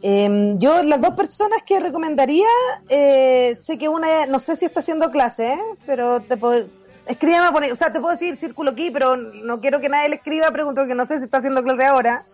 Em, 0.00 0.58
yo, 0.58 0.82
las 0.82 1.00
dos 1.00 1.14
personas 1.14 1.64
que 1.64 1.80
recomendaría, 1.80 2.46
eh, 2.88 3.56
sé 3.58 3.78
que 3.78 3.88
una, 3.88 4.26
no 4.26 4.38
sé 4.38 4.54
si 4.54 4.64
está 4.64 4.80
haciendo 4.80 5.10
clase, 5.10 5.54
¿eh? 5.54 5.60
pero 5.86 6.20
te 6.20 6.36
puedo, 6.36 6.66
escríbeme 7.06 7.72
o 7.72 7.76
sea, 7.76 7.92
te 7.92 7.98
puedo 7.98 8.12
decir 8.12 8.36
círculo 8.36 8.70
aquí, 8.70 8.90
pero 8.90 9.16
no 9.16 9.60
quiero 9.60 9.80
que 9.80 9.88
nadie 9.88 10.08
le 10.08 10.16
escriba, 10.16 10.50
pregunto 10.52 10.86
que 10.86 10.94
no 10.94 11.04
sé 11.04 11.18
si 11.18 11.24
está 11.24 11.38
haciendo 11.38 11.64
clase 11.64 11.84
ahora. 11.84 12.26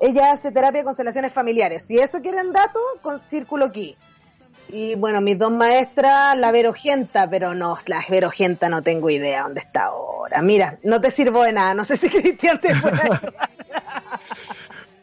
Ella 0.00 0.32
hace 0.32 0.50
terapia 0.50 0.80
de 0.80 0.84
constelaciones 0.84 1.32
familiares. 1.32 1.84
Si 1.86 1.98
eso 1.98 2.20
quieren 2.20 2.52
datos, 2.52 2.82
con 3.00 3.18
círculo 3.18 3.64
aquí. 3.66 3.96
Y 4.68 4.94
bueno, 4.96 5.20
mis 5.20 5.38
dos 5.38 5.52
maestras, 5.52 6.36
la 6.36 6.50
Verogenta, 6.50 7.30
pero 7.30 7.54
no, 7.54 7.78
la 7.86 8.04
Verogenta 8.08 8.68
no 8.68 8.82
tengo 8.82 9.08
idea 9.08 9.44
dónde 9.44 9.60
está 9.60 9.84
ahora. 9.84 10.42
Mira, 10.42 10.78
no 10.82 11.00
te 11.00 11.10
sirvo 11.10 11.44
de 11.44 11.52
nada, 11.52 11.72
no 11.72 11.84
sé 11.84 11.96
si 11.96 12.08
Cristian 12.10 12.60
te 12.60 12.74
puede. 12.74 12.98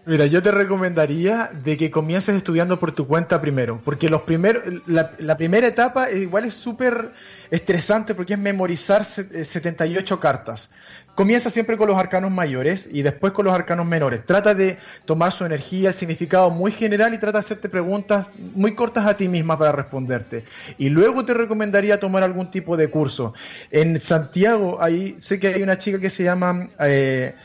Mira, 0.06 0.26
yo 0.26 0.43
te 0.43 0.51
recomendaría 0.51 1.49
de 1.64 1.78
que 1.78 1.89
comiences 1.89 2.36
estudiando 2.36 2.78
por 2.78 2.91
tu 2.91 3.08
cuenta 3.08 3.39
primero, 3.39 3.80
porque 3.86 4.10
los 4.10 4.24
primeros, 4.24 4.62
la, 4.86 5.12
la 5.18 5.38
primera 5.38 5.66
etapa 5.66 6.12
igual 6.12 6.43
es 6.43 6.56
súper 6.56 7.14
estresante 7.49 8.14
porque 8.14 8.34
es 8.34 8.39
memorizar 8.39 9.06
se- 9.06 9.30
eh, 9.32 9.45
78 9.45 10.20
cartas. 10.20 10.72
Comienza 11.16 11.49
siempre 11.49 11.78
con 11.78 11.88
los 11.88 11.95
arcanos 11.95 12.32
mayores 12.32 12.89
y 12.91 13.01
después 13.01 13.32
con 13.32 13.45
los 13.45 13.54
arcanos 13.54 13.86
menores. 13.86 14.26
Trata 14.26 14.54
de 14.54 14.78
tomar 15.06 15.32
su 15.32 15.45
energía, 15.45 15.89
el 15.89 15.93
significado 15.95 16.49
muy 16.49 16.74
general 16.74 17.14
y 17.14 17.18
trata 17.20 17.38
de 17.38 17.45
hacerte 17.45 17.70
preguntas 17.70 18.30
muy 18.56 18.76
cortas 18.76 19.06
a 19.06 19.16
ti 19.16 19.30
misma 19.30 19.58
para 19.58 19.72
responderte. 19.72 20.43
Y 20.78 20.89
luego 20.89 21.24
te 21.24 21.34
recomendaría 21.34 21.99
tomar 22.01 22.24
algún 22.24 22.51
tipo 22.51 22.76
de 22.76 22.89
curso. 22.89 23.34
En 23.72 24.01
Santiago, 24.01 24.82
ahí 24.82 25.16
sé 25.20 25.39
que 25.39 25.47
hay 25.47 25.62
una 25.64 25.78
chica 25.78 25.99
que 25.99 26.10
se 26.10 26.24
llama 26.26 26.68
eh, 26.80 27.36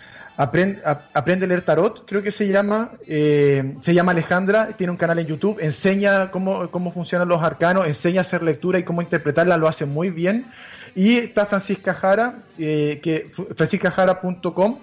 Aprende, 0.41 0.81
aprende 1.15 1.47
a 1.47 1.49
leer 1.49 1.63
tarot, 1.63 2.07
creo 2.07 2.23
que 2.23 2.31
se 2.31 2.47
llama, 2.47 2.93
eh, 3.09 3.75
se 3.81 3.93
llama 3.93 4.13
Alejandra, 4.13 4.69
tiene 4.77 4.93
un 4.93 4.97
canal 4.97 5.19
en 5.19 5.27
YouTube, 5.27 5.59
enseña 5.61 6.31
cómo, 6.31 6.71
cómo 6.71 6.93
funcionan 6.93 7.27
los 7.27 7.43
arcanos, 7.43 7.89
enseña 7.89 8.21
a 8.21 8.21
hacer 8.21 8.45
lectura 8.45 8.79
y 8.79 8.85
cómo 8.85 9.03
interpretarla, 9.03 9.57
lo 9.57 9.67
hace 9.67 9.85
muy 9.85 10.11
bien. 10.11 10.47
Y 10.95 11.17
está 11.17 11.45
Francisca 11.45 11.93
Jara, 11.93 12.45
eh, 12.57 13.01
que 13.03 13.33
franciscajara.com. 13.57 14.79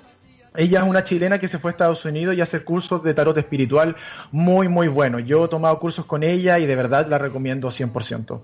Ella 0.58 0.80
es 0.82 0.86
una 0.86 1.06
chilena 1.06 1.40
que 1.40 1.48
se 1.48 1.58
fue 1.58 1.70
a 1.70 1.72
Estados 1.72 2.04
Unidos 2.04 2.36
y 2.36 2.42
hace 2.42 2.62
cursos 2.62 3.02
de 3.02 3.14
tarot 3.14 3.38
espiritual 3.38 3.96
muy, 4.34 4.68
muy 4.68 4.90
buenos. 4.90 5.24
Yo 5.26 5.46
he 5.46 5.48
tomado 5.48 5.80
cursos 5.80 6.06
con 6.06 6.24
ella 6.24 6.60
y 6.60 6.66
de 6.66 6.76
verdad 6.76 7.08
la 7.08 7.18
recomiendo 7.18 7.70
100%. 7.70 8.42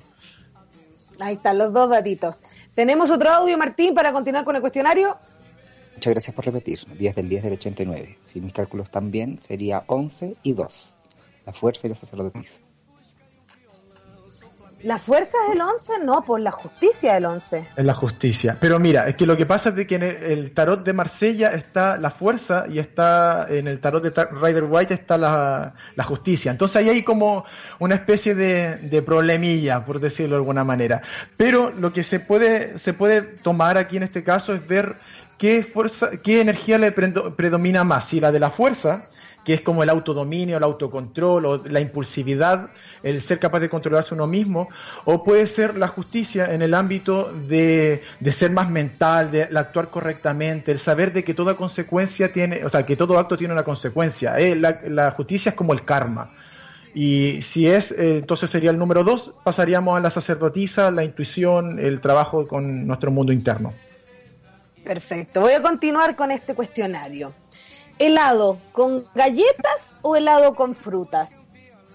Ahí 1.20 1.36
están 1.36 1.58
los 1.58 1.74
dos 1.74 1.90
datitos. 1.90 2.40
Tenemos 2.74 3.12
otro 3.12 3.30
audio, 3.30 3.58
Martín, 3.58 3.94
para 3.94 4.14
continuar 4.14 4.46
con 4.46 4.56
el 4.56 4.62
cuestionario. 4.62 5.18
Muchas 6.02 6.14
gracias 6.14 6.36
por 6.36 6.46
repetir. 6.46 6.80
10 6.98 7.16
del 7.16 7.30
10 7.30 7.44
del 7.44 7.54
89. 7.54 8.18
Si 8.20 8.42
mis 8.42 8.54
cálculos 8.54 8.86
están 8.86 9.12
bien, 9.12 9.38
sería 9.40 9.84
11 9.86 10.36
y 10.42 10.54
2. 10.54 10.96
La 11.46 11.54
fuerza 11.54 11.86
y 11.86 11.90
la 11.92 11.96
sacerdotisa. 11.96 12.64
¿La 14.82 14.98
fuerza 14.98 15.38
es 15.46 15.54
el 15.54 15.62
11? 15.62 16.04
No, 16.04 16.26
por 16.26 16.40
la 16.40 16.50
justicia 16.50 17.16
el 17.16 17.26
11. 17.26 17.68
En 17.78 17.86
la 17.86 17.94
justicia. 17.94 18.58
Pero 18.60 18.80
mira, 18.80 19.08
es 19.08 19.16
que 19.16 19.28
lo 19.28 19.38
que 19.38 19.46
pasa 19.46 19.70
es 19.70 19.76
de 19.76 19.86
que 19.86 19.94
en 19.94 20.02
el, 20.02 20.52
tarot 20.56 20.84
de 20.84 20.92
Marsella 20.92 21.50
está 21.50 21.98
la 21.98 22.10
fuerza 22.10 22.66
y 22.68 22.80
está 22.80 23.46
en 23.48 23.68
el 23.68 23.80
tarot 23.80 24.02
de 24.02 24.26
Rider 24.42 24.64
White 24.64 24.96
está 24.96 25.20
la, 25.20 25.76
la 25.94 26.04
justicia. 26.04 26.52
Entonces 26.52 26.78
ahí 26.78 26.90
hay 26.90 27.04
como 27.04 27.46
una 27.78 27.94
especie 27.94 28.34
de, 28.34 28.78
de 28.78 29.04
problemilla, 29.04 29.86
por 29.86 30.00
decirlo 30.00 30.32
de 30.32 30.40
alguna 30.40 30.64
manera. 30.64 31.04
Pero 31.38 31.70
lo 31.70 31.94
que 31.94 32.04
se 32.04 32.20
puede, 32.20 32.80
se 32.80 32.94
puede 32.94 33.22
tomar 33.22 33.78
aquí 33.78 33.98
en 33.98 34.04
este 34.04 34.24
caso 34.24 34.52
es 34.52 34.68
ver 34.68 34.96
qué 35.42 35.64
fuerza, 35.64 36.12
qué 36.22 36.40
energía 36.40 36.78
le 36.78 36.92
predomina 36.92 37.84
más. 37.84 38.10
Si 38.10 38.20
la 38.20 38.32
de 38.32 38.40
la 38.40 38.52
fuerza, 38.52 39.06
que 39.44 39.56
es 39.56 39.62
como 39.62 39.82
el 39.82 39.90
autodominio, 39.90 40.56
el 40.56 40.62
autocontrol 40.62 41.46
o 41.48 41.64
la 41.66 41.80
impulsividad, 41.80 42.70
el 43.02 43.20
ser 43.24 43.40
capaz 43.40 43.60
de 43.60 43.68
controlarse 43.68 44.14
uno 44.14 44.28
mismo, 44.28 44.70
o 45.04 45.24
puede 45.24 45.48
ser 45.48 45.80
la 45.80 45.88
justicia 45.88 46.54
en 46.54 46.62
el 46.62 46.76
ámbito 46.76 47.34
de, 47.34 48.04
ser 48.30 48.52
más 48.52 48.70
mental, 48.70 49.32
de, 49.32 49.46
actuar 49.46 49.90
correctamente, 49.90 50.72
el 50.72 50.78
saber 50.78 51.12
de 51.12 51.24
que 51.24 51.34
toda 51.34 51.58
consecuencia 51.58 52.32
tiene, 52.32 52.64
o 52.64 52.70
sea, 52.70 52.86
que 52.86 52.96
todo 52.96 53.18
acto 53.18 53.36
tiene 53.36 53.56
una 53.56 53.64
consecuencia. 53.64 54.38
Eh, 54.38 54.56
la, 54.56 54.80
la 54.90 55.10
justicia 55.10 55.50
es 55.50 55.56
como 55.56 55.74
el 55.74 55.84
karma. 55.84 56.36
Y 56.94 57.42
si 57.42 57.66
es, 57.66 57.92
eh, 57.94 58.20
entonces 58.20 58.48
sería 58.48 58.70
el 58.70 58.78
número 58.78 59.04
dos, 59.04 59.34
pasaríamos 59.44 59.98
a 59.98 60.02
la 60.02 60.12
sacerdotisa, 60.12 60.92
la 60.92 61.04
intuición, 61.04 61.80
el 61.80 62.00
trabajo 62.00 62.48
con 62.48 62.86
nuestro 62.86 63.10
mundo 63.10 63.34
interno. 63.34 63.74
Perfecto. 64.84 65.42
Voy 65.42 65.54
a 65.54 65.62
continuar 65.62 66.16
con 66.16 66.32
este 66.32 66.54
cuestionario. 66.56 67.34
¿Helado 68.00 68.58
con 68.72 69.06
galletas 69.14 69.96
o 70.02 70.16
helado 70.16 70.56
con 70.56 70.74
frutas? 70.76 71.46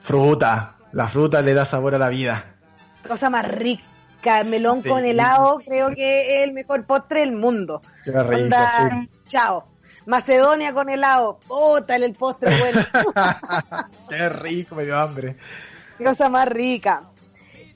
Fruta, 0.03 0.77
la 0.93 1.09
fruta 1.09 1.43
le 1.43 1.53
da 1.55 1.65
sabor 1.65 1.95
a 1.95 1.99
la 1.99 2.09
vida. 2.09 2.55
Cosa 3.07 3.29
más 3.31 3.47
rica. 3.49 3.83
Melón 4.45 4.83
Sí. 4.83 4.89
con 4.89 5.05
helado, 5.05 5.61
creo 5.65 5.91
que 5.95 6.39
es 6.43 6.45
el 6.49 6.53
mejor 6.53 6.85
postre 6.85 7.21
del 7.21 7.33
mundo. 7.37 7.81
Qué 8.05 8.11
rico, 8.11 8.43
Onda, 8.45 8.91
sí. 8.91 9.09
chao. 9.29 9.67
Macedonia 10.07 10.73
con 10.73 10.89
helado. 10.89 11.39
Bótale 11.47 12.07
el 12.07 12.13
postre 12.15 12.51
bueno. 12.59 12.81
Qué 14.09 14.29
rico, 14.29 14.75
me 14.75 14.85
dio 14.85 14.97
hambre. 14.99 15.37
Qué 15.99 16.05
cosa 16.05 16.29
más 16.29 16.49
rica. 16.49 17.03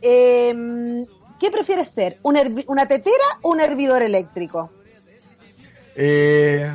Eh, 0.02 1.04
¿Qué 1.38 1.50
prefieres 1.50 1.88
ser? 1.88 2.18
¿Un 2.22 2.36
hervi- 2.36 2.64
¿Una 2.66 2.86
tetera 2.86 3.38
o 3.42 3.50
un 3.50 3.60
hervidor 3.60 4.02
eléctrico? 4.02 4.70
Eh... 6.02 6.72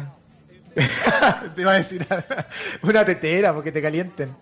te 1.55 1.61
iba 1.61 1.71
a 1.71 1.76
decir 1.76 2.05
una 2.84 3.05
tetera 3.05 3.53
porque 3.53 3.71
te 3.71 3.82
calienten. 3.82 4.36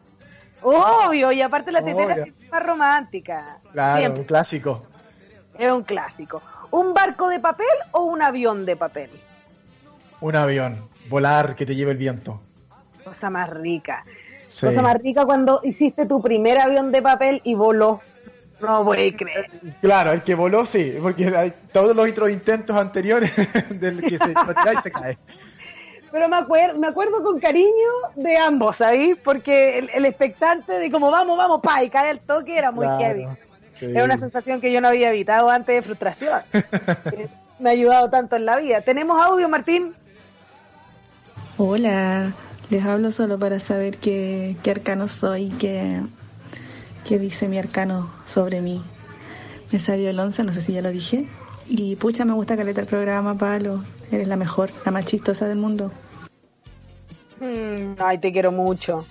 Obvio, 0.62 1.32
y 1.32 1.42
aparte 1.42 1.72
la 1.72 1.84
tetera 1.84 2.16
es 2.16 2.52
más 2.52 2.64
romántica. 2.66 3.60
Claro, 3.72 4.00
Siempre. 4.00 4.22
un 4.22 4.28
clásico. 4.28 4.88
Es 5.58 5.72
un 5.72 5.84
clásico. 5.84 6.42
¿Un 6.72 6.94
barco 6.94 7.30
de 7.30 7.40
papel 7.40 7.68
o 7.92 8.04
un 8.04 8.22
avión 8.22 8.66
de 8.66 8.76
papel? 8.76 9.10
Un 10.20 10.36
avión. 10.36 10.90
Volar, 11.10 11.56
que 11.56 11.66
te 11.66 11.76
lleve 11.76 11.92
el 11.92 11.98
viento. 11.98 12.42
Cosa 13.04 13.30
más 13.30 13.50
rica. 13.52 14.04
Sí. 14.48 14.66
Cosa 14.66 14.82
más 14.82 14.96
rica 15.02 15.26
cuando 15.26 15.62
hiciste 15.64 16.06
tu 16.06 16.22
primer 16.22 16.58
avión 16.60 16.92
de 16.92 17.02
papel 17.02 17.42
y 17.44 17.56
voló. 17.56 18.02
No 18.68 18.84
voy 18.84 19.10
a 19.14 19.18
creer. 19.18 19.50
Claro, 19.82 20.12
el 20.12 20.22
que 20.24 20.36
voló 20.36 20.66
sí, 20.66 20.96
porque 21.02 21.28
hay 21.36 21.54
todos 21.72 21.96
los 21.96 22.10
otros 22.10 22.30
intentos 22.30 22.76
anteriores 22.76 23.32
del 23.70 24.02
que 24.02 24.18
se 24.18 24.32
y 24.32 24.82
se 24.84 24.92
cae. 24.92 25.18
Pero 26.12 26.30
me, 26.30 26.38
acuer- 26.38 26.76
me 26.78 26.88
acuerdo 26.88 27.24
con 27.24 27.40
cariño 27.40 27.70
de 28.16 28.38
ambos, 28.38 28.78
¿sabéis? 28.78 29.18
Porque 29.24 29.80
el, 29.80 29.90
el 29.94 30.06
expectante 30.06 30.78
de 30.80 30.92
como 30.92 31.10
vamos, 31.10 31.36
vamos, 31.38 31.60
pa, 31.62 31.84
y 31.84 31.90
cae 31.90 32.12
el 32.12 32.20
toque 32.20 32.56
era 32.58 32.72
muy 32.72 32.86
Claro, 32.86 33.04
heavy. 33.04 33.26
sí. 33.80 33.86
Era 33.88 34.04
una 34.06 34.18
sensación 34.18 34.62
que 34.62 34.72
yo 34.72 34.80
no 34.80 34.90
había 34.90 35.10
evitado 35.10 35.50
antes 35.50 35.76
de 35.76 35.82
frustración. 35.82 36.42
Eh, 36.54 37.28
me 37.60 37.70
ha 37.70 37.74
ayudado 37.74 38.10
tanto 38.12 38.36
en 38.36 38.46
la 38.46 38.58
vida. 38.58 38.82
¿Tenemos 38.82 39.20
audio, 39.22 39.50
Martín? 39.50 39.96
Hola, 41.58 42.34
les 42.70 42.86
hablo 42.86 43.12
solo 43.12 43.38
para 43.38 43.60
saber 43.60 43.98
qué, 43.98 44.56
qué 44.64 44.72
arcano 44.72 45.08
soy, 45.08 45.50
qué, 45.60 46.02
qué 47.06 47.20
dice 47.20 47.48
mi 47.48 47.58
arcano 47.58 48.14
sobre 48.26 48.62
mí. 48.62 48.84
Me 49.72 49.80
salió 49.80 50.10
el 50.10 50.20
11, 50.20 50.44
no 50.44 50.54
sé 50.54 50.62
si 50.62 50.74
ya 50.74 50.82
lo 50.82 50.90
dije. 50.90 51.28
Y 51.68 51.96
pucha, 51.96 52.26
me 52.26 52.34
gusta 52.34 52.58
caleta 52.58 52.82
el 52.82 52.88
programa, 52.88 53.38
Palo. 53.38 53.84
Eres 54.12 54.28
la 54.28 54.36
mejor, 54.36 54.70
la 54.86 54.92
más 54.92 55.06
chistosa 55.06 55.48
del 55.48 55.58
mundo. 55.58 55.92
Mm, 57.40 57.94
ay, 58.00 58.20
te 58.20 58.32
quiero 58.32 58.52
mucho. 58.52 59.06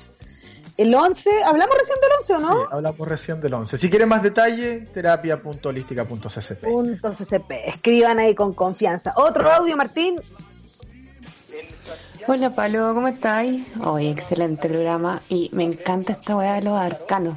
El 0.76 0.94
11, 0.94 1.30
¿hablamos 1.44 1.76
recién 1.76 1.98
del 2.00 2.10
11 2.20 2.32
o 2.32 2.38
no? 2.40 2.48
Sí, 2.48 2.68
hablamos 2.70 3.08
recién 3.08 3.40
del 3.40 3.54
11. 3.54 3.78
Si 3.78 3.90
quieren 3.90 4.08
más 4.08 4.22
detalle, 4.22 4.88
terapia.holística.ccp. 4.92 6.64
Punto 6.64 7.10
CCP. 7.12 7.50
Escriban 7.66 8.18
ahí 8.18 8.34
con 8.34 8.54
confianza. 8.54 9.12
Otro 9.16 9.50
audio, 9.50 9.76
Martín. 9.76 10.16
Hola 12.28 12.50
Palo, 12.50 12.94
¿cómo 12.94 13.08
estáis? 13.08 13.64
Hoy 13.84 14.06
excelente 14.06 14.68
programa 14.68 15.20
y 15.28 15.50
me 15.52 15.64
encanta 15.64 16.12
esta 16.12 16.36
weá 16.36 16.54
de 16.54 16.62
los 16.62 16.78
arcanos. 16.78 17.36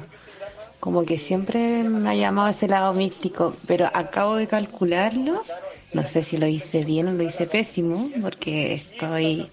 Como 0.86 1.04
que 1.04 1.18
siempre 1.18 1.82
me 1.82 2.08
ha 2.08 2.14
llamado 2.14 2.48
ese 2.48 2.68
lado 2.68 2.92
místico, 2.92 3.56
pero 3.66 3.90
acabo 3.92 4.36
de 4.36 4.46
calcularlo. 4.46 5.42
No 5.94 6.06
sé 6.06 6.22
si 6.22 6.36
lo 6.36 6.46
hice 6.46 6.84
bien 6.84 7.08
o 7.08 7.12
lo 7.12 7.24
hice 7.24 7.48
pésimo, 7.48 8.08
porque 8.22 8.74
estoy 8.74 9.50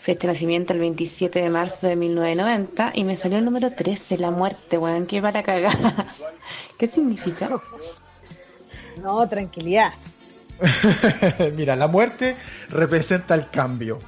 fecha 0.00 0.28
de 0.28 0.34
nacimiento 0.34 0.72
el 0.72 0.78
27 0.78 1.42
de 1.42 1.50
marzo 1.50 1.88
de 1.88 1.96
1990 1.96 2.92
y 2.94 3.02
me 3.02 3.16
salió 3.16 3.38
el 3.38 3.44
número 3.44 3.72
13, 3.72 4.18
la 4.18 4.30
muerte, 4.30 4.78
weón, 4.78 5.06
que 5.06 5.20
para 5.20 5.42
cagar. 5.42 5.76
¿Qué 6.78 6.86
significa? 6.86 7.50
No, 9.02 9.28
tranquilidad. 9.28 9.92
Mira, 11.56 11.74
la 11.74 11.88
muerte 11.88 12.36
representa 12.68 13.34
el 13.34 13.50
cambio. 13.50 13.98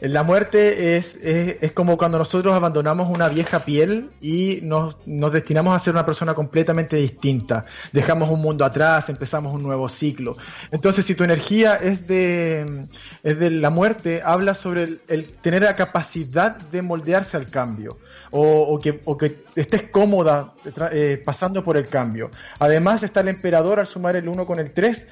La 0.00 0.22
muerte 0.22 0.96
es, 0.96 1.16
es, 1.16 1.56
es 1.60 1.72
como 1.72 1.96
cuando 1.98 2.18
nosotros 2.18 2.54
abandonamos 2.54 3.08
una 3.10 3.28
vieja 3.28 3.64
piel 3.64 4.10
y 4.20 4.60
nos, 4.62 4.96
nos 5.06 5.32
destinamos 5.32 5.74
a 5.74 5.78
ser 5.80 5.92
una 5.94 6.06
persona 6.06 6.34
completamente 6.34 6.94
distinta. 6.96 7.64
Dejamos 7.92 8.30
un 8.30 8.40
mundo 8.40 8.64
atrás, 8.64 9.08
empezamos 9.08 9.52
un 9.52 9.62
nuevo 9.64 9.88
ciclo. 9.88 10.36
Entonces, 10.70 11.04
si 11.04 11.16
tu 11.16 11.24
energía 11.24 11.74
es 11.76 12.06
de, 12.06 12.84
es 13.24 13.38
de 13.40 13.50
la 13.50 13.70
muerte, 13.70 14.22
habla 14.24 14.54
sobre 14.54 14.98
el, 15.08 15.24
tener 15.40 15.62
la 15.64 15.74
capacidad 15.74 16.56
de 16.56 16.82
moldearse 16.82 17.36
al 17.36 17.46
cambio. 17.46 17.98
O, 18.30 18.42
o 18.74 18.78
que, 18.78 19.00
o 19.06 19.16
que 19.16 19.38
estés 19.56 19.84
cómoda 19.90 20.52
tra- 20.66 20.90
eh, 20.92 21.16
pasando 21.24 21.64
por 21.64 21.78
el 21.78 21.88
cambio. 21.88 22.30
Además 22.58 23.02
está 23.02 23.20
el 23.20 23.28
emperador 23.28 23.80
al 23.80 23.86
sumar 23.86 24.16
el 24.16 24.28
1 24.28 24.44
con 24.44 24.58
el 24.58 24.70
3 24.70 25.08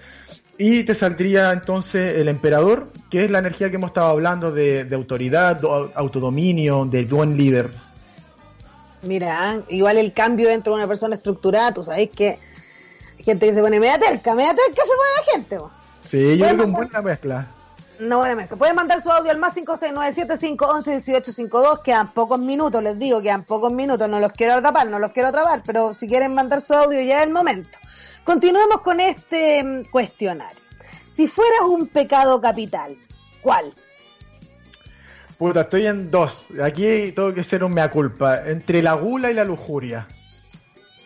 y 0.59 0.85
te 0.85 0.95
saldría 0.95 1.53
entonces 1.53 2.17
el 2.17 2.29
emperador, 2.29 2.89
que 3.11 3.25
es 3.25 3.31
la 3.31 3.39
energía 3.41 3.69
que 3.71 3.77
hemos 3.77 3.89
estado 3.91 4.09
hablando 4.09 4.51
de, 4.53 4.85
de 4.85 4.95
autoridad, 4.97 5.57
do- 5.61 5.91
autodominio, 5.95 6.85
de 6.87 7.05
buen 7.05 7.37
líder. 7.37 7.71
Mira, 9.03 9.61
igual 9.69 9.99
el 9.99 10.13
cambio 10.13 10.49
dentro 10.49 10.73
de 10.73 10.79
una 10.79 10.89
persona 10.89 11.15
estructurada, 11.17 11.73
tú 11.73 11.85
sabes 11.85 12.11
que 12.11 12.39
hay 13.19 13.25
gente 13.25 13.47
que 13.47 13.55
se 13.55 13.61
pone 13.61 13.79
media 13.79 13.99
terca, 13.99 14.35
media 14.35 14.55
terca 14.55 14.83
se 14.83 14.89
pone 14.89 15.11
la 15.17 15.23
gente. 15.33 15.59
vos. 15.59 15.71
Sí, 16.01 16.37
yo 16.39 16.47
creo 16.47 16.57
que 16.59 16.65
es 16.65 16.73
buena 16.73 17.03
mezcla. 17.03 17.47
No 17.99 18.19
buena 18.19 18.35
mezcla. 18.35 18.57
Pueden 18.59 18.77
mandar 18.77 19.01
su 19.03 19.11
audio 19.11 19.31
al 19.31 19.39
más 19.39 19.57
56975111852. 19.57 21.81
Quedan 21.83 22.13
pocos 22.13 22.39
minutos, 22.39 22.83
les 22.83 22.99
digo, 22.99 23.23
quedan 23.23 23.45
pocos 23.45 23.73
minutos. 23.73 24.07
No 24.09 24.21
los 24.21 24.33
quiero 24.33 24.53
atrapar, 24.55 24.87
no 24.89 24.99
los 24.99 25.13
quiero 25.13 25.29
atrapar, 25.31 25.63
pero 25.65 25.95
si 25.95 26.07
quieren 26.07 26.35
mandar 26.35 26.61
su 26.61 26.75
audio 26.75 27.01
ya 27.03 27.21
es 27.21 27.27
el 27.27 27.33
momento. 27.33 27.79
Continuemos 28.27 28.83
con 28.83 29.01
este 29.01 29.63
mm, 29.65 29.85
cuestionario. 29.91 30.59
Si 31.15 31.27
fueras 31.29 31.61
un 31.63 31.87
pecado 31.87 32.41
capital, 32.41 32.95
¿cuál? 33.41 33.73
Puta, 35.39 35.63
estoy 35.63 35.87
en 35.87 36.11
dos. 36.11 36.49
Aquí 36.63 37.13
tengo 37.13 37.33
que 37.33 37.45
ser 37.45 37.63
un 37.65 37.73
mea 37.73 37.91
culpa. 37.91 38.43
Entre 38.47 38.83
la 38.83 38.95
gula 38.95 39.31
y 39.31 39.35
la 39.35 39.45
lujuria. 39.45 40.07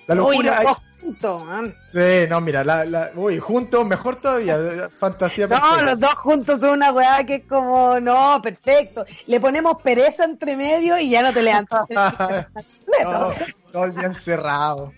La 0.06 0.14
Uy, 0.14 0.18
lujuria. 0.38 0.50
los 0.52 0.58
hay- 0.60 0.66
dos 0.66 0.78
juntos, 1.00 1.44
man. 1.46 1.74
Sí, 1.92 2.26
no, 2.28 2.40
mira, 2.40 2.64
la, 2.64 2.84
la- 2.84 3.10
uy, 3.14 3.38
juntos 3.38 3.86
mejor 3.86 4.16
todavía. 4.16 4.88
Fantasía 4.98 5.46
No, 5.46 5.50
perfecta. 5.60 5.82
los 5.82 6.00
dos 6.00 6.14
juntos 6.14 6.60
son 6.60 6.70
una 6.70 6.90
weá 6.92 7.24
que 7.24 7.34
es 7.36 7.42
como, 7.44 8.00
no, 8.00 8.40
perfecto. 8.42 9.04
Le 9.26 9.38
ponemos 9.40 9.80
pereza 9.82 10.24
entre 10.24 10.56
medio 10.56 10.98
y 10.98 11.10
ya 11.10 11.22
no 11.22 11.32
te 11.32 11.42
levantas. 11.42 11.84
no, 11.90 13.32
todo 13.72 13.84
el 13.84 13.94
día 13.94 14.04
encerrado. 14.04 14.92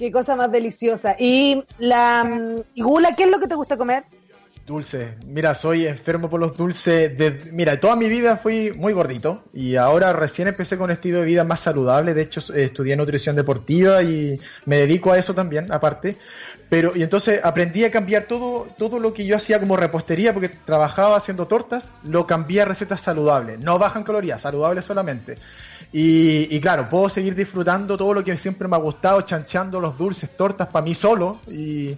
Qué 0.00 0.10
cosa 0.10 0.34
más 0.34 0.50
deliciosa. 0.50 1.14
Y 1.18 1.62
la 1.78 2.24
mm, 2.24 2.62
y 2.74 2.80
gula, 2.80 3.14
¿qué 3.14 3.24
es 3.24 3.30
lo 3.30 3.38
que 3.38 3.46
te 3.46 3.54
gusta 3.54 3.76
comer? 3.76 4.04
Dulce. 4.66 5.16
Mira, 5.26 5.54
soy 5.54 5.86
enfermo 5.86 6.30
por 6.30 6.40
los 6.40 6.56
dulces. 6.56 7.12
Mira, 7.52 7.78
toda 7.78 7.96
mi 7.96 8.08
vida 8.08 8.38
fui 8.38 8.72
muy 8.72 8.94
gordito 8.94 9.44
y 9.52 9.76
ahora 9.76 10.14
recién 10.14 10.48
empecé 10.48 10.78
con 10.78 10.84
un 10.84 10.92
estilo 10.92 11.18
de 11.18 11.26
vida 11.26 11.44
más 11.44 11.60
saludable. 11.60 12.14
De 12.14 12.22
hecho, 12.22 12.40
estudié 12.54 12.96
nutrición 12.96 13.36
deportiva 13.36 14.02
y 14.02 14.40
me 14.64 14.76
dedico 14.78 15.12
a 15.12 15.18
eso 15.18 15.34
también, 15.34 15.70
aparte. 15.70 16.16
Pero, 16.70 16.92
y 16.94 17.02
entonces 17.02 17.40
aprendí 17.42 17.84
a 17.84 17.90
cambiar 17.90 18.22
todo, 18.22 18.68
todo 18.78 19.00
lo 19.00 19.12
que 19.12 19.26
yo 19.26 19.34
hacía 19.34 19.58
como 19.58 19.76
repostería, 19.76 20.32
porque 20.32 20.48
trabajaba 20.48 21.16
haciendo 21.16 21.46
tortas, 21.46 21.90
lo 22.04 22.28
cambié 22.28 22.62
a 22.62 22.64
recetas 22.64 23.00
saludables. 23.00 23.58
No 23.58 23.78
bajan 23.78 24.04
calorías, 24.04 24.40
saludables 24.40 24.84
solamente. 24.84 25.34
Y, 25.92 26.46
y 26.48 26.60
claro, 26.60 26.88
puedo 26.88 27.08
seguir 27.08 27.34
disfrutando 27.34 27.96
todo 27.98 28.14
lo 28.14 28.22
que 28.22 28.38
siempre 28.38 28.68
me 28.68 28.76
ha 28.76 28.78
gustado, 28.78 29.20
chancheando 29.22 29.80
los 29.80 29.98
dulces, 29.98 30.36
tortas 30.36 30.68
para 30.68 30.84
mí 30.84 30.94
solo 30.94 31.40
y 31.48 31.96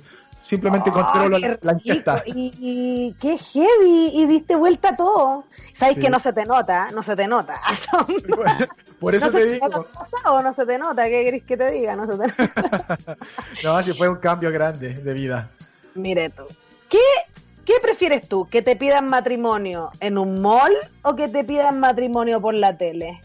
simplemente 0.52 0.90
Oh, 0.90 0.92
controlo 0.92 1.38
la, 1.38 1.72
ingesta. 1.72 2.22
Y, 2.26 2.52
y 2.60 3.14
qué 3.18 3.38
heavy, 3.38 4.10
y 4.12 4.26
diste 4.26 4.54
vuelta 4.54 4.90
a 4.90 4.96
todo. 4.96 5.44
Sabes 5.72 5.94
Sí. 5.96 6.02
que 6.02 6.10
no 6.10 6.20
se 6.20 6.34
te 6.34 6.44
nota, 6.44 6.90
no 6.92 7.02
se 7.02 7.16
te 7.16 7.26
nota. 7.26 7.58
Por 9.00 9.14
eso 9.14 9.26
no 9.26 9.32
te 9.32 9.46
digo. 9.46 9.68
pasado, 9.94 10.42
no 10.42 10.52
se 10.52 10.66
te 10.66 10.76
nota, 10.78 11.04
¿qué 11.06 11.24
querés 11.24 11.42
que 11.44 11.56
te 11.56 11.70
diga? 11.70 11.96
No 11.96 12.06
se 12.06 12.18
te 12.18 12.26
nota. 12.26 13.16
No, 13.64 13.82
sí 13.82 13.94
fue 13.94 14.08
un 14.10 14.16
cambio 14.16 14.50
grande 14.52 14.92
de 14.94 15.12
vida. 15.14 15.48
Mire 15.94 16.28
tú. 16.28 16.42
¿Qué, 16.90 16.98
¿Qué 17.64 17.74
prefieres 17.80 18.28
tú? 18.28 18.46
¿Que 18.46 18.60
te 18.60 18.76
pidan 18.76 19.08
matrimonio 19.08 19.88
en 20.00 20.18
un 20.18 20.42
mall 20.42 20.72
o 21.00 21.16
que 21.16 21.28
te 21.28 21.44
pidan 21.44 21.80
matrimonio 21.80 22.40
por 22.42 22.52
la 22.54 22.76
tele? 22.76 23.22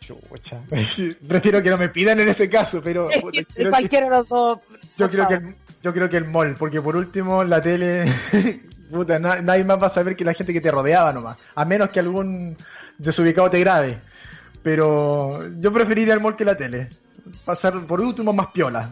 Chucha. 0.00 0.60
Prefiero 1.28 1.62
que 1.62 1.70
no 1.70 1.78
me 1.78 1.88
pidan 1.90 2.18
en 2.20 2.28
ese 2.28 2.50
caso, 2.50 2.80
pero 2.82 3.08
Es 3.10 3.22
que 3.54 3.68
cualquiera 3.70 4.06
de 4.06 4.10
los 4.16 4.28
dos. 4.28 4.58
yo 4.96 5.08
creo 5.08 5.28
que 5.28 5.36
favor. 5.38 5.54
Yo 5.86 5.92
creo 5.92 6.08
que 6.10 6.16
el 6.16 6.24
mall, 6.24 6.54
porque 6.58 6.82
por 6.82 6.96
último 6.96 7.44
la 7.44 7.62
tele, 7.62 8.04
puta, 8.90 9.20
na- 9.20 9.40
nadie 9.40 9.62
más 9.64 9.80
va 9.80 9.86
a 9.86 9.90
saber 9.90 10.16
que 10.16 10.24
la 10.24 10.34
gente 10.34 10.52
que 10.52 10.60
te 10.60 10.72
rodeaba 10.72 11.12
nomás, 11.12 11.36
a 11.54 11.64
menos 11.64 11.90
que 11.90 12.00
algún 12.00 12.56
desubicado 12.98 13.48
te 13.48 13.60
grabe. 13.60 13.98
Pero 14.64 15.48
yo 15.60 15.72
preferiría 15.72 16.14
el 16.14 16.18
mall 16.20 16.34
que 16.34 16.44
la 16.44 16.56
tele. 16.56 16.88
Pasar 17.44 17.78
por 17.86 18.00
último 18.00 18.32
más 18.32 18.48
piola. 18.48 18.90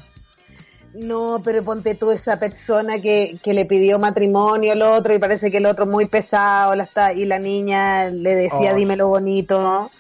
No, 0.95 1.41
pero 1.45 1.65
ponte 1.65 1.97
tú 1.97 2.13
esa 2.13 2.39
persona 2.39 3.01
que, 3.01 3.39
que 3.43 3.53
le 3.55 3.65
pidió 3.67 3.99
matrimonio 3.99 4.71
al 4.73 4.83
otro 4.83 5.13
y 5.13 5.19
parece 5.19 5.51
que 5.51 5.57
el 5.57 5.67
otro 5.67 5.85
muy 5.87 6.07
pesado 6.07 6.77
la 6.77 6.85
está, 6.85 7.13
y 7.13 7.25
la 7.25 7.41
niña 7.41 8.09
le 8.11 8.37
decía 8.37 8.71
Oh, 8.73 8.77
dímelo 8.77 9.09
bonito. 9.09 9.91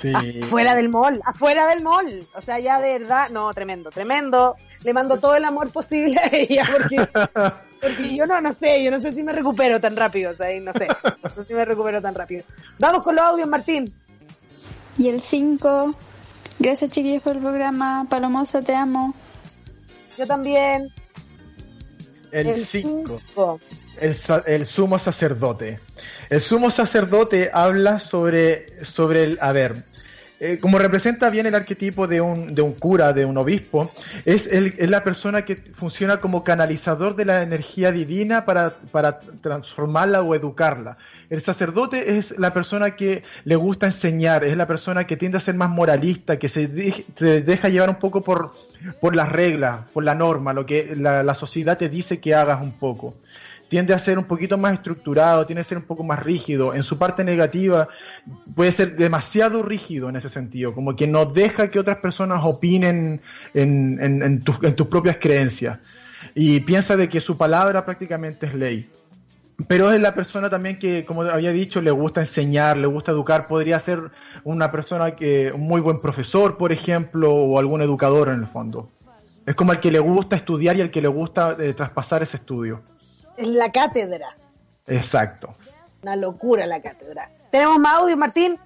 Sí. 0.00 0.12
Afuera 0.42 0.74
del 0.74 0.88
mall, 0.88 1.20
afuera 1.24 1.66
del 1.68 1.82
mall. 1.82 2.26
O 2.34 2.42
sea, 2.42 2.58
ya 2.58 2.80
de 2.80 2.98
verdad, 2.98 3.28
no, 3.30 3.52
tremendo, 3.54 3.90
tremendo. 3.90 4.56
Le 4.82 4.92
mando 4.92 5.18
todo 5.18 5.36
el 5.36 5.44
amor 5.44 5.70
posible 5.70 6.18
a 6.18 6.28
ella 6.32 6.64
porque, 6.70 7.06
porque 7.80 8.16
yo 8.16 8.26
no, 8.26 8.40
no 8.40 8.52
sé, 8.52 8.82
yo 8.82 8.90
no 8.90 9.00
sé 9.00 9.12
si 9.12 9.22
me 9.22 9.32
recupero 9.32 9.80
tan 9.80 9.96
rápido, 9.96 10.32
o 10.32 10.34
sea, 10.34 10.48
no 10.60 10.72
sé, 10.72 10.88
no 11.22 11.28
sé 11.30 11.44
si 11.44 11.54
me 11.54 11.64
recupero 11.64 12.02
tan 12.02 12.14
rápido. 12.14 12.44
Vamos 12.78 13.04
con 13.04 13.14
los 13.14 13.24
audios, 13.24 13.48
Martín. 13.48 13.92
Y 14.98 15.08
el 15.08 15.20
5. 15.20 15.94
Gracias, 16.58 16.90
chiquillos, 16.90 17.22
por 17.22 17.36
el 17.36 17.42
programa. 17.42 18.06
Palomosa, 18.08 18.60
te 18.62 18.74
amo. 18.74 19.14
Yo 20.16 20.26
también. 20.26 20.88
El 22.34 22.64
5. 22.66 23.60
El, 24.00 24.16
el 24.46 24.66
sumo 24.66 24.98
sacerdote. 24.98 25.78
El 26.28 26.40
sumo 26.40 26.70
sacerdote 26.70 27.50
habla 27.52 28.00
sobre, 28.00 28.84
sobre 28.84 29.22
el, 29.22 29.38
a 29.40 29.52
ver, 29.52 29.76
eh, 30.52 30.58
como 30.60 30.78
representa 30.78 31.30
bien 31.30 31.46
el 31.46 31.54
arquetipo 31.54 32.06
de 32.06 32.20
un, 32.20 32.54
de 32.54 32.62
un 32.62 32.72
cura, 32.72 33.12
de 33.12 33.24
un 33.24 33.36
obispo, 33.38 33.90
es, 34.24 34.46
el- 34.46 34.74
es 34.78 34.90
la 34.90 35.02
persona 35.02 35.44
que 35.44 35.56
funciona 35.56 36.18
como 36.18 36.44
canalizador 36.44 37.16
de 37.16 37.24
la 37.24 37.42
energía 37.42 37.92
divina 37.92 38.44
para, 38.44 38.74
para 38.92 39.20
transformarla 39.20 40.22
o 40.22 40.34
educarla. 40.34 40.96
El 41.30 41.40
sacerdote 41.40 42.18
es 42.18 42.38
la 42.38 42.52
persona 42.52 42.94
que 42.96 43.22
le 43.44 43.56
gusta 43.56 43.86
enseñar, 43.86 44.44
es 44.44 44.56
la 44.56 44.66
persona 44.66 45.06
que 45.06 45.16
tiende 45.16 45.38
a 45.38 45.40
ser 45.40 45.54
más 45.54 45.70
moralista, 45.70 46.38
que 46.38 46.48
se, 46.48 46.68
se 47.16 47.40
deja 47.42 47.68
llevar 47.70 47.88
un 47.88 47.96
poco 47.98 48.22
por, 48.22 48.52
por 49.00 49.16
las 49.16 49.30
reglas, 49.32 49.80
por 49.92 50.04
la 50.04 50.14
norma, 50.14 50.52
lo 50.52 50.66
que 50.66 50.94
la, 50.96 51.22
la 51.22 51.34
sociedad 51.34 51.78
te 51.78 51.88
dice 51.88 52.20
que 52.20 52.34
hagas 52.34 52.60
un 52.60 52.72
poco 52.72 53.14
tiende 53.74 53.92
a 53.92 53.98
ser 53.98 54.18
un 54.18 54.24
poquito 54.26 54.56
más 54.56 54.74
estructurado, 54.74 55.44
tiende 55.46 55.62
a 55.62 55.64
ser 55.64 55.78
un 55.78 55.82
poco 55.82 56.04
más 56.04 56.22
rígido. 56.22 56.74
En 56.74 56.84
su 56.84 56.96
parte 56.96 57.24
negativa 57.24 57.88
puede 58.54 58.70
ser 58.70 58.94
demasiado 58.94 59.64
rígido 59.64 60.08
en 60.08 60.14
ese 60.14 60.28
sentido, 60.28 60.72
como 60.72 60.94
que 60.94 61.08
no 61.08 61.26
deja 61.26 61.72
que 61.72 61.80
otras 61.80 61.96
personas 61.96 62.38
opinen 62.44 63.20
en, 63.52 64.44
tus 64.44 64.86
propias 64.86 65.16
creencias. 65.16 65.80
Y 66.36 66.60
piensa 66.60 66.96
de 66.96 67.08
que 67.08 67.20
su 67.20 67.36
palabra 67.36 67.84
prácticamente 67.84 68.46
es 68.46 68.54
ley. 68.54 68.88
Pero 69.66 69.90
es 69.90 70.00
la 70.00 70.14
persona 70.14 70.48
también 70.48 70.78
que, 70.78 71.04
como 71.04 71.22
había 71.22 71.50
dicho, 71.50 71.82
le 71.82 71.90
gusta 71.90 72.20
enseñar, 72.20 72.76
le 72.76 72.86
gusta 72.86 73.10
educar. 73.10 73.48
Podría 73.48 73.80
ser 73.80 74.12
una 74.44 74.70
persona 74.70 75.16
que, 75.16 75.50
un 75.52 75.62
muy 75.62 75.80
buen 75.80 76.00
profesor, 76.00 76.56
por 76.56 76.70
ejemplo, 76.70 77.34
o 77.34 77.58
algún 77.58 77.82
educador 77.82 78.28
en 78.28 78.38
el 78.38 78.46
fondo. 78.46 78.88
Es 79.46 79.56
como 79.56 79.72
el 79.72 79.80
que 79.80 79.90
le 79.90 79.98
gusta 79.98 80.36
estudiar 80.36 80.76
y 80.76 80.80
el 80.80 80.92
que 80.92 81.02
le 81.02 81.08
gusta 81.08 81.56
eh, 81.58 81.74
traspasar 81.74 82.22
ese 82.22 82.36
estudio. 82.36 82.82
Es 83.36 83.48
la 83.48 83.70
cátedra. 83.72 84.36
Exacto. 84.86 85.54
Una 86.02 86.16
locura 86.16 86.66
la 86.66 86.80
cátedra. 86.80 87.30
¿Tenemos 87.50 87.78
más 87.78 87.94
audios, 87.94 88.18
Martín? 88.18 88.58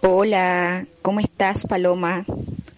Hola, 0.00 0.86
¿cómo 1.02 1.20
estás, 1.20 1.66
Paloma? 1.66 2.24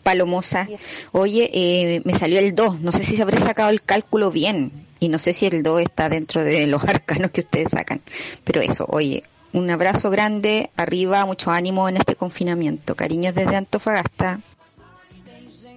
Palomosa. 0.02 0.66
Oye, 1.12 1.50
eh, 1.52 2.02
me 2.04 2.14
salió 2.14 2.38
el 2.38 2.54
2. 2.54 2.80
No 2.80 2.92
sé 2.92 3.04
si 3.04 3.16
se 3.16 3.22
habré 3.22 3.38
sacado 3.38 3.70
el 3.70 3.82
cálculo 3.82 4.30
bien. 4.30 4.72
Y 5.00 5.08
no 5.08 5.18
sé 5.18 5.32
si 5.32 5.46
el 5.46 5.62
2 5.62 5.82
está 5.82 6.08
dentro 6.08 6.42
de 6.42 6.66
los 6.66 6.84
arcanos 6.88 7.30
que 7.30 7.40
ustedes 7.40 7.70
sacan. 7.70 8.00
Pero 8.44 8.60
eso, 8.60 8.86
oye, 8.88 9.22
un 9.52 9.68
abrazo 9.70 10.10
grande, 10.10 10.70
arriba, 10.76 11.26
mucho 11.26 11.50
ánimo 11.50 11.88
en 11.88 11.96
este 11.96 12.16
confinamiento. 12.16 12.94
Cariños 12.94 13.34
desde 13.34 13.56
Antofagasta. 13.56 14.40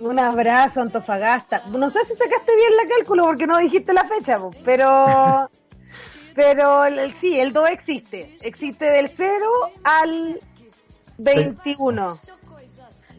Un 0.04 0.20
abrazo, 0.20 0.82
Antofagasta. 0.82 1.64
No 1.70 1.90
sé 1.90 2.04
si 2.04 2.14
sacaste 2.14 2.56
bien 2.56 2.76
la 2.76 2.96
cálculo 2.96 3.24
porque 3.24 3.48
no 3.48 3.58
dijiste 3.58 3.94
la 3.94 4.04
fecha, 4.04 4.38
pero 4.66 5.50
pero 6.36 6.86
el, 6.86 7.14
sí, 7.14 7.40
el 7.40 7.54
2 7.54 7.70
existe. 7.70 8.36
Existe 8.42 8.86
del 8.86 9.10
0 9.10 9.46
al 9.84 10.40
21. 11.18 12.20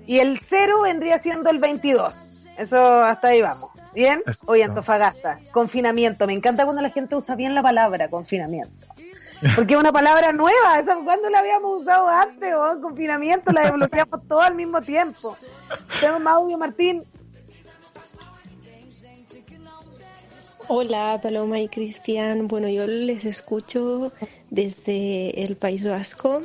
Y 0.07 0.19
el 0.19 0.39
0 0.39 0.83
vendría 0.83 1.19
siendo 1.19 1.49
el 1.49 1.59
22. 1.59 2.49
Eso 2.59 3.03
hasta 3.03 3.29
ahí 3.29 3.41
vamos. 3.41 3.71
¿Bien? 3.95 4.23
Oye, 4.47 4.65
Antofagasta, 4.65 5.39
confinamiento. 5.53 6.27
Me 6.27 6.35
encanta 6.35 6.65
cuando 6.65 6.83
la 6.83 6.91
gente 6.91 7.17
usa 7.17 7.35
bien 7.35 7.55
la 7.55 7.63
palabra 7.63 8.09
confinamiento. 8.09 8.84
Porque 9.55 9.75
es 9.75 9.81
una 9.81 9.93
palabra 9.93 10.33
nueva. 10.33 10.79
¿Esa, 10.79 10.97
¿Cuándo 11.05 11.29
la 11.31 11.41
habíamos 11.41 11.83
usado 11.83 12.09
antes? 12.09 12.55
Oh, 12.55 12.81
confinamiento, 12.81 13.53
la 13.53 13.63
desbloqueamos 13.63 14.21
todo 14.29 14.41
al 14.41 14.55
mismo 14.55 14.81
tiempo. 14.81 15.37
Tenemos 16.01 16.21
más 16.21 16.41
Martín. 16.59 17.05
Hola 20.67 21.21
Paloma 21.23 21.61
y 21.61 21.69
Cristian, 21.69 22.49
bueno 22.49 22.71
yo 22.71 22.87
les 22.87 23.27
escucho 23.27 24.13
desde 24.49 25.43
el 25.43 25.57
País 25.57 25.87
Vasco. 25.87 26.41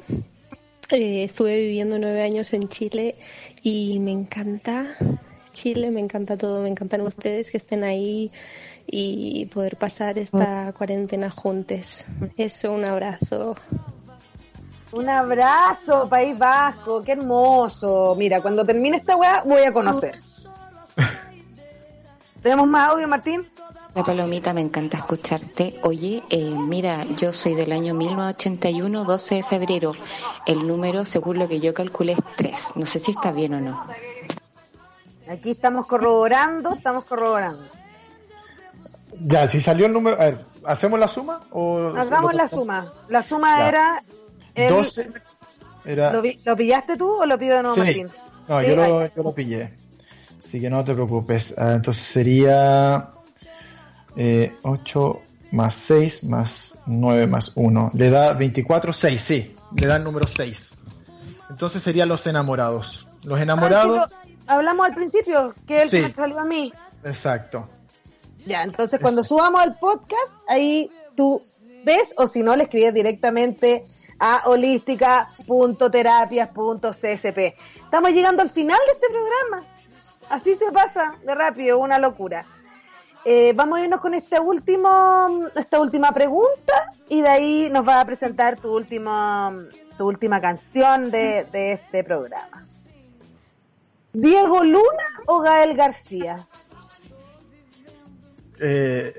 Eh, 0.92 1.24
estuve 1.24 1.56
viviendo 1.56 2.00
nueve 2.00 2.22
años 2.22 2.52
en 2.52 2.68
Chile 2.68 3.16
y 3.64 3.98
me 4.02 4.12
encanta 4.12 4.88
Chile, 5.54 5.90
me 5.92 6.02
encanta 6.02 6.36
todo, 6.36 6.62
me 6.64 6.68
encantan 6.68 7.00
ustedes 7.02 7.50
que 7.50 7.58
estén 7.58 7.86
ahí 7.86 8.30
y 8.92 9.46
poder 9.48 9.78
pasar 9.78 10.18
esta 10.18 10.74
cuarentena 10.74 11.30
juntos. 11.30 12.06
Eso, 12.38 12.74
un 12.74 12.86
abrazo. 12.86 13.56
Un 14.92 15.08
abrazo, 15.08 16.10
País 16.10 16.38
Vasco, 16.38 17.04
qué 17.04 17.12
hermoso. 17.12 18.16
Mira, 18.18 18.42
cuando 18.42 18.66
termine 18.66 18.98
esta 18.98 19.16
weá, 19.16 19.44
voy 19.46 19.62
a 19.62 19.72
conocer. 19.72 20.20
¿Tenemos 22.42 22.68
más 22.68 22.92
audio, 22.92 23.08
Martín? 23.08 23.48
La 23.94 24.04
palomita, 24.04 24.54
me 24.54 24.62
encanta 24.62 24.98
escucharte. 24.98 25.80
Oye, 25.84 26.24
eh, 26.30 26.56
mira, 26.58 27.04
yo 27.18 27.34
soy 27.34 27.54
del 27.54 27.72
año 27.72 27.94
1981, 27.94 29.04
12 29.04 29.36
de 29.36 29.44
febrero. 29.44 29.92
El 30.46 30.68
número, 30.68 31.06
según 31.06 31.38
lo 31.38 31.48
que 31.48 31.60
yo 31.60 31.74
calculé, 31.74 32.14
es 32.14 32.20
3. 32.38 32.72
No 32.76 32.86
sé 32.86 33.00
si 33.00 33.12
está 33.12 33.32
bien 33.32 33.54
o 33.56 33.62
no. 33.62 33.86
Aquí 35.28 35.52
estamos 35.52 35.86
corroborando, 35.86 36.74
estamos 36.74 37.04
corroborando. 37.06 37.79
Ya, 39.22 39.48
si 39.48 39.60
salió 39.60 39.86
el 39.86 39.94
número. 39.94 40.16
A 40.20 40.26
ver, 40.26 40.40
¿hacemos 40.66 41.00
la 41.00 41.08
suma? 41.08 41.42
O 41.52 41.94
Hagamos 41.96 42.34
la 42.34 42.48
suma. 42.48 42.86
La 43.10 43.22
suma 43.24 43.58
Ya. 43.60 43.68
era... 43.68 44.04
el- 44.56 44.70
12 44.70 45.12
era. 45.86 46.14
¿Lo, 46.14 46.22
lo 46.46 46.56
pillaste 46.56 46.98
tú 46.98 47.22
o 47.22 47.26
lo 47.26 47.38
pido 47.38 47.58
de 47.58 47.64
nuevo, 47.64 47.76
Sí. 47.76 47.82
Martín? 47.82 48.10
No, 48.48 48.60
Sí, 48.62 48.68
yo, 48.68 48.76
lo, 48.76 49.06
yo 49.16 49.24
lo 49.24 49.34
pillé. 49.34 49.74
Así 50.44 50.60
que 50.60 50.70
no 50.70 50.84
te 50.84 50.94
preocupes. 50.94 51.54
Ah, 51.58 51.74
entonces 51.74 52.02
sería 52.04 53.10
eh, 54.16 54.56
8 54.64 55.22
más 55.52 55.76
6 55.76 56.24
más 56.26 56.76
9 56.86 57.28
más 57.28 57.52
1. 57.56 57.92
Le 57.94 58.10
da 58.10 58.34
24, 58.34 58.94
6, 58.94 59.22
sí. 59.22 59.56
Le 59.76 59.88
da 59.88 59.98
el 59.98 60.04
número 60.04 60.28
6. 60.28 60.72
Entonces 61.50 61.82
serían 61.84 62.10
los 62.10 62.26
enamorados. 62.28 63.08
Los 63.24 63.40
enamorados. 63.40 64.00
Ah, 64.12 64.20
sí, 64.24 64.36
lo- 64.48 64.54
hablamos 64.54 64.86
al 64.88 64.94
principio, 64.96 65.54
que 65.68 65.84
el 65.84 65.90
Sí. 65.90 66.00
me 66.02 66.14
salió 66.14 66.40
a 66.40 66.46
mí. 66.46 66.72
Exacto. 67.04 67.68
Ya, 68.46 68.64
entonces 68.64 69.00
cuando 69.00 69.24
subamos 69.24 69.64
el 69.64 69.76
podcast, 69.76 70.36
ahí 70.48 70.92
tú 71.16 71.42
ves, 71.84 72.14
o 72.18 72.28
si 72.28 72.44
no, 72.44 72.56
le 72.56 72.64
escribes 72.64 72.94
directamente 72.94 73.88
a 74.20 74.44
holística.terapias.csp. 74.46 77.38
Estamos 77.84 78.12
llegando 78.12 78.42
al 78.42 78.50
final 78.50 78.80
de 78.86 78.94
este 78.94 79.08
programa. 79.08 79.66
Así 80.30 80.56
se 80.56 80.72
pasa 80.72 81.16
de 81.26 81.36
rápido, 81.36 81.80
una 81.80 82.00
locura. 82.00 82.46
Eh, 83.26 83.52
vamos 83.56 83.80
a 83.80 83.84
irnos 83.84 84.00
con 84.00 84.14
este 84.14 84.40
último, 84.40 85.50
esta 85.56 85.80
última 85.80 86.12
pregunta 86.14 86.94
y 87.10 87.22
de 87.22 87.28
ahí 87.28 87.70
nos 87.72 87.88
va 87.88 88.00
a 88.00 88.06
presentar 88.06 88.60
tu 88.60 88.74
última, 88.74 89.54
tu 89.98 90.08
última 90.08 90.40
canción 90.40 91.12
de, 91.12 91.46
de 91.52 91.74
este 91.74 92.04
programa. 92.04 92.66
¿Diego 94.14 94.64
Luna 94.64 95.06
o 95.28 95.40
Gael 95.40 95.76
García? 95.76 96.48
Eh, 98.60 99.16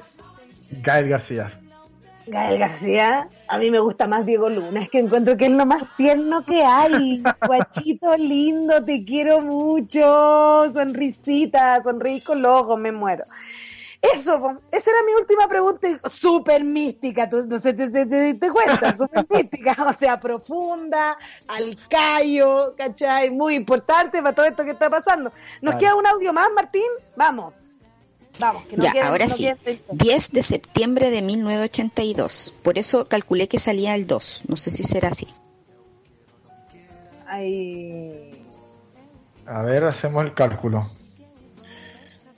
Gael 0.83 1.09
García. 1.09 1.49
Gael 2.27 2.59
García, 2.59 3.29
a 3.49 3.59
mí 3.59 3.71
me 3.71 3.81
gusta 3.81 4.07
más 4.07 4.25
Diego 4.25 4.49
Luna, 4.49 4.83
es 4.83 4.91
que 4.91 5.01
encuentro 5.01 5.37
que 5.37 5.47
es 5.47 5.51
lo 5.51 5.67
más 5.67 5.83
tierno 5.97 6.45
que 6.45 6.63
hay. 6.63 7.23
Guachito 7.47 8.17
lindo, 8.17 8.85
te 8.85 9.05
quiero 9.05 9.41
mucho, 9.41 10.71
sonrisita, 10.73 11.83
sonreí 11.83 12.21
con 12.21 12.43
los 12.43 12.63
ojos, 12.63 12.79
me 12.79 12.93
muero. 12.93 13.25
Eso, 14.01 14.57
esa 14.73 14.91
era 14.91 15.03
mi 15.05 15.13
última 15.13 15.47
pregunta, 15.47 15.89
súper 16.09 16.65
mística, 16.65 17.29
tú 17.29 17.45
no 17.47 17.59
sé, 17.59 17.75
te, 17.75 17.91
te, 17.91 18.07
te 18.07 18.21
diste 18.33 18.51
cuenta, 18.51 18.97
súper 18.97 19.27
mística, 19.29 19.77
o 19.87 19.93
sea, 19.93 20.19
profunda, 20.19 21.19
al 21.49 21.77
callo, 21.89 22.75
¿cachai? 22.79 23.29
Muy 23.31 23.57
importante 23.57 24.23
para 24.23 24.35
todo 24.35 24.47
esto 24.47 24.65
que 24.65 24.71
está 24.71 24.89
pasando. 24.89 25.33
¿Nos 25.61 25.75
queda 25.75 25.97
un 25.97 26.07
audio 26.07 26.33
más, 26.33 26.49
Martín? 26.55 26.89
Vamos, 27.15 27.53
vamos, 28.39 28.65
que 28.67 28.77
no 28.77 28.85
ya, 28.85 28.93
quede- 28.93 29.03
ahora 29.03 29.27
no 29.27 29.35
sí. 29.35 29.49
seis- 29.65 29.83
10 29.91 30.33
de 30.33 30.43
septiembre 30.43 31.11
de 31.11 31.23
1982. 31.23 32.55
Por 32.63 32.79
eso 32.79 33.09
calculé 33.09 33.49
que 33.49 33.59
salía 33.59 33.95
el 33.95 34.07
2. 34.07 34.43
No 34.49 34.57
sé 34.57 34.71
si 34.71 34.83
será 34.83 35.09
así. 35.09 35.27
Ay, 37.27 38.31
A 39.47 39.63
ver, 39.63 39.85
hacemos 39.85 40.25
el 40.25 40.35
cálculo. 40.35 40.91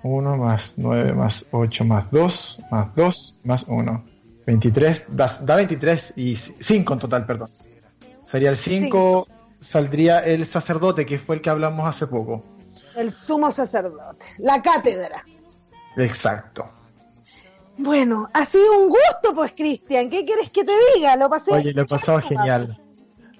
1 0.02 0.36
más 0.36 0.74
9 0.78 1.12
más 1.12 1.46
8 1.52 1.84
más 1.84 2.10
2 2.10 2.58
más 2.70 2.94
2 2.96 3.38
más 3.44 3.64
1. 3.68 4.04
23, 4.46 5.04
da, 5.08 5.30
da 5.42 5.56
23 5.56 6.14
y 6.16 6.34
5 6.36 6.94
en 6.94 6.98
total, 6.98 7.26
perdón. 7.26 7.48
Sería 8.26 8.50
el 8.50 8.56
5, 8.56 9.28
saldría 9.60 10.18
el 10.20 10.46
sacerdote, 10.46 11.06
que 11.06 11.18
fue 11.18 11.36
el 11.36 11.40
que 11.42 11.50
hablamos 11.50 11.86
hace 11.88 12.06
poco. 12.08 12.42
El 12.96 13.12
sumo 13.12 13.50
sacerdote, 13.52 14.26
la 14.38 14.60
cátedra. 14.60 15.24
Exacto. 15.96 16.68
Bueno, 17.78 18.28
ha 18.32 18.44
sido 18.44 18.78
un 18.78 18.88
gusto, 18.88 19.34
pues, 19.34 19.52
Cristian. 19.52 20.10
¿Qué 20.10 20.24
quieres 20.24 20.50
que 20.50 20.64
te 20.64 20.72
diga? 20.94 21.16
Lo 21.16 21.28
pasé. 21.28 21.52
Oye, 21.52 21.72
lo 21.72 21.82
he 21.82 21.86
pasado 21.86 22.20
genial. 22.20 22.76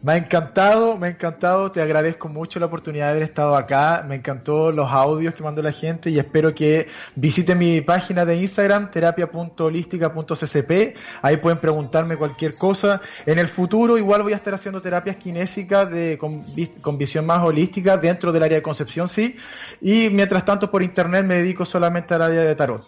Me 0.02 0.14
ha 0.14 0.16
encantado, 0.16 0.96
me 0.96 1.06
ha 1.06 1.10
encantado. 1.10 1.70
Te 1.70 1.80
agradezco 1.80 2.28
mucho 2.28 2.58
la 2.58 2.66
oportunidad 2.66 3.06
de 3.06 3.10
haber 3.12 3.22
estado 3.22 3.54
acá. 3.54 4.04
Me 4.06 4.16
encantó 4.16 4.72
los 4.72 4.90
audios 4.90 5.32
que 5.32 5.44
mandó 5.44 5.62
la 5.62 5.70
gente 5.70 6.10
y 6.10 6.18
espero 6.18 6.52
que 6.52 6.88
visiten 7.14 7.56
mi 7.56 7.80
página 7.82 8.24
de 8.24 8.36
Instagram, 8.36 8.90
terapia.holística.ccp. 8.90 10.96
Ahí 11.22 11.36
pueden 11.36 11.60
preguntarme 11.60 12.16
cualquier 12.16 12.56
cosa. 12.56 13.00
En 13.26 13.38
el 13.38 13.46
futuro 13.46 13.96
igual 13.96 14.24
voy 14.24 14.32
a 14.32 14.36
estar 14.36 14.54
haciendo 14.54 14.82
terapias 14.82 15.18
kinésicas 15.18 15.88
de, 15.88 16.18
con, 16.18 16.44
con 16.80 16.98
visión 16.98 17.24
más 17.24 17.38
holística 17.38 17.96
dentro 17.96 18.32
del 18.32 18.42
área 18.42 18.56
de 18.56 18.62
Concepción, 18.62 19.08
sí. 19.08 19.36
Y 19.80 20.10
mientras 20.10 20.44
tanto 20.44 20.68
por 20.68 20.82
internet 20.82 21.24
me 21.24 21.36
dedico 21.36 21.64
solamente 21.64 22.14
al 22.14 22.22
área 22.22 22.42
de 22.42 22.56
tarot. 22.56 22.84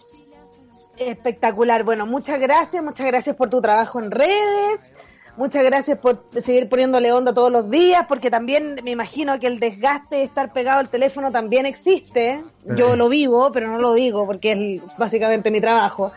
Espectacular. 0.97 1.85
Bueno, 1.85 2.05
muchas 2.05 2.41
gracias, 2.41 2.83
muchas 2.83 3.07
gracias 3.07 3.37
por 3.37 3.49
tu 3.49 3.61
trabajo 3.61 4.01
en 4.01 4.11
redes. 4.11 4.81
Muchas 5.37 5.65
gracias 5.65 5.99
por 5.99 6.23
seguir 6.41 6.69
poniéndole 6.69 7.11
onda 7.11 7.33
todos 7.33 7.51
los 7.51 7.69
días, 7.69 8.05
porque 8.07 8.31
también 8.31 8.79
me 8.83 8.91
imagino 8.91 9.37
que 9.37 9.47
el 9.47 9.59
desgaste 9.59 10.15
de 10.15 10.23
estar 10.23 10.53
pegado 10.53 10.79
al 10.79 10.87
teléfono 10.87 11.29
también 11.29 11.65
existe. 11.65 12.41
Yo 12.77 12.95
lo 12.95 13.09
vivo, 13.09 13.51
pero 13.51 13.67
no 13.67 13.77
lo 13.77 13.93
digo 13.93 14.25
porque 14.25 14.53
es 14.53 14.97
básicamente 14.97 15.51
mi 15.51 15.59
trabajo. 15.59 16.13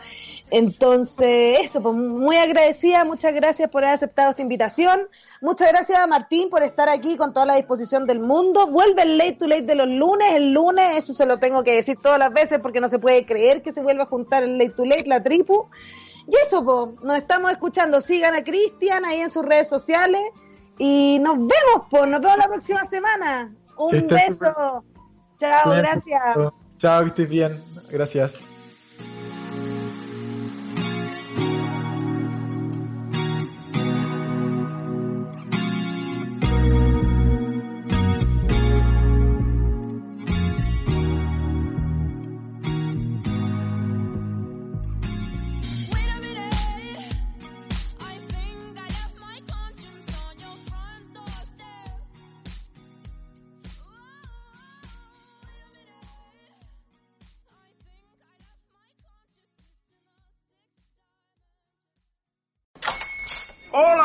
Entonces, 0.51 1.59
eso, 1.61 1.81
pues 1.81 1.95
muy 1.95 2.37
agradecida, 2.37 3.03
muchas 3.03 3.33
gracias 3.33 3.69
por 3.69 3.83
haber 3.83 3.95
aceptado 3.95 4.31
esta 4.31 4.41
invitación. 4.41 5.01
Muchas 5.41 5.69
gracias 5.69 5.99
a 5.99 6.07
Martín 6.07 6.49
por 6.49 6.63
estar 6.63 6.89
aquí 6.89 7.17
con 7.17 7.33
toda 7.33 7.45
la 7.45 7.55
disposición 7.55 8.07
del 8.07 8.19
mundo. 8.19 8.67
Vuelve 8.67 9.03
el 9.03 9.17
Late 9.17 9.33
to 9.33 9.47
Late 9.47 9.63
de 9.63 9.75
los 9.75 9.87
lunes. 9.87 10.29
El 10.33 10.53
lunes, 10.53 10.97
eso 10.97 11.13
se 11.13 11.25
lo 11.25 11.39
tengo 11.39 11.63
que 11.63 11.75
decir 11.75 11.97
todas 12.01 12.17
las 12.17 12.33
veces 12.33 12.59
porque 12.59 12.79
no 12.79 12.89
se 12.89 12.99
puede 12.99 13.25
creer 13.25 13.61
que 13.61 13.71
se 13.73 13.81
vuelva 13.81 14.03
a 14.03 14.07
juntar 14.07 14.43
el 14.43 14.57
Late 14.57 14.71
to 14.71 14.85
Late, 14.85 15.05
la 15.05 15.21
tripu. 15.21 15.69
Y 16.29 16.35
eso, 16.45 16.63
po, 16.63 16.93
nos 17.01 17.17
estamos 17.17 17.51
escuchando. 17.51 18.01
Sigan 18.01 18.35
a 18.35 18.43
Cristian 18.43 19.03
ahí 19.03 19.19
en 19.21 19.31
sus 19.31 19.43
redes 19.43 19.67
sociales. 19.67 20.21
Y 20.77 21.17
nos 21.19 21.35
vemos, 21.35 21.87
pues, 21.89 22.07
nos 22.07 22.21
vemos 22.21 22.37
la 22.37 22.47
próxima 22.47 22.85
semana. 22.85 23.53
Un 23.77 24.07
beso. 24.07 24.83
Chao, 25.39 25.71
gracias. 25.71 26.21
mucho. 26.35 26.53
Chao, 26.77 27.01
que 27.03 27.07
estés 27.09 27.29
bien. 27.29 27.63
Gracias. 27.89 28.33